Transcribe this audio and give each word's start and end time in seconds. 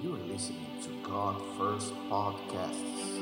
You're 0.00 0.16
listening 0.32 0.80
to 0.82 0.90
God 1.08 1.42
First 1.56 1.92
Podcasts. 2.08 3.18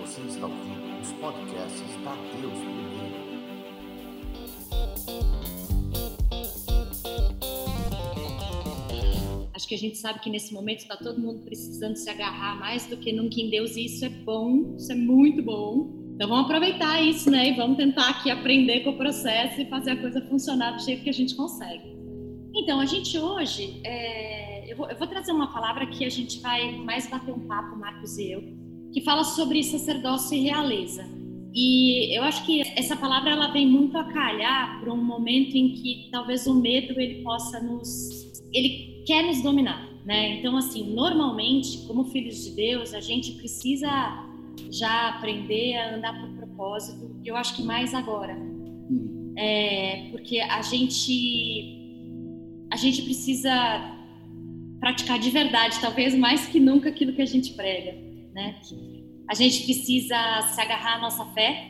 Você 0.00 0.20
está 0.28 0.46
ouvindo 0.46 1.00
os 1.00 1.10
podcasts 1.14 2.04
da 2.04 2.14
Deus 2.14 2.52
Primeiro. 2.52 3.30
Acho 9.52 9.66
que 9.66 9.74
a 9.74 9.78
gente 9.78 9.98
sabe 9.98 10.20
que 10.20 10.30
nesse 10.30 10.54
momento 10.54 10.82
está 10.82 10.96
todo 10.96 11.20
mundo 11.20 11.40
precisando 11.40 11.96
se 11.96 12.08
agarrar 12.08 12.60
mais 12.60 12.86
do 12.86 12.96
que 12.96 13.12
nunca 13.12 13.40
em 13.40 13.50
Deus 13.50 13.74
e 13.74 13.86
isso 13.86 14.04
é 14.04 14.08
bom, 14.08 14.76
isso 14.76 14.92
é 14.92 14.94
muito 14.94 15.42
bom. 15.42 15.90
Então 16.14 16.28
vamos 16.28 16.44
aproveitar 16.44 17.02
isso, 17.02 17.28
né? 17.28 17.48
E 17.48 17.56
vamos 17.56 17.76
tentar 17.76 18.08
aqui 18.08 18.30
aprender 18.30 18.84
com 18.84 18.90
o 18.90 18.96
processo 18.96 19.60
e 19.60 19.66
fazer 19.66 19.90
a 19.90 19.96
coisa 19.96 20.20
funcionar 20.28 20.76
do 20.76 20.82
jeito 20.82 21.02
que 21.02 21.10
a 21.10 21.14
gente 21.14 21.34
consegue. 21.34 21.90
Então, 22.54 22.80
a 22.80 22.84
gente 22.84 23.16
hoje, 23.16 23.80
é, 23.84 24.39
eu, 24.70 24.76
vou, 24.76 24.88
eu, 24.88 24.96
vou, 24.96 25.06
trazer 25.08 25.32
uma 25.32 25.52
palavra 25.52 25.84
que 25.86 26.04
a 26.04 26.08
gente 26.08 26.40
vai 26.40 26.76
mais 26.76 27.08
bater 27.10 27.34
um 27.34 27.40
papo, 27.40 27.76
Marcos 27.76 28.16
e 28.16 28.30
eu, 28.30 28.42
que 28.92 29.00
fala 29.00 29.24
sobre 29.24 29.62
sacerdócio 29.64 30.36
e 30.36 30.42
realeza. 30.42 31.04
E 31.52 32.16
eu 32.16 32.22
acho 32.22 32.46
que 32.46 32.60
essa 32.76 32.96
palavra 32.96 33.30
ela 33.30 33.48
vem 33.48 33.66
muito 33.66 33.98
a 33.98 34.04
calhar 34.04 34.80
para 34.80 34.92
um 34.92 35.04
momento 35.04 35.56
em 35.56 35.72
que 35.72 36.08
talvez 36.12 36.46
o 36.46 36.54
medo 36.54 36.98
ele 37.00 37.22
possa 37.24 37.60
nos, 37.60 38.40
ele 38.52 39.02
quer 39.04 39.24
nos 39.24 39.42
dominar, 39.42 39.88
né? 40.04 40.38
Então, 40.38 40.56
assim, 40.56 40.94
normalmente, 40.94 41.84
como 41.88 42.04
filhos 42.04 42.44
de 42.44 42.54
Deus, 42.54 42.94
a 42.94 43.00
gente 43.00 43.32
precisa 43.32 43.88
já 44.70 45.08
aprender 45.08 45.74
a 45.74 45.96
andar 45.96 46.20
por 46.20 46.30
propósito. 46.36 47.16
Eu 47.24 47.36
acho 47.36 47.56
que 47.56 47.62
mais 47.64 47.92
agora, 47.92 48.36
hum. 48.36 49.34
é, 49.36 50.10
porque 50.12 50.38
a 50.38 50.62
gente 50.62 51.76
a 52.72 52.76
gente 52.76 53.02
precisa 53.02 53.50
praticar 54.80 55.18
de 55.18 55.30
verdade, 55.30 55.78
talvez 55.80 56.14
mais 56.14 56.46
que 56.46 56.58
nunca 56.58 56.88
aquilo 56.88 57.12
que 57.12 57.22
a 57.22 57.26
gente 57.26 57.52
prega, 57.52 57.92
né? 58.32 58.60
A 59.28 59.34
gente 59.34 59.64
precisa 59.64 60.16
se 60.52 60.60
agarrar 60.60 60.96
à 60.96 60.98
nossa 60.98 61.24
fé, 61.26 61.68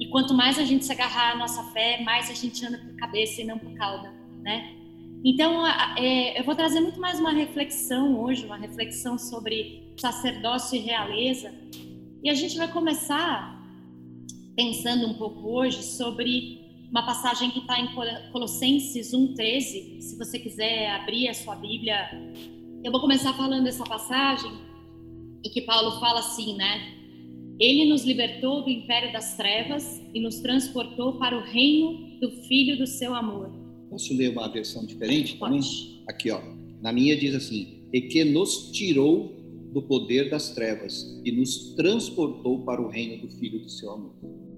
e 0.00 0.08
quanto 0.08 0.32
mais 0.32 0.58
a 0.58 0.64
gente 0.64 0.84
se 0.84 0.92
agarrar 0.92 1.32
à 1.32 1.36
nossa 1.36 1.62
fé, 1.72 2.00
mais 2.02 2.30
a 2.30 2.34
gente 2.34 2.64
anda 2.64 2.78
por 2.78 2.96
cabeça 2.96 3.42
e 3.42 3.44
não 3.44 3.58
por 3.58 3.74
cauda, 3.74 4.10
né? 4.42 4.76
Então, 5.24 5.66
é, 5.96 6.38
eu 6.38 6.44
vou 6.44 6.54
trazer 6.54 6.80
muito 6.80 7.00
mais 7.00 7.20
uma 7.20 7.32
reflexão 7.32 8.20
hoje, 8.20 8.44
uma 8.44 8.56
reflexão 8.56 9.18
sobre 9.18 9.92
sacerdócio 10.00 10.76
e 10.76 10.80
realeza, 10.80 11.52
e 12.22 12.30
a 12.30 12.34
gente 12.34 12.56
vai 12.56 12.70
começar 12.70 13.60
pensando 14.56 15.06
um 15.06 15.14
pouco 15.14 15.48
hoje 15.48 15.82
sobre 15.82 16.61
uma 16.92 17.06
passagem 17.06 17.50
que 17.50 17.60
está 17.60 17.80
em 17.80 17.88
Colossenses 18.30 19.12
1,13. 19.12 20.02
Se 20.02 20.18
você 20.18 20.38
quiser 20.38 20.90
abrir 20.90 21.26
a 21.26 21.32
sua 21.32 21.56
Bíblia, 21.56 21.96
eu 22.84 22.92
vou 22.92 23.00
começar 23.00 23.32
falando 23.32 23.64
dessa 23.64 23.82
passagem 23.82 24.52
e 25.42 25.48
que 25.48 25.62
Paulo 25.62 25.98
fala 25.98 26.20
assim, 26.20 26.54
né? 26.54 26.98
Ele 27.58 27.86
nos 27.86 28.04
libertou 28.04 28.62
do 28.62 28.68
império 28.68 29.10
das 29.10 29.38
trevas 29.38 30.02
e 30.12 30.20
nos 30.20 30.40
transportou 30.40 31.14
para 31.14 31.34
o 31.34 31.40
reino 31.40 32.20
do 32.20 32.30
Filho 32.46 32.76
do 32.76 32.86
seu 32.86 33.14
amor. 33.14 33.50
Posso 33.88 34.14
ler 34.14 34.30
uma 34.30 34.46
versão 34.48 34.84
diferente 34.84 35.36
Pode. 35.36 36.02
Aqui, 36.06 36.30
ó. 36.30 36.42
Na 36.82 36.92
minha 36.92 37.16
diz 37.16 37.34
assim: 37.34 37.84
e 37.90 38.02
que 38.02 38.22
nos 38.22 38.70
tirou 38.70 39.34
do 39.72 39.82
poder 39.82 40.28
das 40.28 40.50
trevas 40.50 41.20
e 41.24 41.32
nos 41.32 41.74
transportou 41.74 42.64
para 42.64 42.80
o 42.80 42.88
reino 42.88 43.26
do 43.26 43.30
Filho 43.38 43.58
do 43.58 43.68
seu 43.68 43.90
amor. 43.90 44.14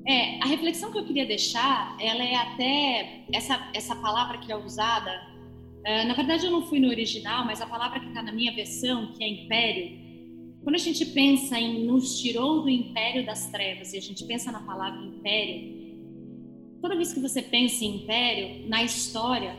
É, 0.07 0.39
a 0.43 0.47
reflexão 0.47 0.93
que 0.93 0.98
eu 0.98 1.05
queria 1.05 1.25
deixar, 1.25 1.97
ela 1.98 2.23
é 2.23 2.34
até 2.34 3.25
essa 3.33 3.70
essa 3.73 3.97
palavra 3.97 4.39
que 4.39 4.53
é 4.53 4.57
usada. 4.57 5.11
Uh, 5.81 6.07
na 6.09 6.15
verdade, 6.15 6.45
eu 6.45 6.51
não 6.51 6.62
fui 6.67 6.79
no 6.79 6.89
original, 6.89 7.45
mas 7.45 7.61
a 7.61 7.67
palavra 7.67 8.01
que 8.01 8.09
está 8.09 8.23
na 8.23 8.33
minha 8.33 8.53
versão, 8.55 9.12
que 9.12 9.23
é 9.23 9.29
império. 9.29 10.05
Quando 10.62 10.77
a 10.77 10.79
gente 10.79 11.05
pensa 11.07 11.59
em 11.59 11.87
nos 11.87 12.20
tirou 12.20 12.62
do 12.62 12.70
império 12.70 13.25
das 13.25 13.51
trevas 13.51 13.92
e 13.92 13.98
a 13.98 14.01
gente 14.01 14.25
pensa 14.25 14.51
na 14.51 14.61
palavra 14.61 15.01
império, 15.03 15.75
toda 16.80 16.97
vez 16.97 17.13
que 17.13 17.20
você 17.20 17.42
pensa 17.42 17.85
em 17.85 17.97
império 17.97 18.69
na 18.69 18.83
história, 18.83 19.57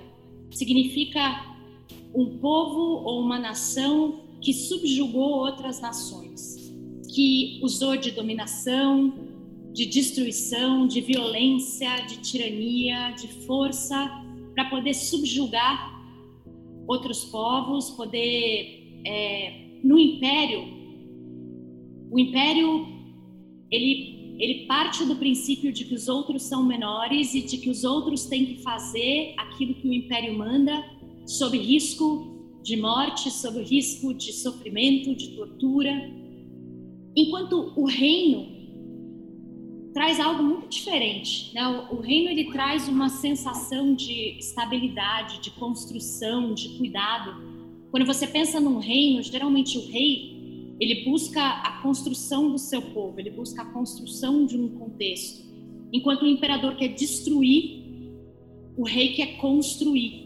significa 0.51 1.55
um 2.13 2.37
povo 2.39 3.03
ou 3.03 3.21
uma 3.21 3.37
nação 3.37 4.24
que 4.45 4.53
subjugou 4.53 5.39
outras 5.39 5.81
nações, 5.81 6.71
que 7.11 7.59
usou 7.63 7.97
de 7.97 8.11
dominação, 8.11 9.11
de 9.73 9.87
destruição, 9.87 10.85
de 10.85 11.01
violência, 11.01 11.89
de 12.01 12.17
tirania, 12.17 13.09
de 13.11 13.27
força, 13.47 14.23
para 14.53 14.69
poder 14.69 14.93
subjugar 14.93 15.99
outros 16.87 17.25
povos, 17.25 17.89
poder 17.89 19.01
é, 19.03 19.79
no 19.83 19.97
império, 19.97 20.63
o 22.11 22.19
império 22.19 22.87
ele 23.71 24.13
ele 24.37 24.65
parte 24.65 25.05
do 25.05 25.15
princípio 25.15 25.71
de 25.71 25.85
que 25.85 25.95
os 25.95 26.09
outros 26.09 26.43
são 26.43 26.61
menores 26.61 27.33
e 27.33 27.41
de 27.41 27.57
que 27.57 27.69
os 27.69 27.85
outros 27.85 28.25
têm 28.25 28.45
que 28.45 28.61
fazer 28.61 29.33
aquilo 29.37 29.73
que 29.75 29.87
o 29.87 29.93
império 29.93 30.37
manda, 30.37 30.83
sob 31.25 31.57
risco 31.57 32.34
de 32.65 32.75
morte, 32.75 33.29
sob 33.29 33.61
risco 33.61 34.11
de 34.11 34.33
sofrimento, 34.33 35.15
de 35.15 35.35
tortura. 35.35 35.91
Enquanto 37.15 37.73
o 37.77 37.85
reino 37.85 38.55
traz 39.93 40.19
algo 40.19 40.41
muito 40.41 40.67
diferente. 40.67 41.53
Né? 41.53 41.65
O, 41.67 41.97
o, 41.97 42.01
reino 42.01 42.29
ele 42.29 42.51
traz 42.51 42.87
uma 42.87 43.07
sensação 43.07 43.93
de 43.93 44.37
estabilidade, 44.39 45.39
de 45.41 45.51
construção, 45.51 46.55
de 46.55 46.69
cuidado. 46.77 47.35
Quando 47.91 48.05
você 48.05 48.25
pensa 48.25 48.59
num 48.59 48.79
reino, 48.79 49.21
geralmente 49.21 49.77
o 49.77 49.87
rei 49.87 50.75
ele 50.79 51.05
busca 51.05 51.41
a 51.41 51.81
construção 51.83 52.51
do 52.51 52.57
seu 52.57 52.81
povo, 52.81 53.19
ele 53.19 53.29
busca 53.29 53.61
a 53.61 53.65
construção 53.65 54.45
de 54.45 54.57
um 54.57 54.67
contexto, 54.67 55.45
enquanto 55.93 56.23
o 56.23 56.27
imperador 56.27 56.75
quer 56.75 56.89
destruir, 56.89 57.85
o 58.75 58.83
rei 58.83 59.13
quer 59.13 59.37
construir. 59.37 60.24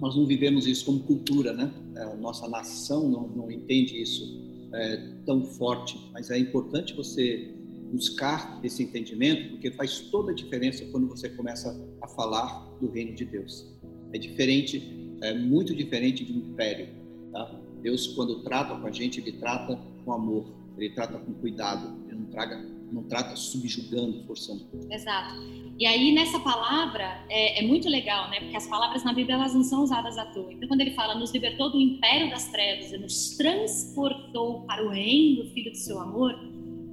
Nós 0.00 0.16
não 0.16 0.26
vivemos 0.26 0.66
isso 0.66 0.86
como 0.86 1.00
cultura, 1.00 1.52
né? 1.52 1.70
A 1.96 2.16
nossa 2.16 2.48
nação 2.48 3.08
não, 3.08 3.28
não 3.28 3.50
entende 3.50 4.00
isso 4.00 4.24
é, 4.72 4.96
tão 5.26 5.44
forte, 5.44 6.00
mas 6.12 6.30
é 6.30 6.38
importante 6.38 6.94
você 6.94 7.54
buscar 7.92 8.60
esse 8.62 8.82
entendimento, 8.82 9.50
porque 9.50 9.70
faz 9.72 10.00
toda 10.10 10.30
a 10.30 10.34
diferença 10.34 10.84
quando 10.86 11.08
você 11.08 11.28
começa 11.28 11.76
a 12.00 12.08
falar 12.08 12.66
do 12.80 12.88
reino 12.90 13.14
de 13.14 13.24
Deus. 13.24 13.66
É 14.12 14.18
diferente, 14.18 15.16
é 15.22 15.34
muito 15.34 15.74
diferente 15.74 16.24
de 16.24 16.32
um 16.32 16.36
império. 16.38 16.88
Tá? 17.32 17.60
Deus, 17.82 18.06
quando 18.08 18.42
trata 18.42 18.74
com 18.76 18.86
a 18.86 18.90
gente, 18.90 19.20
ele 19.20 19.32
trata 19.32 19.78
com 20.04 20.12
amor, 20.12 20.52
ele 20.78 20.90
trata 20.90 21.18
com 21.18 21.32
cuidado, 21.34 21.98
ele 22.08 22.20
não, 22.20 22.26
traga, 22.26 22.64
não 22.92 23.04
trata 23.04 23.36
subjugando, 23.36 24.24
forçando. 24.24 24.66
Exato. 24.90 25.34
E 25.78 25.86
aí, 25.86 26.12
nessa 26.12 26.38
palavra, 26.40 27.24
é, 27.28 27.62
é, 27.62 27.66
muito 27.66 27.88
legal, 27.88 28.28
né? 28.30 28.40
Porque 28.40 28.56
as 28.56 28.66
palavras 28.66 29.02
na 29.04 29.12
Bíblia, 29.12 29.36
elas 29.36 29.54
não 29.54 29.62
são 29.62 29.82
usadas 29.82 30.18
à 30.18 30.26
toa. 30.26 30.52
Então, 30.52 30.68
quando 30.68 30.80
ele 30.80 30.92
fala, 30.92 31.14
nos 31.14 31.32
libertou 31.32 31.70
do 31.70 31.80
império 31.80 32.28
das 32.30 32.48
trevas 32.48 32.92
e 32.92 32.98
nos 32.98 33.36
transportou 33.36 34.62
para 34.62 34.84
o 34.84 34.90
reino 34.90 35.44
do 35.44 35.50
Filho 35.50 35.70
do 35.70 35.76
seu 35.76 35.98
amor, 35.98 36.38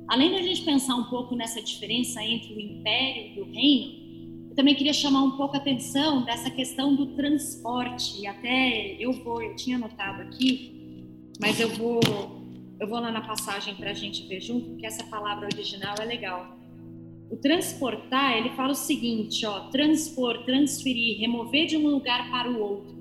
Além 0.08 0.32
da 0.32 0.42
gente 0.42 0.62
pensar 0.62 0.96
um 0.96 1.04
pouco 1.04 1.36
nessa 1.36 1.62
diferença 1.62 2.24
entre 2.24 2.54
o 2.54 2.60
império 2.60 3.34
e 3.36 3.42
o 3.42 3.52
reino, 3.52 4.48
eu 4.50 4.56
também 4.56 4.74
queria 4.74 4.94
chamar 4.94 5.22
um 5.22 5.32
pouco 5.32 5.56
a 5.56 5.60
atenção 5.60 6.24
dessa 6.24 6.50
questão 6.50 6.96
do 6.96 7.08
transporte. 7.08 8.22
E 8.22 8.26
até 8.26 8.96
eu 9.00 9.12
vou, 9.12 9.42
eu 9.42 9.54
tinha 9.58 9.76
anotado 9.76 10.22
aqui, 10.22 11.04
mas 11.42 11.60
eu 11.60 11.70
vou, 11.76 12.00
eu 12.80 12.88
vou 12.88 13.00
lá 13.00 13.12
na 13.12 13.22
passagem 13.22 13.76
para 13.76 13.92
a 13.92 13.94
gente 13.94 14.28
ver 14.28 14.40
junto, 14.40 14.70
porque 14.70 14.86
essa 14.86 15.04
palavra 15.06 15.48
original 15.52 15.96
é 16.00 16.06
legal. 16.06 16.58
O 17.30 17.36
transportar, 17.36 18.38
ele 18.38 18.50
fala 18.52 18.72
o 18.72 18.76
seguinte, 18.76 19.46
ó, 19.46 19.70
transpor, 19.70 20.44
transferir, 20.46 21.20
remover 21.20 21.66
de 21.66 21.76
um 21.76 21.88
lugar 21.88 22.30
para 22.30 22.50
o 22.50 22.60
outro. 22.60 22.96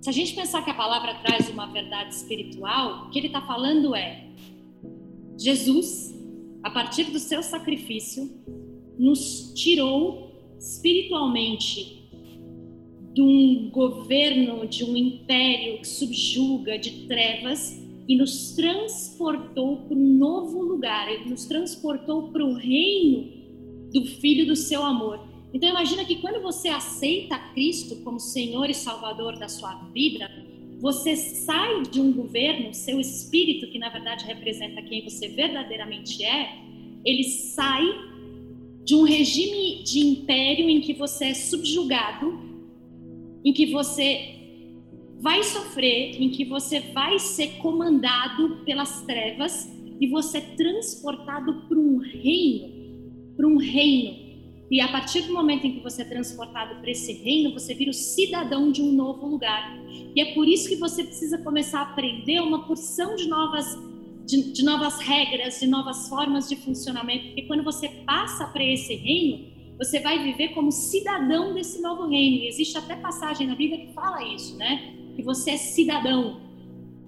Se 0.00 0.10
a 0.10 0.12
gente 0.12 0.34
pensar 0.34 0.62
que 0.62 0.70
a 0.70 0.74
palavra 0.74 1.14
traz 1.14 1.48
uma 1.48 1.66
verdade 1.66 2.14
espiritual, 2.14 3.06
o 3.06 3.10
que 3.10 3.18
ele 3.18 3.26
está 3.28 3.42
falando 3.42 3.94
é 3.94 4.26
Jesus 5.38 6.14
a 6.62 6.70
partir 6.70 7.04
do 7.04 7.18
seu 7.18 7.42
sacrifício, 7.42 8.30
nos 8.98 9.52
tirou 9.54 10.56
espiritualmente 10.58 12.04
de 13.12 13.22
um 13.22 13.70
governo, 13.70 14.66
de 14.66 14.84
um 14.84 14.96
império 14.96 15.78
que 15.78 15.88
subjuga, 15.88 16.78
de 16.78 17.06
trevas, 17.06 17.80
e 18.08 18.16
nos 18.16 18.52
transportou 18.52 19.78
para 19.82 19.96
um 19.96 20.18
novo 20.18 20.62
lugar, 20.62 21.10
ele 21.10 21.30
nos 21.30 21.44
transportou 21.46 22.30
para 22.30 22.44
o 22.44 22.54
reino 22.54 23.32
do 23.92 24.04
Filho 24.04 24.46
do 24.46 24.54
seu 24.54 24.84
amor. 24.84 25.20
Então 25.52 25.68
imagina 25.68 26.04
que 26.04 26.16
quando 26.16 26.42
você 26.42 26.68
aceita 26.68 27.38
Cristo 27.54 27.96
como 28.04 28.20
Senhor 28.20 28.68
e 28.68 28.74
Salvador 28.74 29.38
da 29.38 29.48
sua 29.48 29.74
vida, 29.92 30.30
você 30.78 31.16
sai 31.16 31.82
de 31.84 32.00
um 32.00 32.12
governo, 32.12 32.74
seu 32.74 33.00
espírito, 33.00 33.66
que 33.68 33.78
na 33.78 33.88
verdade 33.88 34.24
representa 34.24 34.82
quem 34.82 35.02
você 35.02 35.28
verdadeiramente 35.28 36.22
é, 36.22 36.58
ele 37.04 37.24
sai 37.24 37.84
de 38.84 38.94
um 38.94 39.02
regime 39.02 39.82
de 39.82 40.00
império 40.00 40.68
em 40.68 40.80
que 40.80 40.92
você 40.92 41.26
é 41.26 41.34
subjugado, 41.34 42.38
em 43.44 43.52
que 43.52 43.66
você 43.66 44.35
vai 45.20 45.42
sofrer, 45.42 46.20
em 46.20 46.30
que 46.30 46.44
você 46.44 46.80
vai 46.80 47.18
ser 47.18 47.58
comandado 47.58 48.64
pelas 48.64 49.02
trevas 49.02 49.68
e 50.00 50.06
você 50.08 50.38
é 50.38 50.40
transportado 50.40 51.66
para 51.68 51.78
um 51.78 51.98
reino, 51.98 53.34
para 53.36 53.46
um 53.46 53.56
reino. 53.56 54.26
E 54.70 54.80
a 54.80 54.88
partir 54.88 55.22
do 55.22 55.32
momento 55.32 55.66
em 55.66 55.74
que 55.74 55.80
você 55.80 56.02
é 56.02 56.04
transportado 56.04 56.80
para 56.80 56.90
esse 56.90 57.12
reino, 57.12 57.52
você 57.52 57.72
vira 57.72 57.90
o 57.90 57.94
cidadão 57.94 58.72
de 58.72 58.82
um 58.82 58.92
novo 58.92 59.26
lugar. 59.26 59.78
E 60.14 60.20
é 60.20 60.34
por 60.34 60.48
isso 60.48 60.68
que 60.68 60.76
você 60.76 61.04
precisa 61.04 61.38
começar 61.38 61.80
a 61.80 61.82
aprender 61.82 62.40
uma 62.40 62.66
porção 62.66 63.14
de 63.14 63.28
novas 63.28 63.76
de, 64.26 64.52
de 64.52 64.64
novas 64.64 64.98
regras, 64.98 65.60
de 65.60 65.68
novas 65.68 66.08
formas 66.08 66.48
de 66.48 66.56
funcionamento, 66.56 67.26
porque 67.26 67.42
quando 67.42 67.62
você 67.62 67.88
passa 68.04 68.44
para 68.48 68.64
esse 68.64 68.92
reino, 68.92 69.46
você 69.78 70.00
vai 70.00 70.20
viver 70.22 70.48
como 70.48 70.72
cidadão 70.72 71.54
desse 71.54 71.80
novo 71.80 72.08
reino. 72.08 72.38
E 72.38 72.48
existe 72.48 72.76
até 72.76 72.96
passagem 72.96 73.46
na 73.46 73.54
Bíblia 73.54 73.86
que 73.86 73.92
fala 73.92 74.24
isso, 74.34 74.56
né? 74.56 74.95
Que 75.16 75.22
você 75.22 75.52
é 75.52 75.56
cidadão. 75.56 76.40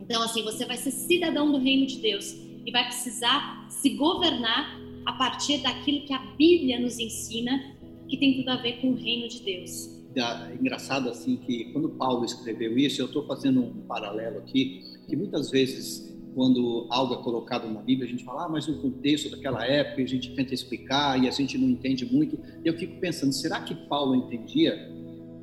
Então, 0.01 0.23
assim, 0.23 0.43
você 0.43 0.65
vai 0.65 0.77
ser 0.77 0.91
cidadão 0.91 1.53
do 1.53 1.59
reino 1.59 1.87
de 1.87 2.01
Deus 2.01 2.35
e 2.67 2.71
vai 2.73 2.85
precisar 2.87 3.69
se 3.69 3.91
governar 3.91 4.81
a 5.07 5.13
partir 5.13 5.59
daquilo 5.59 6.05
que 6.07 6.13
a 6.13 6.19
Bíblia 6.19 6.81
nos 6.81 6.99
ensina, 6.99 7.77
que 8.09 8.17
tem 8.17 8.39
tudo 8.39 8.51
a 8.51 8.57
ver 8.57 8.81
com 8.81 8.91
o 8.91 8.95
reino 8.95 9.29
de 9.29 9.43
Deus. 9.43 9.97
É 10.17 10.55
engraçado 10.55 11.09
assim 11.09 11.37
que 11.37 11.67
quando 11.73 11.91
Paulo 11.91 12.25
escreveu 12.25 12.77
isso, 12.77 13.01
eu 13.01 13.07
estou 13.07 13.25
fazendo 13.27 13.63
um 13.63 13.83
paralelo 13.87 14.39
aqui, 14.39 14.83
que 15.09 15.15
muitas 15.15 15.51
vezes 15.51 16.09
quando 16.35 16.87
algo 16.91 17.15
é 17.15 17.23
colocado 17.23 17.69
na 17.69 17.81
Bíblia, 17.81 18.07
a 18.07 18.11
gente 18.11 18.25
fala, 18.25 18.45
ah, 18.45 18.49
mas 18.49 18.67
no 18.67 18.81
contexto 18.81 19.31
daquela 19.31 19.67
época, 19.67 20.03
a 20.03 20.07
gente 20.07 20.35
tenta 20.35 20.55
explicar 20.55 21.23
e 21.23 21.27
a 21.27 21.31
gente 21.31 21.59
não 21.59 21.69
entende 21.69 22.07
muito. 22.07 22.39
Eu 22.65 22.75
fico 22.75 23.01
pensando, 23.01 23.33
será 23.33 23.61
que 23.61 23.75
Paulo 23.75 24.15
entendia 24.15 24.89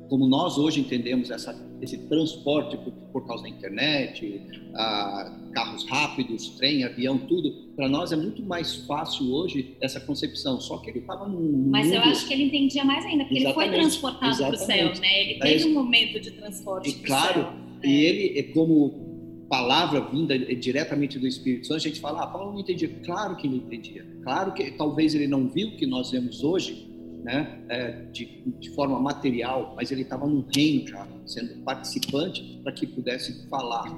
como 0.08 0.26
nós 0.26 0.58
hoje 0.58 0.80
entendemos 0.80 1.30
essa, 1.30 1.54
esse 1.80 1.98
transporte 2.08 2.76
por, 2.76 2.92
por 3.12 3.26
causa 3.26 3.44
da 3.44 3.48
internet, 3.48 4.40
ah, 4.74 5.38
carros 5.52 5.84
rápidos, 5.86 6.48
trem, 6.50 6.84
avião, 6.84 7.18
tudo, 7.18 7.52
para 7.74 7.88
nós 7.88 8.12
é 8.12 8.16
muito 8.16 8.42
mais 8.42 8.74
fácil 8.86 9.32
hoje 9.32 9.76
essa 9.80 10.00
concepção. 10.00 10.60
Só 10.60 10.78
que 10.78 10.90
ele 10.90 11.00
estava 11.00 11.26
num. 11.26 11.68
Mas 11.68 11.86
mundo... 11.86 11.96
eu 11.96 12.02
acho 12.02 12.26
que 12.26 12.34
ele 12.34 12.44
entendia 12.44 12.84
mais 12.84 13.04
ainda, 13.04 13.24
porque 13.24 13.40
exatamente, 13.40 13.68
ele 13.68 13.72
foi 13.72 13.80
transportado 13.80 14.36
para 14.38 14.54
o 14.54 14.56
céu, 14.56 14.92
né? 15.00 15.22
Ele 15.22 15.40
teve 15.40 15.68
um 15.68 15.74
momento 15.74 16.20
de 16.20 16.30
transporte. 16.32 16.90
E 16.90 16.94
claro, 16.94 17.40
céu. 17.42 17.52
e 17.84 18.04
é. 18.04 18.08
ele, 18.08 18.38
é 18.38 18.42
como 18.52 19.06
palavra 19.48 20.00
vinda 20.00 20.36
diretamente 20.38 21.18
do 21.18 21.26
Espírito 21.26 21.68
Santo, 21.68 21.76
a 21.76 21.80
gente 21.80 22.00
fala, 22.00 22.22
ah, 22.22 22.26
Paulo 22.26 22.52
não 22.52 22.60
entendia. 22.60 22.88
Claro 23.04 23.36
que 23.36 23.46
ele 23.46 23.56
entendia. 23.56 24.04
Claro 24.22 24.52
que 24.52 24.72
talvez 24.72 25.14
ele 25.14 25.26
não 25.26 25.48
viu 25.48 25.68
o 25.68 25.76
que 25.76 25.86
nós 25.86 26.10
vemos 26.10 26.42
hoje, 26.42 26.88
né, 27.26 27.60
é, 27.68 27.90
de, 28.12 28.24
de, 28.60 28.70
forma 28.70 29.00
material, 29.00 29.74
mas 29.74 29.90
ele 29.90 30.02
estava 30.02 30.28
num 30.28 30.46
reino 30.54 30.86
já, 30.86 31.08
sendo 31.26 31.60
participante 31.64 32.60
para 32.62 32.70
que 32.70 32.86
pudesse 32.86 33.48
falar 33.48 33.92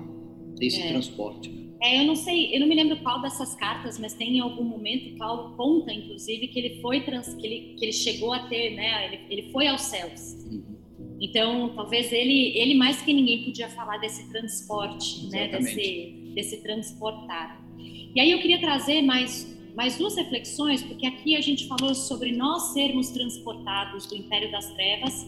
desse 0.58 0.80
é. 0.80 0.88
transporte. 0.88 1.68
É, 1.82 2.00
eu 2.00 2.06
não 2.06 2.16
sei, 2.16 2.56
eu 2.56 2.60
não 2.60 2.66
me 2.66 2.74
lembro 2.74 2.96
qual 3.02 3.20
dessas 3.20 3.54
cartas, 3.54 3.98
mas 3.98 4.14
tem 4.14 4.38
em 4.38 4.40
algum 4.40 4.64
momento 4.64 5.14
Paulo 5.18 5.54
conta, 5.58 5.92
inclusive, 5.92 6.48
que 6.48 6.58
ele 6.58 6.80
foi 6.80 7.02
trans, 7.02 7.34
que 7.34 7.46
ele, 7.46 7.74
que 7.78 7.84
ele 7.84 7.92
chegou 7.92 8.32
a 8.32 8.48
ter, 8.48 8.74
né, 8.74 9.06
ele, 9.06 9.20
ele 9.28 9.52
foi 9.52 9.66
aos 9.66 9.82
céus. 9.82 10.32
Uhum. 10.50 10.78
Então, 11.20 11.74
talvez 11.74 12.10
ele, 12.10 12.56
ele 12.56 12.74
mais 12.74 13.02
que 13.02 13.12
ninguém 13.12 13.44
podia 13.44 13.68
falar 13.68 13.98
desse 13.98 14.26
transporte, 14.30 15.28
né, 15.28 15.48
desse, 15.48 16.32
desse 16.34 16.62
transportar. 16.62 17.62
E 17.78 18.18
aí 18.18 18.32
eu 18.32 18.38
queria 18.38 18.58
trazer 18.58 19.02
mais, 19.02 19.54
mais 19.78 19.96
duas 19.96 20.16
reflexões, 20.16 20.82
porque 20.82 21.06
aqui 21.06 21.36
a 21.36 21.40
gente 21.40 21.68
falou 21.68 21.94
sobre 21.94 22.32
nós 22.32 22.72
sermos 22.72 23.10
transportados 23.10 24.06
do 24.06 24.16
império 24.16 24.50
das 24.50 24.68
trevas 24.72 25.24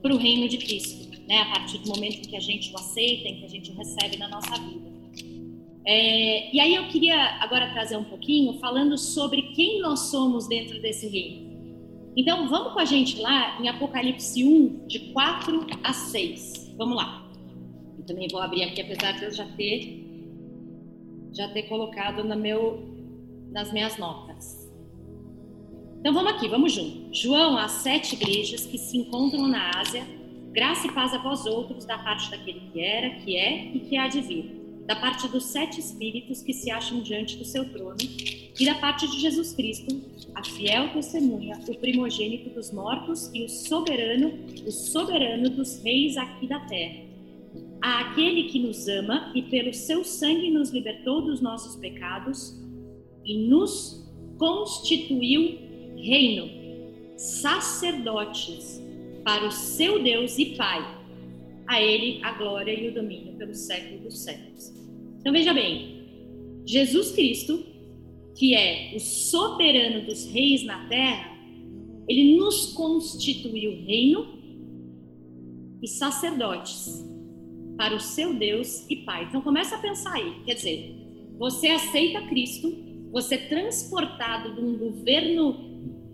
para 0.00 0.14
o 0.14 0.16
reino 0.16 0.48
de 0.48 0.56
Cristo, 0.56 1.20
né, 1.26 1.38
a 1.38 1.46
partir 1.46 1.78
do 1.78 1.88
momento 1.88 2.28
que 2.28 2.36
a 2.36 2.40
gente 2.40 2.72
o 2.72 2.76
aceita, 2.76 3.24
que 3.24 3.44
a 3.44 3.48
gente 3.48 3.72
o 3.72 3.74
recebe 3.74 4.16
na 4.16 4.28
nossa 4.28 4.56
vida. 4.56 4.88
É, 5.84 6.54
e 6.54 6.60
aí 6.60 6.76
eu 6.76 6.86
queria 6.86 7.18
agora 7.40 7.72
trazer 7.72 7.96
um 7.96 8.04
pouquinho 8.04 8.60
falando 8.60 8.96
sobre 8.96 9.42
quem 9.56 9.80
nós 9.80 9.98
somos 9.98 10.46
dentro 10.46 10.80
desse 10.80 11.08
reino. 11.08 11.48
Então, 12.16 12.48
vamos 12.48 12.74
com 12.74 12.78
a 12.78 12.84
gente 12.84 13.20
lá 13.20 13.60
em 13.60 13.68
Apocalipse 13.68 14.44
1, 14.44 14.86
de 14.86 14.98
4 15.12 15.66
a 15.82 15.92
6. 15.92 16.74
Vamos 16.76 16.96
lá. 16.96 17.28
Eu 17.98 18.04
também 18.04 18.28
vou 18.30 18.40
abrir 18.40 18.62
aqui, 18.62 18.80
apesar 18.80 19.18
de 19.18 19.24
eu 19.24 19.32
já 19.32 19.46
ter, 19.56 20.04
já 21.32 21.48
ter 21.48 21.62
colocado 21.64 22.22
no 22.22 22.36
meu, 22.36 22.97
nas 23.50 23.72
minhas 23.72 23.96
notas. 23.98 24.68
Então, 26.00 26.14
vamos 26.14 26.32
aqui, 26.32 26.48
vamos 26.48 26.72
junto. 26.72 27.12
João, 27.12 27.56
as 27.56 27.72
sete 27.72 28.14
igrejas 28.14 28.64
que 28.64 28.78
se 28.78 28.96
encontram 28.96 29.48
na 29.48 29.70
Ásia, 29.78 30.06
graça 30.52 30.86
e 30.86 30.92
paz 30.92 31.12
a 31.12 31.18
vós 31.18 31.44
outros, 31.46 31.84
da 31.84 31.98
parte 31.98 32.30
daquele 32.30 32.60
que 32.72 32.80
era, 32.80 33.10
que 33.16 33.36
é 33.36 33.72
e 33.74 33.80
que 33.80 33.96
há 33.96 34.06
de 34.06 34.20
vir 34.20 34.58
da 34.88 34.96
parte 34.96 35.28
dos 35.28 35.44
sete 35.44 35.78
espíritos 35.78 36.40
que 36.40 36.54
se 36.54 36.70
acham 36.70 37.02
diante 37.02 37.36
do 37.36 37.44
seu 37.44 37.62
trono, 37.70 37.98
e 38.58 38.64
da 38.64 38.74
parte 38.76 39.06
de 39.06 39.20
Jesus 39.20 39.52
Cristo, 39.52 40.00
a 40.34 40.42
fiel 40.42 40.88
testemunha, 40.94 41.60
o 41.68 41.76
primogênito 41.76 42.48
dos 42.48 42.72
mortos 42.72 43.30
e 43.34 43.44
o 43.44 43.48
soberano, 43.50 44.32
o 44.66 44.72
soberano 44.72 45.50
dos 45.50 45.82
reis 45.82 46.16
aqui 46.16 46.46
da 46.48 46.60
terra. 46.60 47.04
A 47.82 48.00
aquele 48.00 48.44
que 48.44 48.58
nos 48.58 48.88
ama 48.88 49.30
e 49.34 49.42
pelo 49.42 49.74
seu 49.74 50.02
sangue 50.02 50.50
nos 50.50 50.70
libertou 50.70 51.20
dos 51.20 51.42
nossos 51.42 51.76
pecados 51.76 52.58
e 53.28 53.36
nos 53.36 54.10
constituiu 54.38 55.58
reino, 55.96 56.48
sacerdotes 57.16 58.82
para 59.22 59.46
o 59.46 59.50
seu 59.50 60.02
Deus 60.02 60.38
e 60.38 60.56
Pai. 60.56 60.96
A 61.66 61.82
ele 61.82 62.20
a 62.22 62.32
glória 62.32 62.72
e 62.72 62.88
o 62.88 62.94
domínio 62.94 63.34
pelos 63.34 63.58
séculos 63.58 64.02
dos 64.02 64.18
séculos. 64.20 64.72
Então 65.20 65.30
veja 65.30 65.52
bem, 65.52 66.62
Jesus 66.64 67.12
Cristo, 67.12 67.62
que 68.34 68.54
é 68.54 68.94
o 68.96 69.00
soberano 69.00 70.06
dos 70.06 70.24
reis 70.32 70.64
na 70.64 70.88
terra, 70.88 71.36
ele 72.08 72.38
nos 72.38 72.72
constituiu 72.72 73.84
reino 73.84 74.38
e 75.82 75.86
sacerdotes 75.86 77.04
para 77.76 77.94
o 77.94 78.00
seu 78.00 78.32
Deus 78.32 78.88
e 78.88 78.96
Pai. 78.96 79.24
Então 79.24 79.42
começa 79.42 79.76
a 79.76 79.78
pensar 79.78 80.14
aí, 80.14 80.42
quer 80.46 80.54
dizer, 80.54 80.94
você 81.38 81.68
aceita 81.68 82.26
Cristo, 82.28 82.87
você 83.12 83.36
é 83.36 83.48
transportado 83.48 84.54
de 84.54 84.60
um 84.60 84.76
governo 84.76 85.68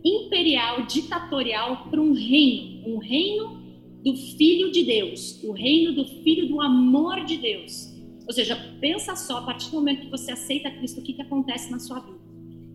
imperial, 0.05 0.87
ditatorial 0.87 1.89
para 1.89 2.01
um 2.01 2.13
reino, 2.13 2.89
um 2.89 2.99
reino 2.99 3.63
do 4.05 4.15
Filho 4.15 4.71
de 4.71 4.85
Deus, 4.85 5.43
o 5.43 5.53
reino 5.53 5.93
do 5.95 6.05
Filho 6.23 6.49
do 6.49 6.61
amor 6.61 7.25
de 7.25 7.39
Deus. 7.39 7.93
Ou 8.27 8.33
seja, 8.33 8.57
pensa 8.81 9.17
só, 9.17 9.39
a 9.39 9.43
partir 9.43 9.71
do 9.71 9.77
momento 9.77 10.03
que 10.03 10.11
você 10.11 10.33
aceita 10.33 10.71
Cristo, 10.71 11.01
o 11.01 11.03
que, 11.03 11.15
que 11.15 11.23
acontece 11.23 11.71
na 11.71 11.79
sua 11.79 12.01
vida. 12.01 12.19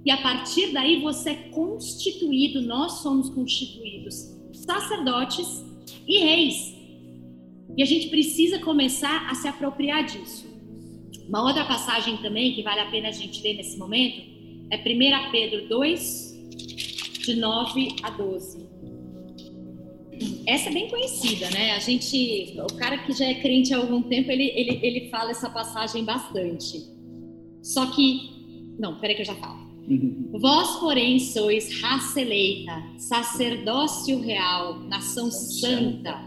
E 0.06 0.12
a 0.12 0.18
partir 0.18 0.72
daí 0.72 1.02
você 1.02 1.32
é 1.32 1.36
constituído, 1.50 2.62
nós 2.62 3.02
somos 3.02 3.30
constituídos 3.30 4.40
sacerdotes 4.54 5.64
e 6.08 6.20
reis. 6.20 6.76
E 7.78 7.84
a 7.84 7.86
gente 7.86 8.10
precisa 8.10 8.60
começar 8.60 9.30
a 9.30 9.36
se 9.36 9.48
apropriar 9.48 10.06
disso. 10.06 10.49
Uma 11.30 11.44
outra 11.44 11.64
passagem 11.64 12.18
também 12.18 12.56
que 12.56 12.64
vale 12.64 12.80
a 12.80 12.90
pena 12.90 13.10
a 13.10 13.12
gente 13.12 13.40
ler 13.44 13.54
nesse 13.54 13.78
momento 13.78 14.20
é 14.72 14.78
1 14.78 15.32
Pedro 15.32 15.70
2, 15.70 16.40
de 17.24 17.36
9 17.36 17.96
a 18.02 18.10
12. 18.10 18.68
Essa 20.48 20.70
é 20.70 20.74
bem 20.74 20.90
conhecida, 20.90 21.48
né? 21.52 21.74
A 21.74 21.80
gente, 21.80 22.56
o 22.60 22.76
cara 22.76 22.98
que 22.98 23.14
já 23.14 23.26
é 23.26 23.36
crente 23.36 23.72
há 23.72 23.78
algum 23.78 24.02
tempo, 24.02 24.32
ele, 24.32 24.52
ele, 24.56 24.80
ele 24.82 25.10
fala 25.10 25.30
essa 25.30 25.52
passagem 25.52 26.04
bastante. 26.04 26.84
Só 27.62 27.86
que, 27.92 28.74
não, 28.80 29.00
peraí 29.00 29.16
que 29.16 29.22
eu 29.22 29.26
já 29.26 29.36
falo. 29.36 29.70
Uhum. 29.88 30.32
Vós, 30.34 30.80
porém, 30.80 31.20
sois 31.20 31.80
raça 31.80 32.22
eleita, 32.22 32.84
sacerdócio 32.98 34.20
real, 34.20 34.80
nação 34.80 35.30
santa, 35.30 36.20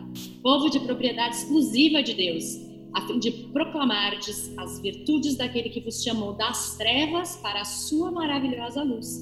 povo 0.43 0.71
de 0.71 0.79
propriedade 0.79 1.37
exclusiva 1.37 2.03
de 2.03 2.15
Deus, 2.15 2.72
a 2.95 3.07
fim 3.07 3.19
de 3.19 3.31
proclamardes 3.53 4.53
as 4.59 4.81
virtudes 4.81 5.37
daquele 5.37 5.71
que 5.71 5.81
vos 5.81 6.03
chamou 6.03 6.35
das 6.35 6.77
trevas 6.77 7.37
para 7.37 7.63
a 7.63 7.65
sua 7.65 8.11
maravilhosa 8.11 8.83
luz. 8.83 9.21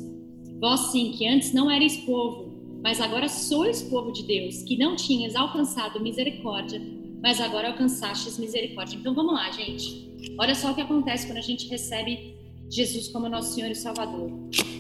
Vós, 0.60 0.92
sim, 0.92 1.12
que 1.12 1.26
antes 1.26 1.52
não 1.52 1.70
erais 1.70 1.96
povo, 1.98 2.50
mas 2.82 3.00
agora 3.00 3.28
sois 3.28 3.82
povo 3.82 4.12
de 4.12 4.24
Deus, 4.24 4.62
que 4.62 4.76
não 4.76 4.96
tinhas 4.96 5.34
alcançado 5.34 6.00
misericórdia, 6.00 6.80
mas 7.22 7.40
agora 7.40 7.68
alcançastes 7.68 8.38
misericórdia. 8.38 8.98
Então 8.98 9.14
vamos 9.14 9.34
lá, 9.34 9.50
gente. 9.50 10.10
Olha 10.38 10.54
só 10.54 10.72
o 10.72 10.74
que 10.74 10.80
acontece 10.80 11.26
quando 11.26 11.38
a 11.38 11.42
gente 11.42 11.68
recebe 11.68 12.34
Jesus 12.70 13.08
como 13.08 13.28
nosso 13.28 13.54
Senhor 13.54 13.70
e 13.70 13.74
Salvador. 13.74 14.30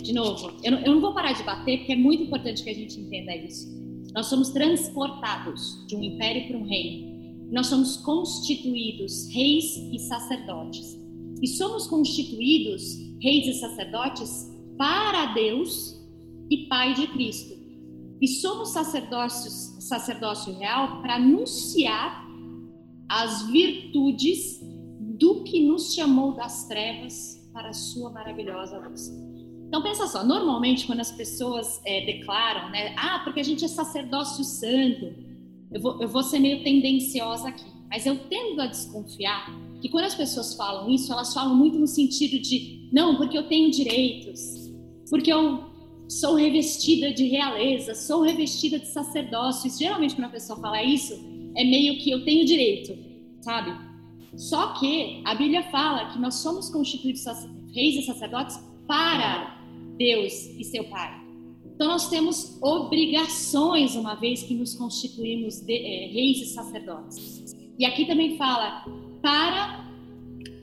De 0.02 0.12
novo, 0.12 0.52
eu 0.62 0.72
não, 0.72 0.78
eu 0.80 0.92
não 0.94 1.00
vou 1.00 1.12
parar 1.12 1.32
de 1.32 1.42
bater, 1.42 1.78
porque 1.78 1.92
é 1.92 1.96
muito 1.96 2.22
importante 2.24 2.62
que 2.62 2.70
a 2.70 2.74
gente 2.74 2.98
entenda 2.98 3.34
isso. 3.36 3.68
Nós 4.14 4.26
somos 4.26 4.50
transportados 4.50 5.86
de 5.86 5.96
um 5.96 6.02
império 6.02 6.48
para 6.48 6.58
um 6.58 6.66
reino. 6.66 7.09
Nós 7.50 7.66
somos 7.66 7.96
constituídos 7.98 9.28
reis 9.32 9.76
e 9.92 9.98
sacerdotes. 9.98 10.98
E 11.42 11.46
somos 11.48 11.86
constituídos 11.86 12.96
reis 13.20 13.46
e 13.46 13.60
sacerdotes 13.60 14.48
para 14.78 15.34
Deus 15.34 16.00
e 16.50 16.66
Pai 16.68 16.94
de 16.94 17.06
Cristo. 17.08 17.54
E 18.20 18.28
somos 18.28 18.70
sacerdócios, 18.70 19.76
sacerdócio 19.80 20.56
real 20.58 21.00
para 21.00 21.16
anunciar 21.16 22.26
as 23.08 23.46
virtudes 23.50 24.60
do 25.18 25.42
que 25.42 25.66
nos 25.66 25.94
chamou 25.94 26.32
das 26.32 26.68
trevas 26.68 27.48
para 27.52 27.70
a 27.70 27.72
sua 27.72 28.10
maravilhosa 28.10 28.78
luz. 28.78 29.10
Então 29.66 29.82
pensa 29.82 30.06
só, 30.06 30.24
normalmente 30.24 30.86
quando 30.86 31.00
as 31.00 31.12
pessoas 31.12 31.80
é, 31.84 32.04
declaram, 32.04 32.70
né, 32.70 32.94
ah, 32.96 33.20
porque 33.24 33.40
a 33.40 33.44
gente 33.44 33.64
é 33.64 33.68
sacerdócio 33.68 34.44
santo, 34.44 35.14
eu 35.72 35.80
vou, 35.80 36.00
eu 36.00 36.08
vou 36.08 36.22
ser 36.22 36.38
meio 36.38 36.62
tendenciosa 36.62 37.48
aqui, 37.48 37.64
mas 37.88 38.06
eu 38.06 38.16
tendo 38.28 38.60
a 38.60 38.66
desconfiar 38.66 39.50
que 39.80 39.88
quando 39.88 40.04
as 40.04 40.14
pessoas 40.14 40.54
falam 40.54 40.90
isso, 40.90 41.12
elas 41.12 41.32
falam 41.32 41.54
muito 41.54 41.78
no 41.78 41.86
sentido 41.86 42.40
de, 42.40 42.88
não, 42.92 43.16
porque 43.16 43.36
eu 43.36 43.48
tenho 43.48 43.70
direitos, 43.70 44.70
porque 45.08 45.32
eu 45.32 45.64
sou 46.08 46.34
revestida 46.34 47.12
de 47.12 47.28
realeza, 47.28 47.94
sou 47.94 48.22
revestida 48.22 48.78
de 48.78 48.88
sacerdócio. 48.88 49.68
E, 49.68 49.70
geralmente 49.70 50.14
quando 50.14 50.26
a 50.26 50.30
pessoa 50.30 50.58
fala 50.58 50.82
isso, 50.82 51.14
é 51.56 51.64
meio 51.64 51.98
que 51.98 52.10
eu 52.10 52.24
tenho 52.24 52.44
direito, 52.44 52.96
sabe? 53.40 53.72
Só 54.36 54.74
que 54.74 55.22
a 55.24 55.34
Bíblia 55.34 55.62
fala 55.70 56.12
que 56.12 56.18
nós 56.18 56.34
somos 56.36 56.68
constituídos 56.68 57.24
reis 57.72 57.96
e 57.96 58.02
sacerdotes 58.02 58.58
para 58.86 59.56
Deus 59.96 60.32
e 60.58 60.64
seu 60.64 60.84
Pai. 60.84 61.29
Então 61.80 61.92
nós 61.92 62.10
temos 62.10 62.58
obrigações 62.60 63.94
uma 63.94 64.14
vez 64.14 64.42
que 64.42 64.54
nos 64.54 64.74
constituímos 64.74 65.62
de, 65.62 65.72
é, 65.72 66.12
reis 66.12 66.36
e 66.42 66.44
sacerdotes. 66.52 67.56
E 67.78 67.86
aqui 67.86 68.06
também 68.06 68.36
fala 68.36 68.84
para 69.22 69.90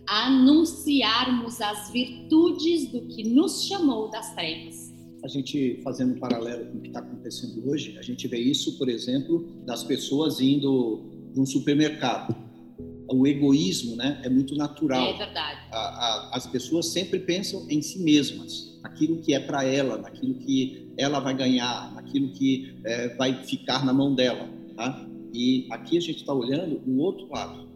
anunciarmos 0.08 1.60
as 1.60 1.90
virtudes 1.90 2.92
do 2.92 3.02
que 3.08 3.24
nos 3.24 3.64
chamou 3.64 4.12
das 4.12 4.32
trevas. 4.36 4.94
A 5.24 5.28
gente 5.28 5.82
fazendo 5.84 6.14
um 6.14 6.20
paralelo 6.20 6.68
com 6.68 6.78
o 6.78 6.82
que 6.82 6.90
está 6.90 7.00
acontecendo 7.00 7.68
hoje, 7.68 7.98
a 7.98 8.04
gente 8.04 8.28
vê 8.28 8.38
isso, 8.38 8.78
por 8.78 8.88
exemplo, 8.88 9.44
das 9.66 9.84
pessoas 9.84 10.40
indo 10.40 11.02
num 11.36 11.48
supermercado. 11.48 12.36
O 13.10 13.26
egoísmo, 13.26 13.96
né, 13.96 14.22
é 14.24 14.30
muito 14.30 14.56
natural. 14.56 15.14
É 15.14 15.18
verdade. 15.18 15.60
A, 15.72 15.78
a, 15.78 16.30
as 16.36 16.48
pessoas 16.48 16.88
sempre 16.88 17.20
pensam 17.20 17.66
em 17.70 17.82
si 17.82 18.00
mesmas, 18.00 18.78
naquilo 18.82 19.18
que 19.18 19.34
é 19.34 19.40
para 19.40 19.64
ela, 19.64 19.98
naquilo 19.98 20.36
que 20.36 20.92
ela 20.98 21.20
vai 21.20 21.36
ganhar, 21.36 21.94
naquilo 21.94 22.32
que 22.32 22.76
é, 22.84 23.16
vai 23.16 23.44
ficar 23.44 23.86
na 23.86 23.94
mão 23.94 24.14
dela. 24.14 24.50
Tá? 24.76 25.08
E 25.34 25.68
aqui 25.72 25.98
a 25.98 26.02
gente 26.02 26.18
está 26.18 26.34
olhando 26.34 26.82
o 26.86 27.00
outro 27.00 27.30
lado 27.30 27.68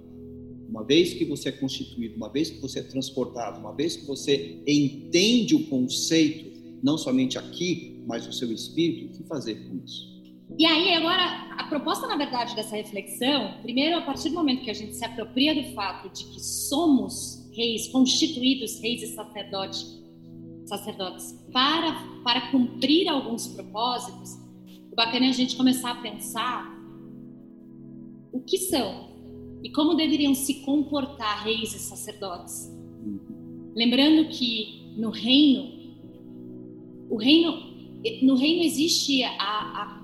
uma 0.71 0.85
vez 0.85 1.13
que 1.13 1.25
você 1.25 1.50
é 1.50 1.51
constituído, 1.51 2.15
uma 2.15 2.29
vez 2.29 2.50
que 2.50 2.61
você 2.61 2.79
é 2.79 2.83
transportado, 2.83 3.59
uma 3.59 3.75
vez 3.75 3.97
que 3.97 4.05
você 4.05 4.63
entende 4.65 5.53
o 5.53 5.67
conceito, 5.67 6.50
não 6.81 6.97
somente 6.97 7.38
aqui, 7.38 8.01
mas 8.07 8.25
o 8.25 8.31
seu 8.31 8.50
espírito, 8.50 9.13
o 9.13 9.17
que 9.17 9.27
fazer 9.27 9.55
com 9.55 9.83
isso? 9.83 10.20
E 10.58 10.65
aí, 10.65 10.93
agora, 10.93 11.24
a 11.58 11.63
proposta, 11.65 12.08
na 12.08 12.15
verdade, 12.15 12.55
dessa 12.55 12.75
reflexão, 12.75 13.60
primeiro, 13.62 13.98
a 13.98 14.01
partir 14.01 14.29
do 14.29 14.36
momento 14.36 14.63
que 14.63 14.70
a 14.70 14.75
gente 14.75 14.96
se 14.96 15.05
apropria 15.05 15.55
do 15.55 15.74
fato 15.74 16.10
de 16.10 16.25
que 16.25 16.39
somos 16.39 17.50
reis, 17.53 17.88
constituídos 17.88 18.79
reis 18.79 19.01
e 19.01 19.08
sacerdotes, 19.08 20.01
sacerdotes 20.65 21.34
para, 21.51 21.93
para 22.24 22.51
cumprir 22.51 23.08
alguns 23.08 23.48
propósitos, 23.48 24.39
o 24.91 24.96
bacana 24.96 25.25
é 25.25 25.29
a 25.29 25.34
gente 25.34 25.55
começar 25.55 25.91
a 25.91 25.96
pensar 25.96 26.70
o 28.31 28.41
que 28.41 28.58
são 28.58 29.10
e 29.63 29.72
como 29.72 29.96
deveriam 29.96 30.34
se 30.34 30.65
comportar 30.65 31.43
reis 31.43 31.74
e 31.74 31.79
sacerdotes. 31.79 32.72
Lembrando 33.75 34.29
que 34.29 34.93
no 34.98 35.10
reino, 35.10 35.96
o 37.10 37.15
reino, 37.15 37.53
no 38.22 38.36
reino 38.36 38.63
existe 38.63 39.24
a, 39.24 39.29
a, 39.39 40.00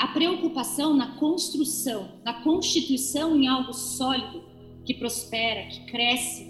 a 0.00 0.08
preocupação 0.08 0.96
na 0.96 1.18
construção, 1.18 2.08
na 2.24 2.42
constituição 2.42 3.36
em 3.36 3.46
algo 3.46 3.74
sólido 3.74 4.42
que 4.82 4.94
prospera, 4.94 5.66
que 5.68 5.84
cresce, 5.84 6.42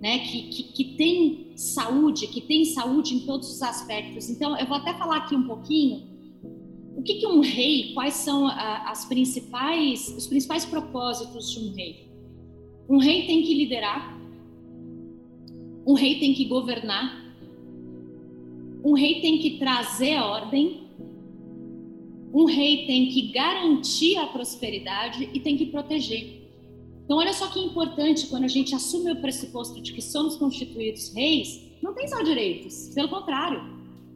né, 0.00 0.18
que, 0.18 0.48
que, 0.48 0.62
que, 0.64 0.84
tem 0.96 1.52
saúde, 1.54 2.26
que 2.26 2.40
tem 2.40 2.64
saúde 2.64 3.14
em 3.14 3.20
todos 3.20 3.52
os 3.52 3.62
aspectos. 3.62 4.28
Então, 4.28 4.58
eu 4.58 4.66
vou 4.66 4.76
até 4.76 4.92
falar 4.94 5.18
aqui 5.18 5.36
um 5.36 5.46
pouquinho 5.46 6.08
o 6.96 7.02
que, 7.02 7.20
que 7.20 7.26
um 7.28 7.38
rei, 7.38 7.92
quais 7.94 8.14
são 8.14 8.48
as 8.48 9.04
principais, 9.04 10.08
os 10.16 10.26
principais 10.26 10.64
propósitos 10.64 11.52
de 11.52 11.60
um 11.60 11.72
rei? 11.72 12.10
Um 12.90 12.98
rei 12.98 13.28
tem 13.28 13.44
que 13.44 13.54
liderar, 13.54 14.18
um 15.86 15.94
rei 15.94 16.18
tem 16.18 16.34
que 16.34 16.46
governar, 16.46 17.32
um 18.84 18.94
rei 18.94 19.20
tem 19.20 19.38
que 19.38 19.56
trazer 19.56 20.16
ordem, 20.16 20.87
um 22.32 22.44
rei 22.44 22.86
tem 22.86 23.08
que 23.08 23.32
garantir 23.32 24.16
a 24.16 24.26
prosperidade 24.26 25.28
e 25.32 25.40
tem 25.40 25.56
que 25.56 25.66
proteger. 25.66 26.38
Então, 27.04 27.16
olha 27.16 27.32
só 27.32 27.46
que 27.46 27.58
importante 27.58 28.26
quando 28.26 28.44
a 28.44 28.48
gente 28.48 28.74
assume 28.74 29.10
o 29.12 29.20
pressuposto 29.20 29.80
de 29.80 29.92
que 29.92 30.02
somos 30.02 30.36
constituídos 30.36 31.12
reis, 31.14 31.62
não 31.82 31.94
tem 31.94 32.06
só 32.06 32.22
direitos, 32.22 32.90
pelo 32.94 33.08
contrário, 33.08 33.62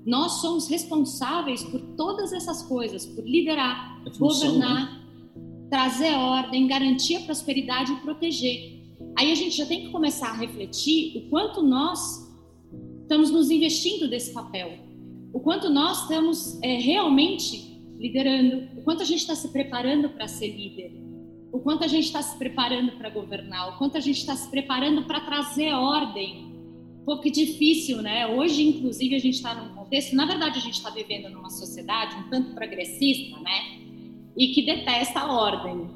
nós 0.04 0.40
somos 0.40 0.68
responsáveis 0.68 1.62
por 1.62 1.80
todas 1.96 2.32
essas 2.32 2.62
coisas, 2.62 3.06
por 3.06 3.24
liderar, 3.24 4.02
é 4.04 4.10
função, 4.10 4.54
governar, 4.54 4.92
né? 4.92 5.02
trazer 5.70 6.12
ordem, 6.14 6.66
garantir 6.66 7.16
a 7.16 7.20
prosperidade 7.20 7.92
e 7.92 7.96
proteger. 7.96 8.82
Aí 9.16 9.30
a 9.32 9.34
gente 9.34 9.56
já 9.56 9.64
tem 9.64 9.86
que 9.86 9.90
começar 9.90 10.28
a 10.28 10.34
refletir 10.34 11.16
o 11.16 11.30
quanto 11.30 11.62
nós 11.62 12.30
estamos 13.00 13.30
nos 13.30 13.50
investindo 13.50 14.08
desse 14.08 14.32
papel, 14.32 14.78
o 15.32 15.40
quanto 15.40 15.70
nós 15.70 16.02
estamos 16.02 16.58
é, 16.62 16.76
realmente 16.78 17.71
liderando, 18.02 18.80
o 18.80 18.82
quanto 18.82 19.02
a 19.02 19.04
gente 19.04 19.20
está 19.20 19.36
se 19.36 19.52
preparando 19.52 20.08
para 20.08 20.26
ser 20.26 20.48
líder, 20.48 20.92
o 21.52 21.60
quanto 21.60 21.84
a 21.84 21.86
gente 21.86 22.06
está 22.06 22.20
se 22.20 22.36
preparando 22.36 22.92
para 22.98 23.08
governar, 23.10 23.68
o 23.68 23.78
quanto 23.78 23.96
a 23.96 24.00
gente 24.00 24.18
está 24.18 24.34
se 24.34 24.50
preparando 24.50 25.04
para 25.04 25.20
trazer 25.20 25.72
ordem. 25.72 26.50
Pô, 27.04 27.20
que 27.20 27.30
difícil, 27.30 28.02
né? 28.02 28.26
Hoje, 28.26 28.62
inclusive, 28.62 29.14
a 29.14 29.18
gente 29.20 29.34
está 29.34 29.54
num 29.54 29.74
contexto, 29.74 30.16
na 30.16 30.26
verdade, 30.26 30.58
a 30.58 30.60
gente 30.60 30.74
está 30.74 30.90
vivendo 30.90 31.28
numa 31.30 31.50
sociedade 31.50 32.16
um 32.16 32.28
tanto 32.28 32.54
progressista, 32.54 33.38
né? 33.40 33.78
E 34.36 34.48
que 34.48 34.62
detesta 34.62 35.20
a 35.20 35.32
ordem. 35.32 35.88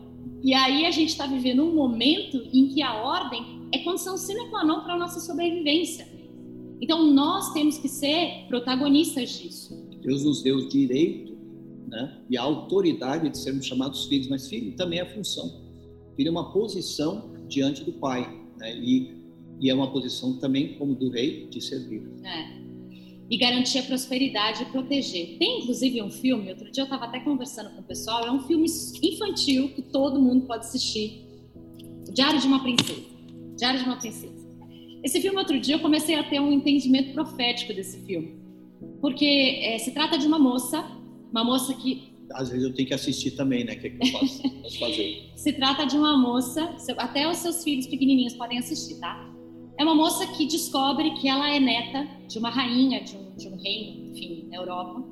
E 0.44 0.54
aí 0.54 0.86
a 0.86 0.90
gente 0.92 1.08
está 1.08 1.26
vivendo 1.26 1.64
um 1.64 1.74
momento 1.74 2.36
em 2.52 2.68
que 2.68 2.82
a 2.82 3.02
ordem 3.02 3.68
é 3.72 3.78
condição 3.78 4.16
sine 4.16 4.48
qua 4.48 4.62
non 4.64 4.82
para 4.82 4.94
a 4.94 4.98
nossa 4.98 5.18
sobrevivência. 5.18 6.06
Então 6.80 7.10
nós 7.10 7.52
temos 7.52 7.78
que 7.78 7.88
ser 7.88 8.46
protagonistas 8.48 9.40
disso. 9.40 9.74
Deus 10.02 10.24
nos 10.24 10.42
deu 10.42 10.58
o 10.58 10.68
direito 10.68 11.35
né, 11.86 12.20
e 12.28 12.36
a 12.36 12.42
autoridade 12.42 13.28
de 13.28 13.38
sermos 13.38 13.66
chamados 13.66 14.06
filhos, 14.06 14.28
mas 14.28 14.48
filho 14.48 14.74
também 14.76 15.00
é 15.00 15.04
função. 15.04 15.64
Filho 16.16 16.28
é 16.28 16.30
uma 16.30 16.52
posição 16.52 17.34
diante 17.48 17.84
do 17.84 17.92
pai. 17.92 18.22
Né, 18.58 18.76
e, 18.76 19.16
e 19.60 19.70
é 19.70 19.74
uma 19.74 19.90
posição 19.90 20.38
também, 20.38 20.74
como 20.74 20.94
do 20.94 21.10
rei, 21.10 21.46
de 21.46 21.60
servir. 21.60 22.02
É 22.24 22.66
e 23.28 23.36
garantir 23.36 23.80
a 23.80 23.82
prosperidade 23.82 24.62
e 24.62 24.66
proteger. 24.66 25.36
Tem 25.38 25.60
inclusive 25.60 26.00
um 26.02 26.10
filme, 26.10 26.50
outro 26.50 26.70
dia 26.70 26.82
eu 26.82 26.84
estava 26.84 27.06
até 27.06 27.20
conversando 27.20 27.70
com 27.70 27.80
o 27.80 27.84
pessoal, 27.84 28.24
é 28.24 28.30
um 28.30 28.40
filme 28.40 28.66
infantil 29.02 29.70
que 29.70 29.82
todo 29.82 30.20
mundo 30.20 30.46
pode 30.46 30.66
assistir. 30.66 31.24
Diário 32.12 32.40
de 32.40 32.46
uma 32.46 32.62
Princesa. 32.62 33.02
Diário 33.56 33.80
de 33.80 33.86
uma 33.86 33.96
Princesa. 33.96 34.46
Esse 35.02 35.20
filme, 35.20 35.38
outro 35.38 35.58
dia, 35.60 35.76
eu 35.76 35.80
comecei 35.80 36.14
a 36.16 36.24
ter 36.24 36.40
um 36.40 36.50
entendimento 36.50 37.12
profético 37.12 37.72
desse 37.72 37.98
filme. 38.04 38.36
Porque 39.00 39.60
é, 39.62 39.78
se 39.78 39.92
trata 39.92 40.18
de 40.18 40.26
uma 40.26 40.38
moça, 40.38 40.84
uma 41.30 41.44
moça 41.44 41.74
que. 41.74 42.14
Às 42.32 42.50
vezes 42.50 42.64
eu 42.64 42.74
tenho 42.74 42.88
que 42.88 42.94
assistir 42.94 43.32
também, 43.32 43.64
né? 43.64 43.74
O 43.74 43.80
que, 43.80 43.86
é 43.86 43.90
que 43.90 44.08
eu 44.08 44.12
posso, 44.12 44.42
posso 44.42 44.78
fazer? 44.80 45.32
se 45.36 45.52
trata 45.52 45.86
de 45.86 45.96
uma 45.96 46.16
moça, 46.16 46.74
até 46.98 47.28
os 47.30 47.36
seus 47.38 47.62
filhos 47.62 47.86
pequenininhos 47.86 48.34
podem 48.34 48.58
assistir, 48.58 48.98
tá? 48.98 49.32
É 49.78 49.84
uma 49.84 49.94
moça 49.94 50.26
que 50.26 50.46
descobre 50.46 51.10
que 51.20 51.28
ela 51.28 51.48
é 51.50 51.60
neta 51.60 52.08
de 52.26 52.38
uma 52.38 52.50
rainha 52.50 53.02
de 53.02 53.16
um, 53.16 53.36
de 53.36 53.46
um 53.46 53.56
reino, 53.56 54.10
enfim, 54.10 54.48
na 54.50 54.56
Europa. 54.56 55.04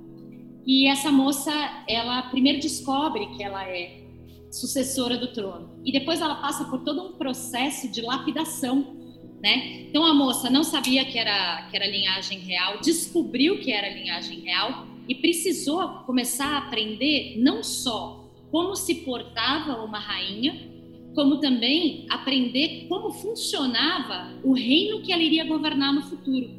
E 0.66 0.88
essa 0.88 1.12
moça, 1.12 1.52
ela 1.86 2.22
primeiro 2.30 2.58
descobre 2.58 3.26
que 3.36 3.42
ela 3.42 3.68
é 3.68 4.02
sucessora 4.50 5.18
do 5.18 5.32
trono. 5.32 5.80
E 5.84 5.92
depois 5.92 6.20
ela 6.20 6.36
passa 6.36 6.64
por 6.64 6.80
todo 6.82 7.02
um 7.02 7.12
processo 7.12 7.88
de 7.90 8.00
lapidação, 8.00 8.96
né? 9.42 9.82
Então 9.88 10.04
a 10.04 10.14
moça 10.14 10.48
não 10.48 10.64
sabia 10.64 11.04
que 11.04 11.18
era 11.18 11.68
que 11.70 11.76
era 11.76 11.86
linhagem 11.86 12.38
real, 12.38 12.80
descobriu 12.80 13.60
que 13.60 13.70
era 13.70 13.88
linhagem 13.90 14.40
real 14.40 14.86
e 15.08 15.14
precisou 15.14 15.86
começar 16.06 16.46
a 16.46 16.58
aprender 16.58 17.36
não 17.38 17.62
só 17.62 18.30
como 18.50 18.74
se 18.76 18.96
portava 18.96 19.82
uma 19.84 19.98
rainha, 19.98 20.70
como 21.14 21.38
também 21.38 22.06
aprender 22.10 22.86
como 22.88 23.10
funcionava 23.10 24.32
o 24.42 24.52
reino 24.52 25.02
que 25.02 25.12
ela 25.12 25.22
iria 25.22 25.44
governar 25.44 25.92
no 25.92 26.02
futuro. 26.02 26.50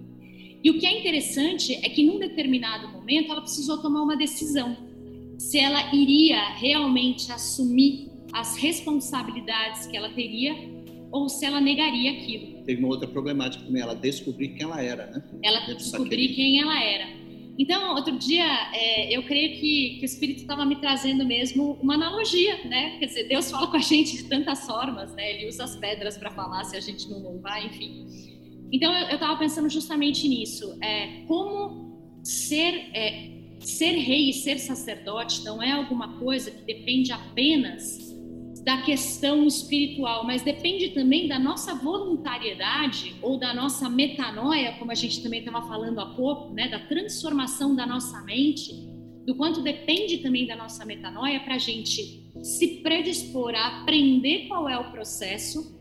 E 0.63 0.69
o 0.69 0.79
que 0.79 0.85
é 0.85 0.99
interessante 0.99 1.73
é 1.73 1.89
que 1.89 2.03
num 2.03 2.17
determinado 2.17 2.89
momento 2.89 3.31
ela 3.31 3.41
precisou 3.41 3.77
tomar 3.77 4.01
uma 4.01 4.17
decisão 4.17 4.75
se 5.37 5.59
ela 5.59 5.93
iria 5.93 6.41
realmente 6.55 7.31
assumir 7.31 8.09
as 8.31 8.57
responsabilidades 8.57 9.85
que 9.85 9.95
ela 9.95 10.09
teria 10.09 10.55
ou 11.11 11.29
se 11.29 11.45
ela 11.45 11.61
negaria 11.61 12.11
aquilo. 12.11 12.63
Teve 12.63 12.79
uma 12.79 12.89
outra 12.89 13.07
problemática 13.07 13.63
também, 13.63 13.81
ela 13.81 13.95
descobrir 13.95 14.49
quem 14.49 14.63
ela 14.63 14.81
era, 14.81 15.07
né? 15.07 15.23
Ela 15.43 15.59
descobrir 15.73 16.29
quem 16.29 16.59
ela 16.59 16.81
era. 16.81 17.07
Então, 17.57 17.95
outro 17.95 18.17
dia, 18.17 18.45
é, 18.73 19.15
eu 19.15 19.23
creio 19.23 19.57
que, 19.57 19.97
que 19.97 20.01
o 20.01 20.05
Espírito 20.05 20.41
estava 20.41 20.65
me 20.65 20.75
trazendo 20.75 21.25
mesmo 21.25 21.77
uma 21.81 21.93
analogia, 21.93 22.65
né? 22.65 22.97
Quer 22.99 23.05
dizer, 23.05 23.23
Deus 23.27 23.49
fala 23.49 23.67
com 23.67 23.77
a 23.77 23.79
gente 23.79 24.17
de 24.17 24.23
tantas 24.25 24.65
formas, 24.65 25.13
né? 25.13 25.35
Ele 25.35 25.47
usa 25.47 25.63
as 25.63 25.75
pedras 25.77 26.17
para 26.17 26.31
falar 26.31 26.63
se 26.65 26.75
a 26.75 26.81
gente 26.81 27.09
não 27.09 27.19
louvar, 27.19 27.65
enfim. 27.65 28.05
Então, 28.71 28.93
eu 28.93 29.15
estava 29.15 29.37
pensando 29.37 29.69
justamente 29.69 30.27
nisso. 30.27 30.77
É, 30.81 31.23
como 31.27 32.19
ser, 32.23 32.89
é, 32.93 33.29
ser 33.59 33.91
rei 33.91 34.29
e 34.31 34.33
ser 34.33 34.59
sacerdote 34.59 35.43
não 35.43 35.63
é 35.63 35.71
alguma 35.71 36.19
coisa 36.19 36.51
que 36.51 36.61
depende 36.65 37.13
apenas 37.13 38.04
da 38.65 38.81
questão 38.81 39.45
espiritual, 39.45 40.25
mas 40.25 40.41
depende 40.41 40.89
também 40.89 41.27
da 41.27 41.37
nossa 41.37 41.75
voluntariedade 41.75 43.15
ou 43.21 43.37
da 43.37 43.53
nossa 43.53 43.87
metanoia, 43.87 44.73
como 44.79 44.91
a 44.91 44.95
gente 44.95 45.21
também 45.21 45.41
estava 45.41 45.61
falando 45.67 45.99
há 45.99 46.07
pouco, 46.15 46.51
né, 46.51 46.67
da 46.67 46.79
transformação 46.79 47.75
da 47.75 47.85
nossa 47.85 48.19
mente, 48.23 48.73
do 49.23 49.35
quanto 49.35 49.61
depende 49.61 50.17
também 50.17 50.47
da 50.47 50.55
nossa 50.55 50.83
metanoia 50.83 51.39
para 51.41 51.55
a 51.55 51.59
gente 51.59 52.27
se 52.41 52.81
predispor 52.81 53.53
a 53.53 53.81
aprender 53.81 54.47
qual 54.47 54.67
é 54.67 54.79
o 54.79 54.91
processo, 54.91 55.79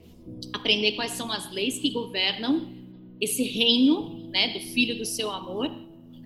aprender 0.53 0.93
quais 0.93 1.13
são 1.13 1.33
as 1.33 1.51
leis 1.53 1.79
que 1.79 1.89
governam 1.89 2.71
esse 3.19 3.45
reino, 3.45 4.29
né, 4.29 4.53
do 4.53 4.61
Filho 4.61 4.99
do 4.99 5.07
Seu 5.07 5.31
amor, 5.31 5.71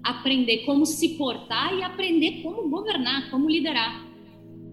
aprender 0.02 0.64
como 0.64 0.84
se 0.84 1.10
portar 1.10 1.72
e 1.78 1.84
aprender 1.84 2.42
como 2.42 2.68
governar, 2.68 3.30
como 3.30 3.48
liderar. 3.48 4.07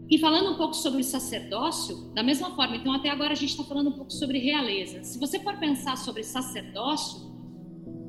E 0.10 0.20
falando 0.20 0.52
um 0.52 0.56
pouco 0.56 0.76
sobre 0.76 1.04
sacerdócio, 1.04 2.14
da 2.14 2.22
mesma 2.22 2.52
forma, 2.52 2.76
então 2.76 2.94
até 2.94 3.10
agora 3.10 3.32
a 3.32 3.36
gente 3.36 3.50
está 3.50 3.64
falando 3.64 3.90
um 3.90 3.94
pouco 3.94 4.14
sobre 4.14 4.38
realeza. 4.38 5.04
Se 5.04 5.18
você 5.20 5.40
for 5.40 5.58
pensar 5.58 5.98
sobre 5.98 6.24
sacerdócio, 6.24 7.34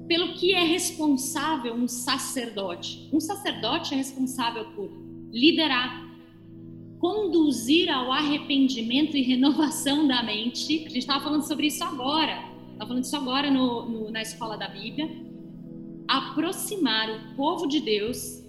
pelo 0.07 0.35
que 0.35 0.53
é 0.53 0.63
responsável 0.63 1.75
um 1.75 1.89
sacerdote? 1.89 3.09
Um 3.13 3.19
sacerdote 3.19 3.95
é 3.95 3.97
responsável 3.97 4.67
por 4.73 4.91
liderar, 5.33 6.07
conduzir 6.99 7.91
ao 7.91 8.13
arrependimento 8.13 9.17
e 9.17 9.23
renovação 9.23 10.07
da 10.07 10.23
mente. 10.23 10.85
A 10.87 10.89
gente 10.89 10.99
estava 10.99 11.25
falando 11.25 11.43
sobre 11.43 11.67
isso 11.67 11.83
agora, 11.83 12.39
estava 12.73 12.89
falando 12.89 13.05
isso 13.05 13.17
agora 13.17 13.51
no, 13.51 13.89
no, 13.89 14.11
na 14.11 14.21
escola 14.21 14.57
da 14.57 14.69
Bíblia. 14.69 15.09
Aproximar 16.07 17.11
o 17.11 17.37
povo 17.37 17.67
de 17.67 17.81
Deus 17.81 18.46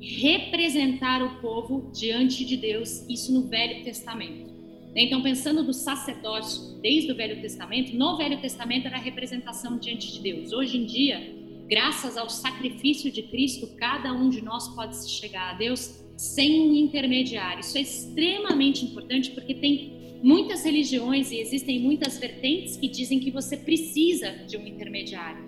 representar 0.00 1.22
o 1.22 1.40
povo 1.40 1.90
diante 1.92 2.44
de 2.44 2.56
Deus, 2.56 3.04
isso 3.08 3.32
no 3.32 3.48
Velho 3.48 3.82
Testamento. 3.82 4.54
Então, 4.94 5.22
pensando 5.22 5.62
do 5.62 5.74
sacerdócio 5.74 6.80
desde 6.80 7.12
o 7.12 7.14
Velho 7.14 7.40
Testamento, 7.40 7.94
no 7.94 8.16
Velho 8.16 8.40
Testamento 8.40 8.86
era 8.86 8.96
a 8.96 9.00
representação 9.00 9.78
diante 9.78 10.10
de 10.12 10.20
Deus. 10.20 10.52
Hoje 10.52 10.78
em 10.78 10.86
dia, 10.86 11.34
graças 11.68 12.16
ao 12.16 12.30
sacrifício 12.30 13.10
de 13.10 13.22
Cristo, 13.24 13.76
cada 13.76 14.12
um 14.12 14.30
de 14.30 14.42
nós 14.42 14.68
pode 14.68 14.96
se 14.96 15.10
chegar 15.10 15.54
a 15.54 15.58
Deus 15.58 16.02
sem 16.16 16.62
um 16.62 16.74
intermediário. 16.74 17.60
Isso 17.60 17.76
é 17.76 17.82
extremamente 17.82 18.86
importante 18.86 19.30
porque 19.32 19.54
tem 19.54 20.18
muitas 20.22 20.64
religiões 20.64 21.30
e 21.30 21.40
existem 21.40 21.78
muitas 21.78 22.18
vertentes 22.18 22.76
que 22.76 22.88
dizem 22.88 23.20
que 23.20 23.30
você 23.30 23.56
precisa 23.56 24.30
de 24.46 24.56
um 24.56 24.66
intermediário. 24.66 25.45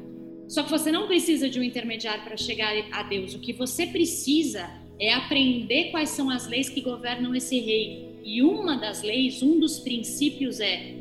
Só 0.48 0.62
que 0.62 0.70
você 0.70 0.90
não 0.90 1.06
precisa 1.06 1.48
de 1.48 1.60
um 1.60 1.62
intermediário 1.62 2.24
para 2.24 2.36
chegar 2.36 2.72
a 2.90 3.02
Deus. 3.02 3.34
O 3.34 3.38
que 3.38 3.52
você 3.52 3.86
precisa 3.86 4.68
é 4.98 5.12
aprender 5.12 5.90
quais 5.90 6.08
são 6.08 6.30
as 6.30 6.48
leis 6.48 6.70
que 6.70 6.80
governam 6.80 7.34
esse 7.34 7.60
reino. 7.60 8.18
E 8.24 8.42
uma 8.42 8.76
das 8.76 9.02
leis, 9.02 9.42
um 9.42 9.60
dos 9.60 9.78
princípios 9.78 10.58
é: 10.58 10.94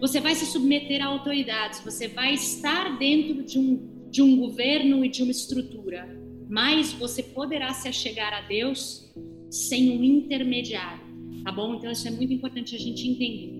você 0.00 0.20
vai 0.20 0.36
se 0.36 0.46
submeter 0.46 1.02
a 1.02 1.06
autoridades, 1.06 1.80
você 1.84 2.06
vai 2.06 2.34
estar 2.34 2.96
dentro 2.96 3.42
de 3.42 3.58
um, 3.58 4.08
de 4.08 4.22
um 4.22 4.36
governo 4.36 5.04
e 5.04 5.08
de 5.08 5.22
uma 5.22 5.32
estrutura, 5.32 6.08
mas 6.48 6.92
você 6.92 7.22
poderá 7.24 7.72
se 7.72 7.88
achegar 7.88 8.32
a 8.32 8.40
Deus 8.42 9.12
sem 9.50 9.90
um 9.90 10.02
intermediário, 10.02 11.02
tá 11.44 11.50
bom? 11.50 11.74
Então 11.74 11.90
isso 11.90 12.06
é 12.06 12.10
muito 12.10 12.32
importante 12.32 12.74
a 12.74 12.78
gente 12.78 13.06
entender. 13.06 13.52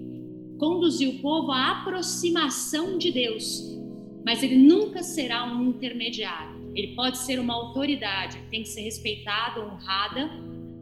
Conduzir 0.59 1.09
o 1.09 1.19
povo 1.19 1.51
à 1.51 1.81
aproximação 1.81 2.97
de 2.97 3.11
Deus 3.11 3.82
mas 4.25 4.43
ele 4.43 4.57
nunca 4.57 5.03
será 5.03 5.45
um 5.45 5.71
intermediário. 5.71 6.73
Ele 6.75 6.95
pode 6.95 7.19
ser 7.19 7.39
uma 7.39 7.55
autoridade, 7.55 8.39
tem 8.51 8.63
que 8.63 8.69
ser 8.69 8.83
respeitado, 8.83 9.61
honrada, 9.61 10.31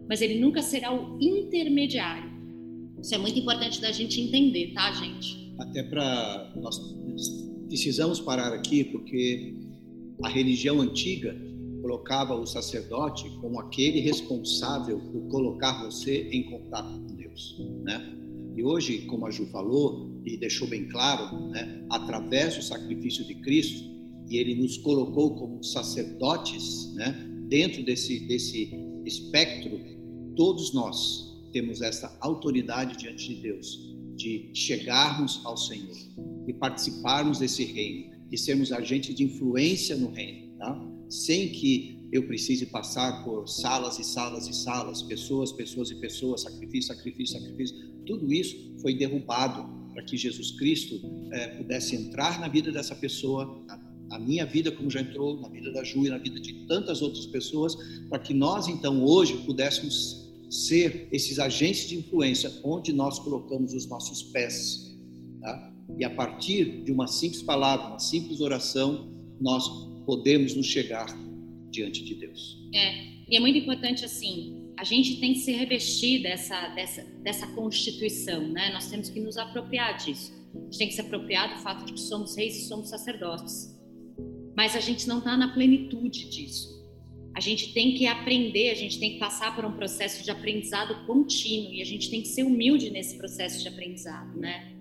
mas 0.09 0.21
ele 0.21 0.39
nunca 0.39 0.63
será 0.63 0.93
o 0.93 1.19
intermediário. 1.21 2.31
Isso 3.03 3.15
é 3.15 3.19
muito 3.19 3.39
importante 3.39 3.81
da 3.81 3.91
gente 3.91 4.21
entender, 4.21 4.73
tá, 4.73 4.93
gente? 4.93 5.55
Até 5.59 5.83
para 5.83 6.53
nós 6.57 6.79
precisamos 7.67 8.21
parar 8.21 8.53
aqui 8.53 8.85
porque 8.85 9.55
a 10.23 10.29
religião 10.29 10.81
antiga 10.81 11.37
colocava 11.81 12.35
o 12.35 12.47
sacerdote 12.47 13.31
como 13.41 13.59
aquele 13.59 14.01
responsável 14.01 14.99
por 14.99 15.29
colocar 15.29 15.83
você 15.85 16.29
em 16.31 16.43
contato 16.51 16.93
com 16.93 17.17
Deus, 17.17 17.57
né? 17.83 18.17
E 18.57 18.63
hoje, 18.63 19.07
como 19.07 19.27
a 19.27 19.31
Ju 19.31 19.47
falou, 19.47 20.10
e 20.25 20.37
deixou 20.37 20.69
bem 20.69 20.89
claro, 20.89 21.49
né, 21.49 21.85
através 21.91 22.57
do 22.57 22.63
sacrifício 22.63 23.25
de 23.25 23.35
Cristo, 23.37 23.89
e 24.29 24.37
ele 24.37 24.55
nos 24.55 24.77
colocou 24.79 25.35
como 25.35 25.63
sacerdotes, 25.63 26.93
né, 26.95 27.27
dentro 27.49 27.83
desse, 27.83 28.21
desse 28.27 28.71
espectro, 29.05 29.81
todos 30.37 30.73
nós 30.73 31.31
temos 31.53 31.83
essa 31.83 32.17
autoridade 32.21 32.97
diante 32.97 33.35
de 33.35 33.43
Deus 33.43 33.91
de 34.15 34.51
chegarmos 34.55 35.41
ao 35.45 35.57
Senhor 35.57 35.97
e 36.47 36.53
participarmos 36.53 37.39
desse 37.39 37.65
reino 37.65 38.13
e 38.31 38.37
sermos 38.37 38.71
agentes 38.71 39.15
de 39.15 39.25
influência 39.25 39.97
no 39.97 40.11
reino, 40.11 40.57
tá? 40.59 40.79
sem 41.09 41.49
que 41.49 41.99
eu 42.13 42.27
precise 42.27 42.67
passar 42.67 43.25
por 43.25 43.49
salas 43.49 43.99
e 43.99 44.05
salas 44.05 44.47
e 44.47 44.55
salas, 44.55 45.03
pessoas, 45.03 45.53
pessoas 45.53 45.91
e 45.91 45.95
pessoas, 45.97 46.43
sacrifício, 46.43 46.95
sacrifício, 46.95 47.41
sacrifício. 47.41 47.77
Tudo 48.05 48.33
isso 48.33 48.75
foi 48.81 48.95
derrubado 48.95 49.80
para 49.93 50.03
que 50.03 50.17
Jesus 50.17 50.53
Cristo 50.53 51.01
é, 51.33 51.49
pudesse 51.49 51.97
entrar 51.97 52.41
na 52.41 52.49
vida 52.49 52.71
dessa 52.71 52.95
pessoa, 52.95 53.63
na, 53.67 53.77
na, 54.09 54.19
minha 54.19 54.47
vida, 54.47 54.71
como 54.71 54.91
já 54.91 55.01
entrou, 55.01 55.41
na 55.41 55.49
vida 55.49 55.73
da 55.73 55.85
Ju 55.85 56.07
e 56.07 56.09
na 56.09 56.19
vida 56.19 56.41
de 56.41 56.67
tantas 56.67 57.03
outras 57.03 57.27
pessoas, 57.27 57.77
para 58.09 58.19
que 58.19 58.35
nós, 58.35 58.69
então, 58.69 59.05
hoje 59.05 59.37
pudéssemos 59.45 60.29
ser 60.51 61.09
esses 61.13 61.39
agentes 61.39 61.89
de 61.89 61.97
influência 61.97 62.53
onde 62.65 62.93
nós 62.93 63.19
colocamos 63.19 63.73
os 63.73 63.87
nossos 63.87 64.23
pés. 64.25 64.97
Tá? 65.41 65.73
E 65.99 66.05
a 66.05 66.11
partir 66.11 66.83
de 66.83 66.93
uma 66.93 67.07
simples 67.07 67.43
palavra, 67.43 67.87
uma 67.87 67.99
simples 67.99 68.41
oração, 68.41 69.13
nós 69.41 69.69
podemos 70.05 70.55
nos 70.55 70.67
chegar 70.67 71.07
diante 71.71 72.05
de 72.05 72.15
Deus. 72.15 72.59
É, 72.75 73.11
e 73.29 73.37
é 73.37 73.41
muito 73.41 73.59
importante 73.59 74.05
assim, 74.05 74.60
a 74.81 74.85
gente 74.85 75.21
tem 75.21 75.35
que 75.35 75.41
se 75.41 75.53
revestir 75.53 76.23
dessa, 76.23 76.69
dessa, 76.69 77.03
dessa 77.23 77.47
constituição, 77.49 78.49
né? 78.49 78.71
Nós 78.73 78.89
temos 78.89 79.11
que 79.11 79.21
nos 79.21 79.37
apropriar 79.37 79.99
disso. 79.99 80.33
A 80.55 80.59
gente 80.59 80.79
tem 80.79 80.89
que 80.89 80.95
se 80.95 81.03
apropriar 81.03 81.55
do 81.55 81.63
fato 81.63 81.85
de 81.85 81.93
que 81.93 82.01
somos 82.01 82.35
reis 82.35 82.57
e 82.57 82.67
somos 82.67 82.89
sacerdotes. 82.89 83.79
Mas 84.57 84.75
a 84.75 84.81
gente 84.81 85.07
não 85.07 85.19
está 85.19 85.37
na 85.37 85.53
plenitude 85.53 86.31
disso. 86.31 86.81
A 87.37 87.41
gente 87.41 87.75
tem 87.75 87.93
que 87.93 88.07
aprender, 88.07 88.71
a 88.71 88.75
gente 88.75 88.99
tem 88.99 89.13
que 89.13 89.19
passar 89.19 89.55
por 89.55 89.67
um 89.67 89.73
processo 89.73 90.25
de 90.25 90.31
aprendizado 90.31 91.07
contínuo 91.07 91.75
e 91.75 91.83
a 91.83 91.85
gente 91.85 92.09
tem 92.09 92.23
que 92.23 92.29
ser 92.29 92.45
humilde 92.45 92.89
nesse 92.89 93.19
processo 93.19 93.61
de 93.61 93.69
aprendizado, 93.69 94.35
né? 94.41 94.75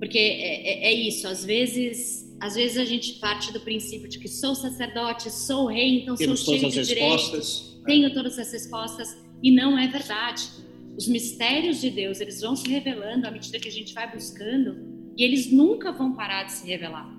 Porque 0.00 0.18
é, 0.18 0.88
é, 0.88 0.92
é 0.92 0.92
isso, 0.92 1.28
às 1.28 1.44
vezes, 1.44 2.28
às 2.40 2.56
vezes 2.56 2.78
a 2.78 2.84
gente 2.84 3.12
parte 3.20 3.52
do 3.52 3.60
princípio 3.60 4.08
de 4.08 4.18
que 4.18 4.26
sou 4.26 4.56
sacerdote, 4.56 5.30
sou 5.30 5.66
rei, 5.66 6.00
então 6.00 6.16
Temos 6.16 6.40
sou 6.40 6.58
cheio 6.58 6.68
de 6.68 6.78
respostas 6.80 7.69
tenho 7.84 8.12
todas 8.12 8.38
as 8.38 8.52
respostas 8.52 9.16
e 9.42 9.50
não 9.50 9.78
é 9.78 9.88
verdade. 9.88 10.48
Os 10.96 11.08
mistérios 11.08 11.80
de 11.80 11.90
Deus, 11.90 12.20
eles 12.20 12.40
vão 12.40 12.54
se 12.54 12.68
revelando 12.68 13.26
à 13.26 13.30
medida 13.30 13.58
que 13.58 13.68
a 13.68 13.72
gente 13.72 13.94
vai 13.94 14.10
buscando 14.10 14.76
e 15.16 15.24
eles 15.24 15.50
nunca 15.50 15.92
vão 15.92 16.12
parar 16.12 16.44
de 16.44 16.52
se 16.52 16.66
revelar. 16.66 17.10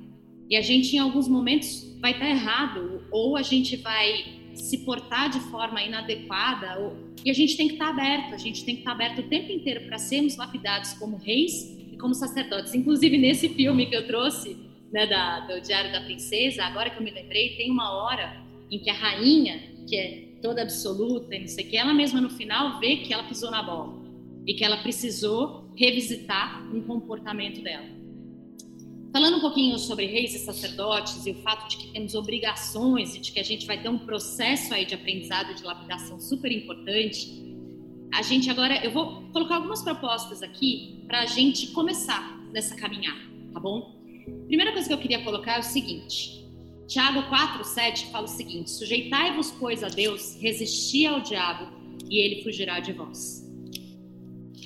E 0.50 0.56
a 0.56 0.62
gente, 0.62 0.96
em 0.96 1.00
alguns 1.00 1.28
momentos, 1.28 1.96
vai 2.00 2.12
estar 2.12 2.30
errado 2.30 3.06
ou 3.10 3.38
a 3.38 3.42
gente 3.42 3.78
vai 3.78 4.40
se 4.54 4.80
portar 4.80 5.30
de 5.30 5.40
forma 5.50 5.82
inadequada 5.82 6.78
ou... 6.80 6.98
e 7.24 7.32
a 7.32 7.34
gente 7.34 7.56
tem 7.56 7.68
que 7.68 7.74
estar 7.74 7.90
aberto, 7.90 8.34
a 8.34 8.38
gente 8.38 8.66
tem 8.66 8.76
que 8.76 8.82
estar 8.82 8.92
aberto 8.92 9.20
o 9.20 9.24
tempo 9.24 9.52
inteiro 9.52 9.86
para 9.86 9.98
sermos 9.98 10.36
lapidados 10.36 10.94
como 10.94 11.18
reis 11.18 11.78
e 11.92 11.98
como 11.98 12.14
sacerdotes. 12.14 12.74
Inclusive, 12.74 13.18
nesse 13.18 13.48
filme 13.50 13.86
que 13.86 13.96
eu 13.96 14.06
trouxe, 14.06 14.58
né, 14.92 15.08
da, 15.08 15.40
do 15.42 15.62
Diário 15.62 15.92
da 15.92 16.02
Princesa, 16.02 16.66
agora 16.66 16.90
que 16.90 16.98
eu 16.98 17.04
me 17.04 17.12
lembrei, 17.12 17.56
tem 17.56 17.72
uma 17.72 18.04
hora 18.04 18.42
em 18.70 18.78
que 18.80 18.90
a 18.90 18.94
rainha, 18.94 19.58
que 19.88 19.96
é 19.96 20.31
toda 20.42 20.62
absoluta 20.62 21.36
e 21.36 21.40
não 21.40 21.48
sei 21.48 21.66
o 21.66 21.70
que, 21.70 21.78
ela 21.78 21.94
mesma 21.94 22.20
no 22.20 22.30
final 22.30 22.80
vê 22.80 22.98
que 22.98 23.14
ela 23.14 23.24
pisou 23.24 23.52
na 23.52 23.62
bola 23.62 24.02
e 24.46 24.54
que 24.54 24.64
ela 24.64 24.78
precisou 24.78 25.72
revisitar 25.76 26.68
um 26.74 26.82
comportamento 26.82 27.62
dela. 27.62 28.02
Falando 29.14 29.38
um 29.38 29.42
pouquinho 29.42 29.78
sobre 29.78 30.06
reis 30.06 30.34
e 30.34 30.40
sacerdotes 30.40 31.26
e 31.26 31.32
o 31.32 31.36
fato 31.42 31.70
de 31.70 31.78
que 31.78 31.92
temos 31.92 32.16
obrigações 32.16 33.14
e 33.14 33.20
de 33.20 33.32
que 33.32 33.40
a 33.40 33.44
gente 33.44 33.66
vai 33.66 33.82
ter 33.82 33.90
um 33.90 34.00
processo 34.00 34.74
aí 34.74 34.86
de 34.86 34.96
aprendizado 34.96 35.54
de 35.54 35.64
lapidação 35.64 36.20
super 36.20 36.50
importante, 36.52 37.52
a 38.14 38.22
gente 38.22 38.50
agora, 38.50 38.84
eu 38.84 38.92
vou 38.92 39.24
colocar 39.34 39.56
algumas 39.56 39.82
propostas 39.82 40.42
aqui 40.42 41.04
para 41.08 41.22
a 41.22 41.26
gente 41.26 41.68
começar 41.68 42.38
nessa 42.54 42.76
caminhada, 42.76 43.20
tá 43.54 43.60
bom? 43.60 44.00
Primeira 44.48 44.72
coisa 44.72 44.88
que 44.88 44.94
eu 44.94 44.98
queria 44.98 45.24
colocar 45.24 45.58
é 45.58 45.60
o 45.60 45.64
seguinte: 45.64 46.41
Tiago 46.92 47.24
4, 47.30 47.64
7 47.64 48.08
fala 48.08 48.26
o 48.26 48.28
seguinte: 48.28 48.70
Sujeitai-vos, 48.70 49.50
pois, 49.52 49.82
a 49.82 49.88
Deus, 49.88 50.36
resisti 50.42 51.06
ao 51.06 51.22
diabo, 51.22 51.72
e 52.10 52.20
ele 52.20 52.44
fugirá 52.44 52.82
de 52.82 52.92
vós. 52.92 53.50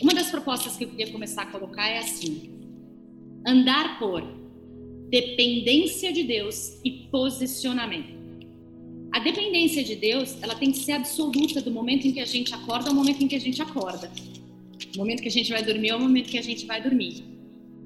Uma 0.01 0.11
das 0.11 0.31
propostas 0.31 0.75
que 0.75 0.85
eu 0.85 0.89
queria 0.89 1.11
começar 1.11 1.43
a 1.43 1.45
colocar 1.45 1.87
é 1.87 1.99
assim: 1.99 2.49
andar 3.45 3.99
por 3.99 4.23
dependência 5.07 6.11
de 6.11 6.23
Deus 6.23 6.79
e 6.83 7.07
posicionamento. 7.11 8.15
A 9.13 9.19
dependência 9.19 9.83
de 9.83 9.95
Deus, 9.95 10.35
ela 10.41 10.55
tem 10.55 10.71
que 10.71 10.79
ser 10.79 10.93
absoluta 10.93 11.61
do 11.61 11.69
momento 11.69 12.07
em 12.07 12.11
que 12.11 12.19
a 12.19 12.25
gente 12.25 12.55
acorda 12.55 12.89
ao 12.89 12.95
momento 12.95 13.23
em 13.23 13.27
que 13.27 13.35
a 13.35 13.39
gente 13.39 13.61
acorda. 13.61 14.11
O 14.95 14.97
momento 14.97 15.21
que 15.21 15.27
a 15.27 15.31
gente 15.31 15.51
vai 15.51 15.63
dormir 15.63 15.89
é 15.89 15.95
o 15.95 15.99
momento 15.99 16.31
que 16.31 16.39
a 16.39 16.43
gente 16.43 16.65
vai 16.65 16.81
dormir. 16.81 17.34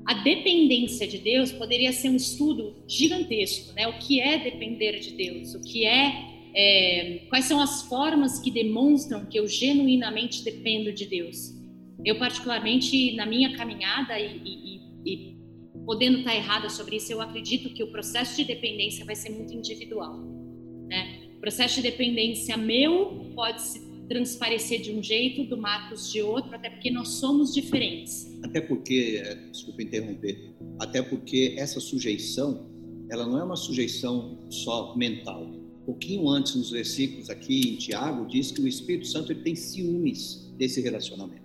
A 0.09 0.15
dependência 0.15 1.07
de 1.07 1.19
Deus 1.19 1.51
poderia 1.51 1.93
ser 1.93 2.09
um 2.09 2.15
estudo 2.15 2.75
gigantesco, 2.87 3.73
né? 3.73 3.87
O 3.87 3.99
que 3.99 4.19
é 4.19 4.39
depender 4.39 4.99
de 4.99 5.11
Deus? 5.11 5.53
O 5.53 5.61
que 5.61 5.85
é, 5.85 6.25
é 6.55 7.25
quais 7.29 7.45
são 7.45 7.61
as 7.61 7.83
formas 7.83 8.39
que 8.39 8.49
demonstram 8.49 9.27
que 9.27 9.37
eu 9.37 9.47
genuinamente 9.47 10.43
dependo 10.43 10.91
de 10.91 11.05
Deus? 11.05 11.53
Eu 12.03 12.17
particularmente 12.17 13.15
na 13.15 13.27
minha 13.27 13.55
caminhada 13.55 14.19
e, 14.19 14.41
e, 14.43 14.81
e 15.05 15.37
podendo 15.85 16.17
estar 16.17 16.35
errada 16.35 16.71
sobre 16.71 16.95
isso, 16.95 17.11
eu 17.13 17.21
acredito 17.21 17.71
que 17.71 17.83
o 17.83 17.91
processo 17.91 18.35
de 18.35 18.45
dependência 18.45 19.05
vai 19.05 19.15
ser 19.15 19.29
muito 19.29 19.53
individual, 19.53 20.17
né? 20.87 21.29
O 21.37 21.39
processo 21.39 21.75
de 21.75 21.83
dependência 21.83 22.57
meu 22.57 23.31
pode 23.35 23.61
se 23.61 23.88
transparecer 24.09 24.81
de 24.81 24.91
um 24.91 25.01
jeito, 25.01 25.45
do 25.45 25.55
Marcos 25.55 26.11
de 26.11 26.21
outro, 26.21 26.53
até 26.53 26.69
porque 26.69 26.89
nós 26.89 27.09
somos 27.09 27.53
diferentes. 27.53 28.27
Até 28.43 28.59
porque, 28.59 29.21
é, 29.23 29.35
desculpa 29.51 29.83
interromper, 29.83 30.51
até 30.79 31.01
porque 31.01 31.53
essa 31.57 31.79
sujeição, 31.79 32.67
ela 33.09 33.25
não 33.25 33.39
é 33.39 33.43
uma 33.43 33.55
sujeição 33.55 34.39
só 34.49 34.95
mental. 34.97 35.43
Um 35.43 35.85
pouquinho 35.85 36.27
antes, 36.27 36.55
nos 36.55 36.71
versículos 36.71 37.29
aqui 37.29 37.73
em 37.73 37.75
Tiago, 37.75 38.25
diz 38.27 38.51
que 38.51 38.61
o 38.61 38.67
Espírito 38.67 39.07
Santo 39.07 39.31
ele 39.31 39.41
tem 39.41 39.55
ciúmes 39.55 40.51
desse 40.57 40.81
relacionamento. 40.81 41.43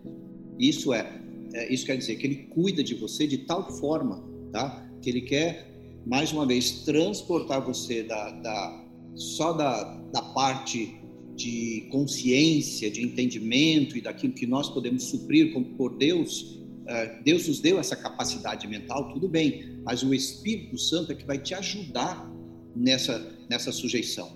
Isso 0.58 0.92
é, 0.94 1.20
é, 1.52 1.72
isso 1.72 1.84
quer 1.84 1.98
dizer 1.98 2.16
que 2.16 2.26
ele 2.26 2.36
cuida 2.48 2.82
de 2.82 2.94
você 2.94 3.26
de 3.26 3.38
tal 3.38 3.70
forma, 3.78 4.24
tá? 4.50 4.88
Que 5.02 5.10
ele 5.10 5.20
quer 5.20 5.70
mais 6.06 6.32
uma 6.32 6.46
vez 6.46 6.84
transportar 6.84 7.64
você 7.64 8.02
da, 8.02 8.30
da 8.30 8.84
só 9.14 9.52
da, 9.52 9.84
da 10.12 10.22
parte 10.22 11.03
de 11.36 11.88
consciência, 11.90 12.90
de 12.90 13.02
entendimento 13.02 13.96
e 13.96 14.00
daquilo 14.00 14.32
que 14.32 14.46
nós 14.46 14.68
podemos 14.68 15.04
suprir 15.04 15.52
por 15.76 15.96
Deus, 15.96 16.60
eh, 16.86 17.20
Deus 17.24 17.48
nos 17.48 17.60
deu 17.60 17.78
essa 17.78 17.96
capacidade 17.96 18.66
mental, 18.68 19.12
tudo 19.12 19.28
bem, 19.28 19.80
mas 19.84 20.02
o 20.02 20.14
Espírito 20.14 20.78
Santo 20.78 21.12
é 21.12 21.14
que 21.14 21.24
vai 21.24 21.38
te 21.38 21.54
ajudar 21.54 22.30
nessa, 22.74 23.18
nessa 23.48 23.72
sujeição. 23.72 24.30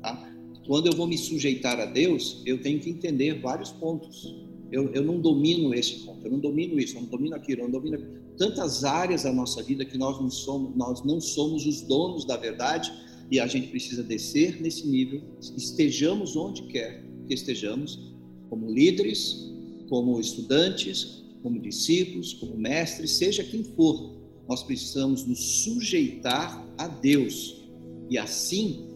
Tá? 0.00 0.32
Quando 0.66 0.86
eu 0.86 0.96
vou 0.96 1.06
me 1.06 1.18
sujeitar 1.18 1.78
a 1.80 1.86
Deus, 1.86 2.42
eu 2.46 2.60
tenho 2.60 2.80
que 2.80 2.90
entender 2.90 3.40
vários 3.40 3.70
pontos. 3.72 4.34
Eu, 4.70 4.90
eu 4.94 5.02
não 5.02 5.20
domino 5.20 5.74
esse 5.74 6.04
ponto, 6.04 6.24
eu 6.24 6.32
não 6.32 6.38
domino 6.38 6.78
isso, 6.78 6.96
eu 6.96 7.02
não 7.02 7.08
domino 7.08 7.36
aquilo, 7.36 7.60
eu 7.60 7.64
não 7.64 7.72
domino 7.72 7.98
tantas 8.38 8.84
áreas 8.84 9.24
da 9.24 9.32
nossa 9.32 9.62
vida 9.62 9.84
que 9.84 9.98
nós 9.98 10.18
não 10.18 10.30
somos, 10.30 10.74
nós 10.74 11.04
não 11.04 11.20
somos 11.20 11.66
os 11.66 11.82
donos 11.82 12.24
da 12.24 12.36
verdade 12.36 12.90
e 13.30 13.40
a 13.40 13.46
gente 13.46 13.68
precisa 13.68 14.02
descer 14.02 14.60
nesse 14.60 14.86
nível, 14.86 15.22
estejamos 15.56 16.36
onde 16.36 16.62
quer 16.64 17.04
que 17.26 17.34
estejamos, 17.34 18.12
como 18.48 18.70
líderes, 18.70 19.50
como 19.88 20.20
estudantes, 20.20 21.22
como 21.42 21.60
discípulos, 21.60 22.34
como 22.34 22.56
mestres, 22.56 23.12
seja 23.12 23.42
quem 23.42 23.64
for, 23.64 24.20
nós 24.48 24.62
precisamos 24.62 25.26
nos 25.26 25.64
sujeitar 25.64 26.66
a 26.76 26.88
Deus 26.88 27.62
e 28.10 28.18
assim, 28.18 28.86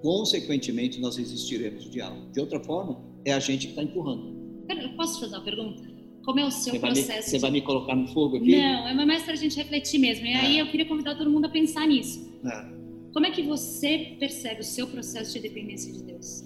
consequentemente, 0.00 0.98
nós 0.98 1.16
resistiremos 1.16 1.86
o 1.86 1.90
diálogo. 1.90 2.30
De 2.32 2.40
outra 2.40 2.58
forma, 2.60 3.04
é 3.24 3.32
a 3.32 3.38
gente 3.38 3.66
que 3.66 3.72
está 3.72 3.82
empurrando. 3.82 4.64
Eu 4.68 4.96
posso 4.96 5.20
fazer 5.20 5.36
uma 5.36 5.44
pergunta? 5.44 5.82
Como 6.24 6.40
é 6.40 6.46
o 6.46 6.50
seu 6.50 6.72
você 6.72 6.78
processo? 6.78 7.08
Vai 7.08 7.16
me, 7.16 7.22
você 7.22 7.38
vai 7.38 7.50
me 7.50 7.60
colocar 7.60 7.94
no 7.94 8.06
fogo 8.08 8.36
aqui? 8.36 8.56
Não, 8.56 8.88
é 8.88 8.94
mais 9.06 9.22
para 9.24 9.32
a 9.32 9.36
gente 9.36 9.56
refletir 9.56 9.98
mesmo. 9.98 10.26
E 10.26 10.32
aí 10.32 10.58
é. 10.58 10.62
eu 10.62 10.70
queria 10.70 10.86
convidar 10.86 11.16
todo 11.16 11.30
mundo 11.30 11.46
a 11.46 11.48
pensar 11.48 11.86
nisso. 11.86 12.30
É. 12.44 12.79
Como 13.12 13.26
é 13.26 13.30
que 13.30 13.42
você 13.42 14.16
percebe 14.18 14.60
o 14.60 14.64
seu 14.64 14.86
processo 14.86 15.32
de 15.34 15.40
dependência 15.40 15.92
de 15.92 16.02
Deus? 16.04 16.44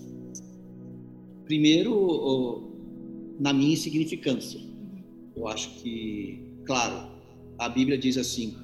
Primeiro, 1.44 2.72
na 3.38 3.52
minha 3.52 3.74
insignificância. 3.74 4.60
Eu 5.36 5.46
acho 5.48 5.70
que, 5.82 6.40
claro, 6.64 7.10
a 7.58 7.68
Bíblia 7.68 7.98
diz 7.98 8.16
assim: 8.16 8.56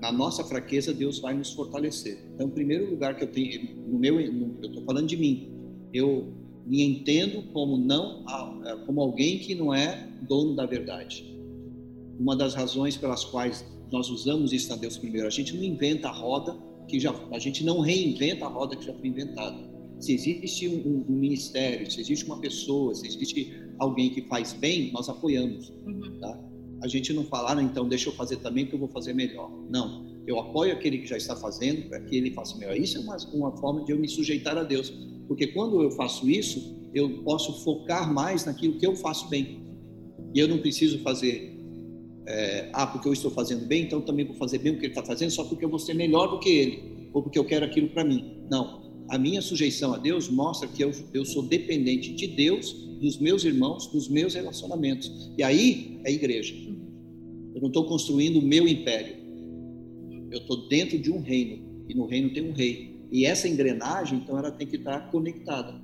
na 0.00 0.10
nossa 0.10 0.42
fraqueza 0.42 0.92
Deus 0.92 1.20
vai 1.20 1.34
nos 1.34 1.52
fortalecer. 1.52 2.18
Então, 2.34 2.50
primeiro 2.50 2.90
lugar 2.90 3.16
que 3.16 3.24
eu 3.24 3.30
tenho, 3.30 3.76
no 3.86 3.98
meu, 3.98 4.14
no, 4.32 4.58
eu 4.62 4.68
estou 4.68 4.84
falando 4.84 5.06
de 5.06 5.16
mim. 5.16 5.48
Eu 5.92 6.32
me 6.66 6.82
entendo 6.82 7.42
como 7.52 7.76
não, 7.76 8.24
como 8.86 9.00
alguém 9.00 9.38
que 9.38 9.54
não 9.54 9.72
é 9.72 10.10
dono 10.22 10.56
da 10.56 10.66
verdade. 10.66 11.24
Uma 12.18 12.34
das 12.34 12.54
razões 12.54 12.96
pelas 12.96 13.24
quais 13.24 13.64
nós 13.92 14.10
usamos 14.10 14.52
isso 14.52 14.68
na 14.70 14.76
Deus 14.76 14.98
primeiro, 14.98 15.28
a 15.28 15.30
gente 15.30 15.54
não 15.54 15.62
inventa 15.62 16.08
a 16.08 16.12
roda 16.12 16.56
que 16.88 17.00
já 17.00 17.14
a 17.32 17.38
gente 17.38 17.64
não 17.64 17.80
reinventa 17.80 18.44
a 18.44 18.48
roda 18.48 18.76
que 18.76 18.84
já 18.84 18.94
foi 18.94 19.08
inventada. 19.08 19.56
Se 20.00 20.12
existe 20.14 20.68
um, 20.68 21.04
um, 21.08 21.12
ministério, 21.12 21.90
se 21.90 22.00
existe 22.00 22.26
uma 22.26 22.38
pessoa, 22.38 22.94
se 22.94 23.06
existe 23.06 23.52
alguém 23.78 24.10
que 24.10 24.22
faz 24.22 24.52
bem, 24.52 24.92
nós 24.92 25.08
apoiamos. 25.08 25.70
Uhum. 25.86 26.18
Tá? 26.20 26.38
A 26.82 26.88
gente 26.88 27.12
não 27.12 27.24
fala, 27.24 27.56
ah, 27.58 27.62
então 27.62 27.88
deixa 27.88 28.10
eu 28.10 28.12
fazer 28.12 28.36
também 28.36 28.66
que 28.66 28.74
eu 28.74 28.78
vou 28.78 28.88
fazer 28.88 29.14
melhor. 29.14 29.50
Não, 29.70 30.04
eu 30.26 30.38
apoio 30.38 30.72
aquele 30.72 30.98
que 30.98 31.06
já 31.06 31.16
está 31.16 31.34
fazendo 31.34 31.88
para 31.88 32.00
que 32.00 32.14
ele 32.14 32.32
faça 32.32 32.56
melhor. 32.58 32.76
Isso 32.76 32.98
é 32.98 33.00
uma, 33.00 33.16
uma 33.32 33.56
forma 33.56 33.84
de 33.84 33.92
eu 33.92 33.98
me 33.98 34.08
sujeitar 34.08 34.58
a 34.58 34.62
Deus, 34.62 34.92
porque 35.26 35.46
quando 35.48 35.82
eu 35.82 35.90
faço 35.92 36.28
isso, 36.28 36.76
eu 36.94 37.22
posso 37.22 37.64
focar 37.64 38.12
mais 38.12 38.44
naquilo 38.44 38.78
que 38.78 38.86
eu 38.86 38.94
faço 38.96 39.28
bem. 39.28 39.64
E 40.34 40.38
eu 40.38 40.46
não 40.46 40.58
preciso 40.58 40.98
fazer 40.98 41.55
é, 42.26 42.68
ah, 42.72 42.86
porque 42.86 43.08
eu 43.08 43.12
estou 43.12 43.30
fazendo 43.30 43.66
bem, 43.66 43.84
então 43.84 44.00
também 44.00 44.24
vou 44.24 44.36
fazer 44.36 44.58
bem 44.58 44.72
o 44.72 44.78
que 44.78 44.86
ele 44.86 44.92
está 44.92 45.02
fazendo, 45.02 45.30
só 45.30 45.44
porque 45.44 45.64
eu 45.64 45.68
vou 45.68 45.78
ser 45.78 45.94
melhor 45.94 46.26
do 46.28 46.40
que 46.40 46.48
ele, 46.48 47.08
ou 47.12 47.22
porque 47.22 47.38
eu 47.38 47.44
quero 47.44 47.64
aquilo 47.64 47.88
para 47.88 48.04
mim. 48.04 48.42
Não. 48.50 48.84
A 49.08 49.16
minha 49.16 49.40
sujeição 49.40 49.94
a 49.94 49.98
Deus 49.98 50.28
mostra 50.28 50.66
que 50.66 50.82
eu, 50.82 50.90
eu 51.14 51.24
sou 51.24 51.44
dependente 51.44 52.12
de 52.12 52.26
Deus, 52.26 52.72
dos 53.00 53.18
meus 53.18 53.44
irmãos, 53.44 53.86
dos 53.86 54.08
meus 54.08 54.34
relacionamentos. 54.34 55.30
E 55.38 55.42
aí 55.42 56.00
é 56.04 56.12
igreja. 56.12 56.54
Eu 57.54 57.60
não 57.60 57.68
estou 57.68 57.84
construindo 57.84 58.38
o 58.38 58.42
meu 58.42 58.66
império. 58.66 59.14
Eu 60.30 60.38
estou 60.38 60.68
dentro 60.68 60.98
de 60.98 61.12
um 61.12 61.20
reino. 61.20 61.84
E 61.88 61.94
no 61.94 62.06
reino 62.06 62.32
tem 62.32 62.50
um 62.50 62.52
rei. 62.52 62.96
E 63.12 63.24
essa 63.24 63.48
engrenagem, 63.48 64.18
então, 64.18 64.36
ela 64.36 64.50
tem 64.50 64.66
que 64.66 64.76
estar 64.76 65.10
conectada. 65.10 65.80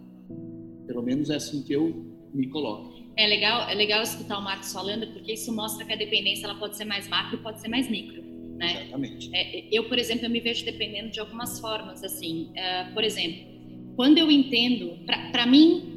Pelo 0.87 1.03
menos 1.03 1.31
é 1.31 1.37
assim 1.37 1.63
que 1.63 1.73
eu 1.73 2.05
me 2.35 2.49
coloco. 2.49 3.02
É 3.17 3.27
legal, 3.27 3.69
é 3.69 3.75
legal 3.75 4.03
escutar 4.03 4.39
o 4.39 4.43
Marcos 4.43 4.73
falando, 4.73 5.07
porque 5.09 5.33
isso 5.33 5.53
mostra 5.55 5.85
que 5.85 5.93
a 5.93 5.97
dependência 5.97 6.47
ela 6.47 6.55
pode 6.55 6.77
ser 6.77 6.85
mais 6.85 7.09
macro 7.09 7.39
e 7.39 7.43
pode 7.43 7.61
ser 7.61 7.69
mais 7.69 7.91
micro. 7.91 8.23
Né? 8.57 8.83
Exatamente. 8.83 9.31
É, 9.35 9.65
eu, 9.71 9.89
por 9.89 9.99
exemplo, 9.99 10.27
eu 10.27 10.31
me 10.31 10.41
vejo 10.41 10.65
dependendo 10.65 11.11
de 11.11 11.21
algumas 11.21 11.61
formas. 11.61 12.03
Assim, 12.03 12.51
uh, 12.51 12.95
por 12.95 13.05
exemplo, 13.05 13.45
quando 13.97 14.19
eu 14.19 14.31
entendo, 14.31 14.99
para 15.31 15.47
mim, 15.47 15.93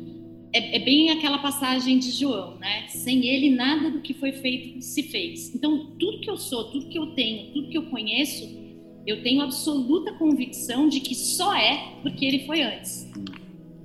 é, 0.52 0.78
é, 0.78 0.80
bem 0.80 1.12
aquela 1.12 1.38
passagem 1.40 2.00
de 2.00 2.12
João, 2.12 2.58
né? 2.58 2.88
Sem 2.88 3.26
ele, 3.28 3.50
nada 3.50 3.92
do 3.92 4.02
que 4.02 4.14
foi 4.14 4.32
feito 4.32 4.82
se 4.82 5.04
fez. 5.04 5.54
Então, 5.54 5.96
tudo 6.00 6.22
que 6.22 6.30
eu 6.30 6.38
sou, 6.38 6.72
tudo 6.72 6.90
que 6.90 6.98
eu 6.98 7.08
tenho, 7.08 7.52
tudo 7.54 7.70
que 7.70 7.78
eu 7.78 7.86
conheço, 7.88 8.66
eu 9.06 9.22
tenho 9.22 9.42
absoluta 9.42 10.14
convicção 10.14 10.90
de 10.90 11.00
que 11.00 11.14
só 11.14 11.56
é 11.56 12.00
porque 12.02 12.26
ele 12.26 12.46
foi 12.46 12.62
antes. 12.62 13.12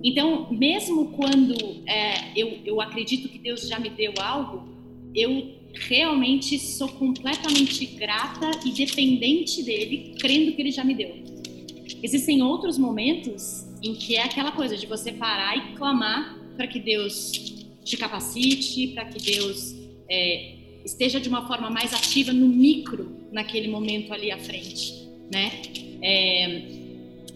Então, 0.02 0.50
mesmo 0.50 1.12
quando 1.12 1.54
é, 1.86 2.32
eu, 2.34 2.58
eu 2.64 2.80
acredito 2.80 3.28
que 3.28 3.38
Deus 3.38 3.68
já 3.68 3.78
me 3.78 3.90
deu 3.90 4.14
algo, 4.18 4.68
eu 5.14 5.60
realmente 5.74 6.58
sou 6.58 6.88
completamente 6.88 7.86
grata 7.86 8.50
e 8.64 8.72
dependente 8.72 9.62
dele, 9.62 10.14
crendo 10.18 10.52
que 10.52 10.62
ele 10.62 10.70
já 10.70 10.82
me 10.82 10.94
deu. 10.94 11.14
Existem 12.02 12.42
outros 12.42 12.78
momentos 12.78 13.66
em 13.82 13.94
que 13.94 14.16
é 14.16 14.22
aquela 14.22 14.52
coisa 14.52 14.76
de 14.76 14.86
você 14.86 15.12
parar 15.12 15.56
e 15.56 15.74
clamar 15.74 16.38
para 16.56 16.66
que 16.66 16.80
Deus 16.80 17.32
te 17.84 17.96
capacite, 17.96 18.88
para 18.88 19.04
que 19.06 19.32
Deus 19.32 19.74
é, 20.08 20.54
esteja 20.84 21.20
de 21.20 21.28
uma 21.28 21.46
forma 21.46 21.70
mais 21.70 21.92
ativa 21.92 22.32
no 22.32 22.48
micro 22.48 23.16
naquele 23.32 23.68
momento 23.68 24.12
ali 24.12 24.30
à 24.30 24.38
frente, 24.38 24.94
né? 25.32 25.50
É, 26.02 26.79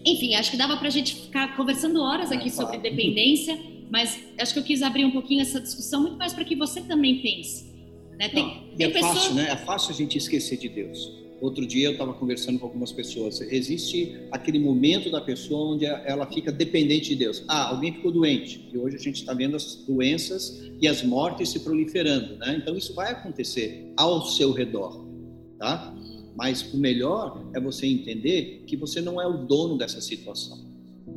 enfim, 0.05 0.35
acho 0.35 0.51
que 0.51 0.57
dava 0.57 0.77
para 0.77 0.87
a 0.87 0.91
gente 0.91 1.15
ficar 1.15 1.55
conversando 1.55 2.01
horas 2.01 2.31
aqui 2.31 2.47
é, 2.47 2.51
sobre 2.51 2.77
dependência, 2.77 3.57
mas 3.89 4.19
acho 4.39 4.53
que 4.53 4.59
eu 4.59 4.63
quis 4.63 4.81
abrir 4.81 5.03
um 5.03 5.11
pouquinho 5.11 5.41
essa 5.41 5.59
discussão 5.59 6.01
muito 6.01 6.17
mais 6.17 6.33
para 6.33 6.43
que 6.43 6.55
você 6.55 6.81
também 6.81 7.21
pense. 7.21 7.73
Né? 8.17 8.29
Tem, 8.29 8.43
Não, 8.43 8.77
tem 8.77 8.87
é 8.87 8.91
fácil, 8.91 9.33
né? 9.33 9.49
É 9.49 9.57
fácil 9.57 9.91
a 9.91 9.93
gente 9.95 10.17
esquecer 10.17 10.57
de 10.57 10.69
Deus. 10.69 11.25
Outro 11.41 11.65
dia 11.65 11.87
eu 11.87 11.91
estava 11.91 12.13
conversando 12.13 12.57
com 12.59 12.65
algumas 12.65 12.91
pessoas. 12.91 13.41
Existe 13.41 14.17
aquele 14.31 14.57
momento 14.57 15.11
da 15.11 15.19
pessoa 15.19 15.73
onde 15.73 15.85
ela 15.85 16.25
fica 16.27 16.51
dependente 16.51 17.09
de 17.09 17.15
Deus. 17.15 17.43
Ah, 17.47 17.69
alguém 17.69 17.93
ficou 17.93 18.11
doente. 18.11 18.69
E 18.73 18.77
hoje 18.77 18.95
a 18.95 18.99
gente 18.99 19.17
está 19.17 19.33
vendo 19.33 19.55
as 19.55 19.75
doenças 19.85 20.71
e 20.81 20.87
as 20.87 21.03
mortes 21.03 21.49
se 21.49 21.59
proliferando, 21.59 22.37
né? 22.37 22.55
Então 22.57 22.75
isso 22.77 22.93
vai 22.93 23.11
acontecer 23.11 23.91
ao 23.97 24.25
seu 24.25 24.51
redor, 24.53 25.05
tá? 25.59 25.93
Mas 26.35 26.73
o 26.73 26.77
melhor 26.77 27.43
é 27.53 27.59
você 27.59 27.87
entender 27.87 28.63
que 28.67 28.75
você 28.75 29.01
não 29.01 29.21
é 29.21 29.27
o 29.27 29.45
dono 29.45 29.77
dessa 29.77 30.01
situação. 30.01 30.59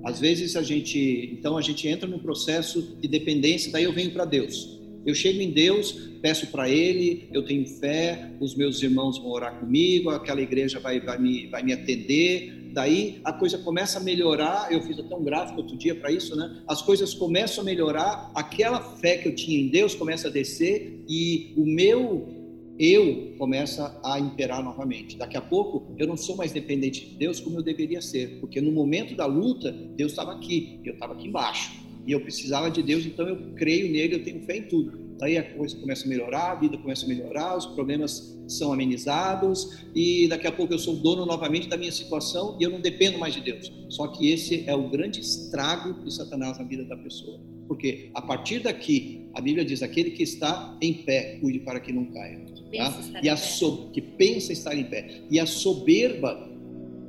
Às 0.05 0.21
vezes 0.21 0.57
a 0.57 0.63
gente, 0.63 1.31
então 1.33 1.57
a 1.57 1.63
gente 1.63 1.89
entra 1.89 2.09
num 2.09 2.19
processo 2.19 2.97
de 3.01 3.09
dependência, 3.09 3.73
daí 3.73 3.85
eu 3.85 3.93
venho 3.93 4.11
para 4.13 4.25
Deus. 4.25 4.79
Eu 5.05 5.15
chego 5.15 5.41
em 5.41 5.51
Deus, 5.51 5.93
peço 6.21 6.49
para 6.49 6.69
Ele, 6.69 7.29
eu 7.33 7.43
tenho 7.43 7.67
fé, 7.67 8.31
os 8.41 8.55
meus 8.55 8.83
irmãos 8.83 9.19
vão 9.19 9.31
orar 9.31 9.59
comigo, 9.59 10.11
aquela 10.11 10.41
igreja 10.41 10.79
vai, 10.79 11.01
vai, 11.01 11.19
me, 11.19 11.47
vai 11.47 11.63
me 11.63 11.73
atender. 11.73 12.71
Daí 12.73 13.21
a 13.25 13.33
coisa 13.33 13.59
começa 13.59 13.99
a 13.99 14.03
melhorar. 14.03 14.71
Eu 14.71 14.83
fiz 14.83 14.99
até 14.99 15.15
um 15.17 15.25
gráfico 15.25 15.61
outro 15.61 15.77
dia 15.77 15.95
para 15.95 16.13
isso, 16.13 16.37
né? 16.37 16.63
As 16.69 16.83
coisas 16.83 17.15
começam 17.15 17.63
a 17.63 17.65
melhorar, 17.65 18.31
aquela 18.35 18.81
fé 18.81 19.17
que 19.17 19.29
eu 19.29 19.35
tinha 19.35 19.59
em 19.59 19.69
Deus 19.69 19.95
começa 19.95 20.29
a 20.29 20.31
descer 20.31 21.03
e 21.09 21.55
o 21.57 21.65
meu 21.65 22.38
eu 22.79 23.35
começa 23.39 23.99
a 24.05 24.21
imperar 24.21 24.63
novamente. 24.63 25.17
Daqui 25.17 25.37
a 25.37 25.41
pouco 25.41 25.95
eu 25.99 26.07
não 26.07 26.17
sou 26.17 26.37
mais 26.37 26.53
dependente 26.53 27.07
de 27.07 27.17
Deus 27.17 27.41
como 27.41 27.59
eu 27.59 27.63
deveria 27.63 28.01
ser, 28.01 28.39
porque 28.41 28.61
no 28.61 28.71
momento 28.71 29.17
da 29.17 29.27
luta 29.27 29.73
Deus 29.73 30.13
estava 30.13 30.33
aqui, 30.33 30.81
eu 30.85 30.95
estava 30.95 31.15
aqui 31.15 31.27
embaixo 31.27 31.73
e 32.07 32.13
eu 32.13 32.21
precisava 32.21 32.71
de 32.71 32.83
Deus, 32.83 33.05
então 33.05 33.29
eu 33.29 33.53
creio 33.55 33.93
nele, 33.93 34.15
eu 34.15 34.25
tenho 34.25 34.41
fé 34.43 34.57
em 34.59 34.63
tudo. 34.63 35.09
Daí 35.19 35.37
a 35.37 35.43
coisa 35.43 35.77
começa 35.77 36.07
a 36.07 36.09
melhorar, 36.09 36.53
a 36.53 36.55
vida 36.55 36.79
começa 36.79 37.05
a 37.05 37.09
melhorar, 37.09 37.57
os 37.57 37.67
problemas 37.67 38.39
são 38.47 38.73
amenizados 38.73 39.85
e 39.95 40.29
daqui 40.29 40.47
a 40.47 40.53
pouco 40.53 40.73
eu 40.73 40.79
sou 40.79 40.97
dono 40.97 41.27
novamente 41.27 41.69
da 41.69 41.77
minha 41.77 41.91
situação 41.91 42.57
e 42.61 42.63
eu 42.63 42.71
não 42.71 42.81
dependo 42.81 43.19
mais 43.19 43.35
de 43.35 43.41
Deus. 43.41 43.73
Só 43.89 44.07
que 44.07 44.31
esse 44.31 44.65
é 44.67 44.75
o 44.75 44.89
grande 44.89 45.21
estrago 45.21 46.05
de 46.05 46.15
Satanás 46.15 46.57
na 46.59 46.65
vida 46.65 46.85
da 46.85 46.97
pessoa. 46.97 47.41
Porque 47.67 48.11
a 48.15 48.23
partir 48.23 48.61
daqui, 48.61 49.29
a 49.35 49.41
Bíblia 49.41 49.65
diz: 49.65 49.83
aquele 49.83 50.13
que 50.13 50.23
está 50.23 50.79
em 50.81 50.95
pé, 50.95 51.39
cuide 51.41 51.61
para 51.61 51.79
que 51.81 51.93
não 51.93 52.07
caia. 52.07 52.43
Tá? 52.77 53.21
E 53.23 53.29
a 53.29 53.37
so... 53.37 53.91
que 53.93 54.01
pensa 54.01 54.53
estar 54.53 54.75
em 54.77 54.85
pé. 54.85 55.23
E 55.31 55.41
a 55.41 55.47
soberba, 55.47 56.51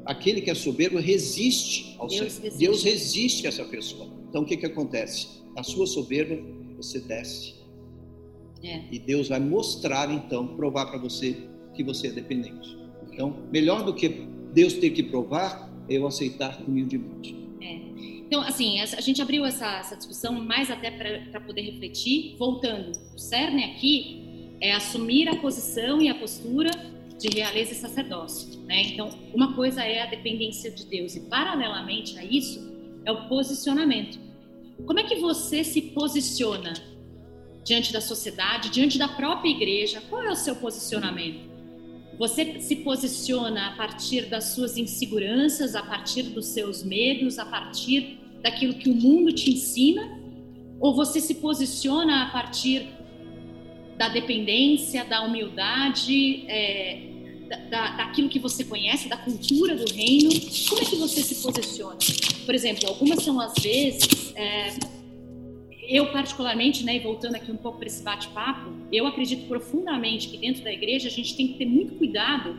aquele 0.06 0.42
que 0.42 0.50
é 0.50 0.56
soberbo 0.56 0.98
resiste 0.98 1.96
ao 1.98 2.08
Deus 2.08 2.32
ser. 2.34 2.44
Resiste. 2.44 2.66
Deus 2.66 2.84
resiste 2.84 3.46
a 3.46 3.50
essa 3.50 3.66
pessoa. 3.66 4.10
Então 4.30 4.44
o 4.44 4.46
que 4.46 4.58
que 4.58 4.66
acontece? 4.66 5.28
A 5.58 5.64
sua 5.64 5.86
soberba, 5.86 6.38
você 6.78 7.00
desce. 7.00 7.56
É. 8.64 8.82
E 8.92 9.00
Deus 9.00 9.30
vai 9.30 9.40
mostrar 9.40 10.12
então, 10.12 10.48
provar 10.56 10.88
para 10.88 11.00
você 11.00 11.36
que 11.74 11.84
você 11.84 12.08
é 12.08 12.12
dependente. 12.12 12.78
Então, 13.12 13.36
melhor 13.52 13.84
do 13.84 13.94
que 13.94 14.28
Deus 14.54 14.74
ter 14.74 14.92
que 14.92 15.04
provar, 15.04 15.70
é 15.90 15.96
eu 15.98 16.08
aceitar 16.08 16.62
humildemente. 16.66 17.36
É. 17.62 17.74
Então, 18.28 18.42
assim, 18.42 18.80
a 18.80 19.02
gente 19.02 19.22
abriu 19.22 19.46
essa, 19.46 19.80
essa 19.80 19.96
discussão 19.96 20.34
mais 20.44 20.70
até 20.70 20.92
para 20.92 21.42
poder 21.42 21.62
refletir. 21.62 22.36
Voltando, 22.38 22.92
o 23.16 23.18
cerne 23.18 23.64
aqui 23.64 24.29
é 24.62 24.74
assumir 24.74 25.28
a 25.30 25.36
posição 25.38 26.02
e 26.02 26.10
a 26.10 26.16
postura 26.16 26.72
de 27.18 27.28
realeza 27.28 27.74
e 27.74 27.76
sacerdócio. 27.76 28.60
Né? 28.62 28.84
Então, 28.84 29.10
uma 29.34 29.54
coisa 29.54 29.84
é 29.84 30.02
a 30.02 30.06
dependência 30.06 30.72
de 30.72 30.86
Deus 30.86 31.16
e, 31.16 31.22
paralelamente 31.22 32.18
a 32.18 32.24
isso, 32.24 32.72
é 33.06 33.12
o 33.12 33.28
posicionamento. 33.28 34.20
Como 34.86 35.00
é 35.00 35.04
que 35.04 35.16
você 35.16 35.64
se 35.64 35.82
posiciona 35.82 36.74
diante 37.64 37.92
da 37.92 38.00
sociedade, 38.00 38.70
diante 38.70 38.98
da 38.98 39.08
própria 39.08 39.50
igreja? 39.50 40.02
Qual 40.10 40.24
é 40.24 40.32
o 40.32 40.36
seu 40.36 40.56
posicionamento? 40.56 41.50
Você 42.18 42.60
se 42.60 42.78
posiciona 42.78 43.68
a 43.68 43.72
partir 43.76 44.26
das 44.26 44.46
suas 44.46 44.78
inseguranças, 44.78 45.76
a 45.76 45.82
partir 45.82 46.24
dos 46.24 46.48
seus 46.48 46.84
medos, 46.84 47.40
a 47.40 47.46
partir 47.46 48.20
daquilo 48.42 48.74
que 48.74 48.90
o 48.90 48.96
mundo 48.96 49.32
te 49.32 49.52
ensina? 49.52 50.20
Ou 50.80 50.94
você 50.94 51.20
se 51.20 51.36
posiciona 51.36 52.24
a 52.24 52.32
partir 52.32 52.88
da 54.00 54.08
dependência, 54.08 55.04
da 55.04 55.22
humildade, 55.24 56.46
é, 56.48 57.02
da, 57.70 57.98
daquilo 57.98 58.30
que 58.30 58.40
você 58.40 58.64
conhece, 58.64 59.10
da 59.10 59.18
cultura 59.18 59.76
do 59.76 59.92
reino. 59.92 60.30
Como 60.70 60.82
é 60.82 60.86
que 60.86 60.96
você 60.96 61.22
se 61.22 61.44
posiciona? 61.44 61.98
Por 62.46 62.56
exemplo, 62.56 62.88
algumas 62.88 63.22
são 63.22 63.38
as 63.42 63.54
vezes. 63.62 64.34
É, 64.38 64.70
eu, 65.82 66.14
particularmente, 66.14 66.86
né, 66.86 66.96
e 66.96 67.00
voltando 67.00 67.36
aqui 67.36 67.52
um 67.52 67.58
pouco 67.58 67.80
para 67.80 67.88
esse 67.88 68.02
bate-papo, 68.02 68.72
eu 68.90 69.06
acredito 69.06 69.50
profundamente 69.50 70.30
que 70.30 70.38
dentro 70.38 70.64
da 70.64 70.72
igreja 70.72 71.10
a 71.10 71.12
gente 71.12 71.36
tem 71.36 71.50
que 71.50 71.56
ter 71.56 71.66
muito 71.66 71.96
cuidado 71.96 72.56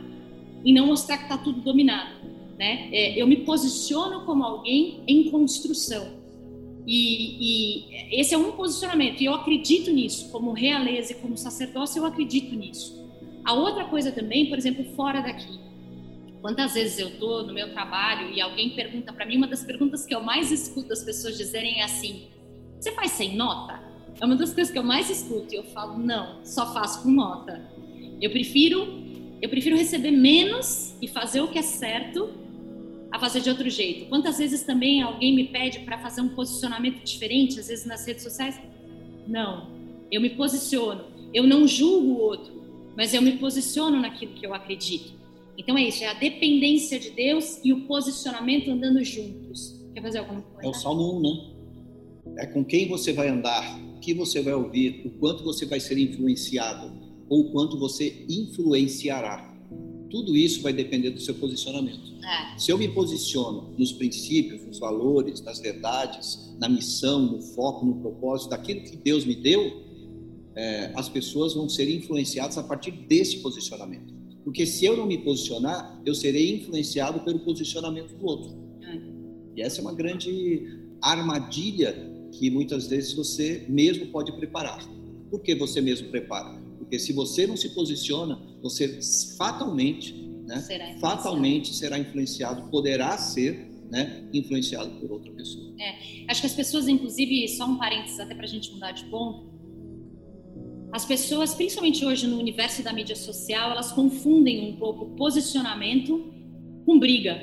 em 0.63 0.71
não 0.71 0.85
mostrar 0.85 1.17
que 1.17 1.23
está 1.23 1.39
tudo 1.39 1.59
dominado. 1.59 2.13
Né? 2.59 2.87
É, 2.91 3.19
eu 3.19 3.25
me 3.25 3.37
posiciono 3.37 4.25
como 4.27 4.43
alguém 4.43 5.01
em 5.07 5.31
construção. 5.31 6.20
E, 6.85 7.85
e, 7.89 8.19
esse 8.19 8.33
é 8.33 8.37
um 8.37 8.51
posicionamento, 8.53 9.21
e 9.21 9.25
eu 9.25 9.33
acredito 9.33 9.91
nisso, 9.91 10.29
como 10.31 10.51
realeza 10.51 11.11
e 11.11 11.15
como 11.15 11.37
sacerdócio, 11.37 11.99
eu 11.99 12.05
acredito 12.05 12.55
nisso. 12.55 13.01
A 13.43 13.53
outra 13.53 13.85
coisa 13.85 14.11
também, 14.11 14.49
por 14.49 14.57
exemplo, 14.57 14.83
fora 14.95 15.21
daqui. 15.21 15.59
Quantas 16.41 16.73
vezes 16.73 16.97
eu 16.97 17.09
estou 17.09 17.45
no 17.45 17.53
meu 17.53 17.71
trabalho 17.71 18.33
e 18.33 18.41
alguém 18.41 18.71
pergunta 18.71 19.13
para 19.13 19.25
mim, 19.25 19.37
uma 19.37 19.47
das 19.47 19.63
perguntas 19.63 20.05
que 20.05 20.13
eu 20.13 20.21
mais 20.21 20.51
escuto 20.51 20.91
as 20.91 21.03
pessoas 21.03 21.37
dizerem 21.37 21.79
é 21.79 21.83
assim: 21.83 22.29
Você 22.79 22.91
faz 22.93 23.11
sem 23.11 23.35
nota? 23.35 23.79
É 24.19 24.25
uma 24.25 24.35
das 24.35 24.53
coisas 24.53 24.71
que 24.71 24.79
eu 24.79 24.83
mais 24.83 25.09
escuto. 25.09 25.53
E 25.53 25.57
eu 25.57 25.63
falo: 25.65 25.99
Não, 25.99 26.43
só 26.43 26.73
faço 26.73 27.03
com 27.03 27.11
nota. 27.11 27.61
Eu 28.19 28.31
prefiro, 28.31 28.87
eu 29.39 29.49
prefiro 29.49 29.75
receber 29.75 30.11
menos 30.11 30.95
e 30.99 31.07
fazer 31.07 31.41
o 31.41 31.47
que 31.47 31.59
é 31.59 31.63
certo 31.63 32.40
a 33.11 33.19
fazer 33.19 33.41
de 33.41 33.49
outro 33.49 33.69
jeito. 33.69 34.07
Quantas 34.07 34.37
vezes 34.37 34.63
também 34.63 35.01
alguém 35.01 35.35
me 35.35 35.47
pede 35.47 35.79
para 35.79 35.97
fazer 35.99 36.21
um 36.21 36.29
posicionamento 36.29 37.03
diferente, 37.03 37.59
às 37.59 37.67
vezes 37.67 37.85
nas 37.85 38.05
redes 38.05 38.23
sociais? 38.23 38.59
Não, 39.27 39.69
eu 40.11 40.21
me 40.21 40.29
posiciono. 40.29 41.05
Eu 41.33 41.45
não 41.45 41.67
julgo 41.67 42.07
o 42.07 42.19
outro, 42.19 42.61
mas 42.95 43.13
eu 43.13 43.21
me 43.21 43.33
posiciono 43.33 43.99
naquilo 43.99 44.33
que 44.33 44.45
eu 44.45 44.53
acredito. 44.53 45.13
Então 45.57 45.77
é 45.77 45.83
isso, 45.83 46.03
é 46.03 46.07
a 46.07 46.13
dependência 46.13 46.99
de 46.99 47.11
Deus 47.11 47.59
e 47.63 47.73
o 47.73 47.81
posicionamento 47.81 48.71
andando 48.71 49.03
juntos. 49.03 49.79
Quer 49.93 50.01
fazer 50.01 50.19
alguma 50.19 50.41
coisa? 50.41 50.67
É 50.67 50.69
o 50.69 50.73
Salmo 50.73 51.17
1, 51.17 51.21
né? 51.21 51.51
É 52.37 52.45
com 52.45 52.63
quem 52.63 52.87
você 52.87 53.11
vai 53.11 53.27
andar, 53.27 53.77
o 53.95 53.99
que 53.99 54.13
você 54.13 54.41
vai 54.41 54.53
ouvir, 54.53 55.01
o 55.05 55.09
quanto 55.19 55.43
você 55.43 55.65
vai 55.65 55.79
ser 55.79 55.97
influenciado 55.97 56.91
ou 57.29 57.41
o 57.41 57.51
quanto 57.51 57.77
você 57.77 58.25
influenciará. 58.29 59.50
Tudo 60.11 60.35
isso 60.35 60.61
vai 60.61 60.73
depender 60.73 61.11
do 61.11 61.21
seu 61.21 61.33
posicionamento. 61.35 62.13
É. 62.23 62.59
Se 62.59 62.71
eu 62.71 62.77
me 62.77 62.89
posiciono 62.89 63.73
nos 63.77 63.93
princípios, 63.93 64.65
nos 64.65 64.77
valores, 64.77 65.41
nas 65.41 65.59
verdades, 65.59 66.53
na 66.59 66.67
missão, 66.67 67.31
no 67.31 67.41
foco, 67.41 67.85
no 67.85 67.95
propósito, 67.95 68.49
daquilo 68.49 68.81
que 68.81 68.97
Deus 68.97 69.25
me 69.25 69.33
deu, 69.33 69.81
é, 70.55 70.91
as 70.95 71.07
pessoas 71.07 71.53
vão 71.53 71.69
ser 71.69 71.89
influenciadas 71.89 72.57
a 72.57 72.63
partir 72.63 72.91
desse 72.91 73.37
posicionamento. 73.37 74.13
Porque 74.43 74.65
se 74.65 74.85
eu 74.85 74.97
não 74.97 75.05
me 75.05 75.17
posicionar, 75.17 76.01
eu 76.05 76.13
serei 76.13 76.55
influenciado 76.55 77.21
pelo 77.21 77.39
posicionamento 77.39 78.13
do 78.15 78.25
outro. 78.25 78.53
É. 78.83 78.99
E 79.55 79.61
essa 79.61 79.79
é 79.79 79.81
uma 79.81 79.93
grande 79.93 80.67
armadilha 81.01 82.11
que 82.31 82.49
muitas 82.49 82.87
vezes 82.87 83.13
você 83.13 83.65
mesmo 83.67 84.07
pode 84.07 84.31
preparar. 84.33 84.85
Por 85.29 85.41
que 85.41 85.55
você 85.55 85.79
mesmo 85.79 86.09
prepara? 86.09 86.60
Porque 86.91 86.99
se 86.99 87.13
você 87.13 87.47
não 87.47 87.55
se 87.55 87.69
posiciona, 87.69 88.37
você 88.61 88.99
fatalmente, 89.37 90.13
né, 90.45 90.57
será 90.57 90.93
fatalmente 90.99 91.73
será 91.73 91.97
influenciado, 91.97 92.69
poderá 92.69 93.17
ser 93.17 93.71
né, 93.89 94.27
influenciado 94.33 94.99
por 94.99 95.09
outra 95.09 95.31
pessoa. 95.31 95.73
É, 95.79 96.25
acho 96.27 96.41
que 96.41 96.47
as 96.47 96.53
pessoas, 96.53 96.89
inclusive, 96.89 97.47
só 97.47 97.65
um 97.65 97.77
parênteses 97.77 98.19
até 98.19 98.35
para 98.35 98.43
a 98.43 98.47
gente 98.47 98.73
mudar 98.73 98.91
de 98.91 99.05
ponto, 99.05 99.49
as 100.91 101.05
pessoas, 101.05 101.55
principalmente 101.55 102.03
hoje 102.05 102.27
no 102.27 102.37
universo 102.37 102.83
da 102.83 102.91
mídia 102.91 103.15
social, 103.15 103.71
elas 103.71 103.93
confundem 103.93 104.73
um 104.73 104.75
pouco 104.75 105.15
posicionamento 105.15 106.29
com 106.85 106.99
briga. 106.99 107.39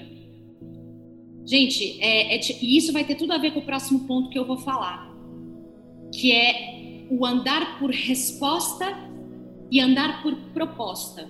Gente, 1.46 1.98
é, 2.02 2.36
é, 2.36 2.40
e 2.62 2.76
isso 2.76 2.92
vai 2.92 3.02
ter 3.02 3.14
tudo 3.14 3.32
a 3.32 3.38
ver 3.38 3.52
com 3.52 3.60
o 3.60 3.64
próximo 3.64 4.00
ponto 4.00 4.28
que 4.28 4.38
eu 4.38 4.46
vou 4.46 4.58
falar, 4.58 5.10
que 6.14 6.32
é 6.32 7.06
o 7.10 7.24
andar 7.24 7.78
por 7.78 7.90
resposta 7.90 9.07
e 9.70 9.80
andar 9.80 10.22
por 10.22 10.34
proposta. 10.54 11.28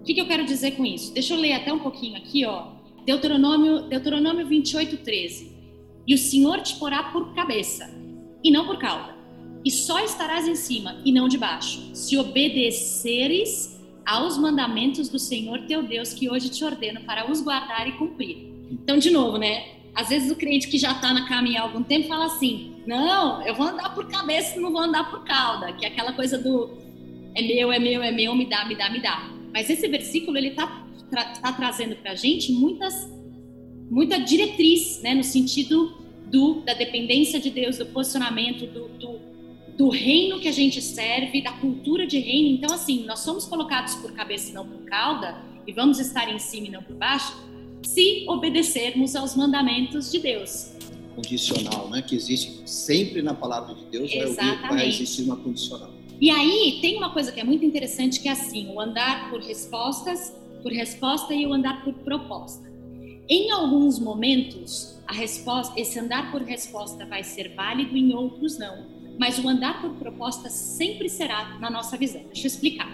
O 0.00 0.02
que, 0.04 0.14
que 0.14 0.20
eu 0.20 0.26
quero 0.26 0.44
dizer 0.44 0.72
com 0.72 0.84
isso? 0.84 1.12
Deixa 1.12 1.34
eu 1.34 1.40
ler 1.40 1.52
até 1.52 1.72
um 1.72 1.78
pouquinho 1.78 2.16
aqui, 2.16 2.44
ó. 2.44 2.68
Deuteronômio, 3.04 3.82
Deuteronômio 3.82 4.46
28, 4.46 4.98
13. 4.98 5.56
E 6.06 6.14
o 6.14 6.18
Senhor 6.18 6.60
te 6.60 6.76
porá 6.76 7.04
por 7.04 7.34
cabeça, 7.34 7.88
e 8.42 8.50
não 8.50 8.66
por 8.66 8.78
cauda. 8.78 9.16
E 9.64 9.70
só 9.70 9.98
estarás 10.00 10.46
em 10.46 10.54
cima, 10.54 11.00
e 11.04 11.10
não 11.10 11.28
debaixo, 11.28 11.90
se 11.94 12.16
obedeceres 12.16 13.80
aos 14.04 14.38
mandamentos 14.38 15.08
do 15.08 15.18
Senhor 15.18 15.66
teu 15.66 15.82
Deus, 15.82 16.14
que 16.14 16.30
hoje 16.30 16.48
te 16.48 16.64
ordeno 16.64 17.00
para 17.00 17.30
os 17.30 17.40
guardar 17.40 17.88
e 17.88 17.92
cumprir. 17.92 18.54
Então, 18.70 18.98
de 18.98 19.10
novo, 19.10 19.36
né? 19.36 19.76
Às 19.94 20.10
vezes 20.10 20.30
o 20.30 20.36
crente 20.36 20.68
que 20.68 20.78
já 20.78 20.92
está 20.92 21.12
na 21.12 21.26
caminha 21.26 21.60
há 21.60 21.62
algum 21.64 21.82
tempo 21.82 22.06
fala 22.06 22.26
assim: 22.26 22.76
não, 22.86 23.42
eu 23.42 23.54
vou 23.54 23.66
andar 23.66 23.94
por 23.94 24.06
cabeça, 24.08 24.60
não 24.60 24.70
vou 24.70 24.80
andar 24.80 25.10
por 25.10 25.24
cauda, 25.24 25.72
que 25.72 25.84
é 25.84 25.88
aquela 25.88 26.12
coisa 26.12 26.38
do 26.38 26.85
é 27.36 27.42
meu, 27.42 27.70
é 27.70 27.78
meu, 27.78 28.02
é 28.02 28.10
meu, 28.10 28.34
me 28.34 28.46
dá, 28.46 28.64
me 28.64 28.74
dá, 28.74 28.90
me 28.90 29.00
dá. 29.00 29.30
Mas 29.52 29.68
esse 29.68 29.86
versículo 29.88 30.38
ele 30.38 30.48
está 30.48 30.86
tra 31.10 31.24
tá 31.34 31.52
trazendo 31.52 31.94
para 31.96 32.12
a 32.12 32.14
gente 32.14 32.50
muitas, 32.50 32.94
muita 33.90 34.18
diretriz, 34.18 35.00
né, 35.02 35.14
no 35.14 35.22
sentido 35.22 36.04
do 36.26 36.62
da 36.62 36.74
dependência 36.74 37.38
de 37.38 37.50
Deus, 37.50 37.78
do 37.78 37.86
posicionamento, 37.86 38.66
do, 38.66 38.88
do, 38.88 39.20
do 39.76 39.88
reino 39.90 40.40
que 40.40 40.48
a 40.48 40.52
gente 40.52 40.80
serve, 40.80 41.42
da 41.42 41.52
cultura 41.52 42.06
de 42.06 42.18
reino. 42.18 42.48
Então, 42.56 42.74
assim, 42.74 43.04
nós 43.04 43.20
somos 43.20 43.44
colocados 43.44 43.94
por 43.96 44.12
cabeça 44.12 44.50
e 44.50 44.54
não 44.54 44.66
por 44.66 44.82
cauda, 44.84 45.40
e 45.66 45.72
vamos 45.72 45.98
estar 45.98 46.32
em 46.32 46.38
cima 46.38 46.68
e 46.68 46.70
não 46.70 46.82
por 46.82 46.96
baixo, 46.96 47.36
se 47.82 48.24
obedecermos 48.28 49.14
aos 49.14 49.36
mandamentos 49.36 50.10
de 50.10 50.18
Deus. 50.18 50.72
Condicional, 51.14 51.88
né? 51.90 52.02
Que 52.02 52.16
existe 52.16 52.60
sempre 52.68 53.22
na 53.22 53.34
palavra 53.34 53.74
de 53.74 53.84
Deus, 53.86 54.10
Exatamente. 54.12 54.68
vai 54.68 54.88
existir 54.88 55.22
uma 55.22 55.36
condicional. 55.36 55.92
E 56.20 56.30
aí 56.30 56.78
tem 56.80 56.96
uma 56.96 57.10
coisa 57.10 57.30
que 57.30 57.40
é 57.40 57.44
muito 57.44 57.64
interessante 57.64 58.20
que 58.20 58.28
é 58.28 58.32
assim, 58.32 58.68
o 58.72 58.80
andar 58.80 59.30
por 59.30 59.40
respostas, 59.40 60.34
por 60.62 60.72
resposta 60.72 61.34
e 61.34 61.46
o 61.46 61.52
andar 61.52 61.84
por 61.84 61.92
proposta. 61.92 62.66
Em 63.28 63.50
alguns 63.50 63.98
momentos, 63.98 64.98
a 65.06 65.12
resposta, 65.12 65.78
esse 65.78 65.98
andar 65.98 66.30
por 66.30 66.42
resposta 66.42 67.04
vai 67.04 67.22
ser 67.22 67.54
válido, 67.54 67.96
em 67.96 68.14
outros 68.14 68.58
não. 68.58 68.86
Mas 69.18 69.38
o 69.38 69.48
andar 69.48 69.80
por 69.80 69.90
proposta 69.96 70.48
sempre 70.48 71.08
será 71.08 71.58
na 71.60 71.70
nossa 71.70 71.96
visão. 71.96 72.22
Deixa 72.26 72.46
eu 72.46 72.46
explicar. 72.46 72.90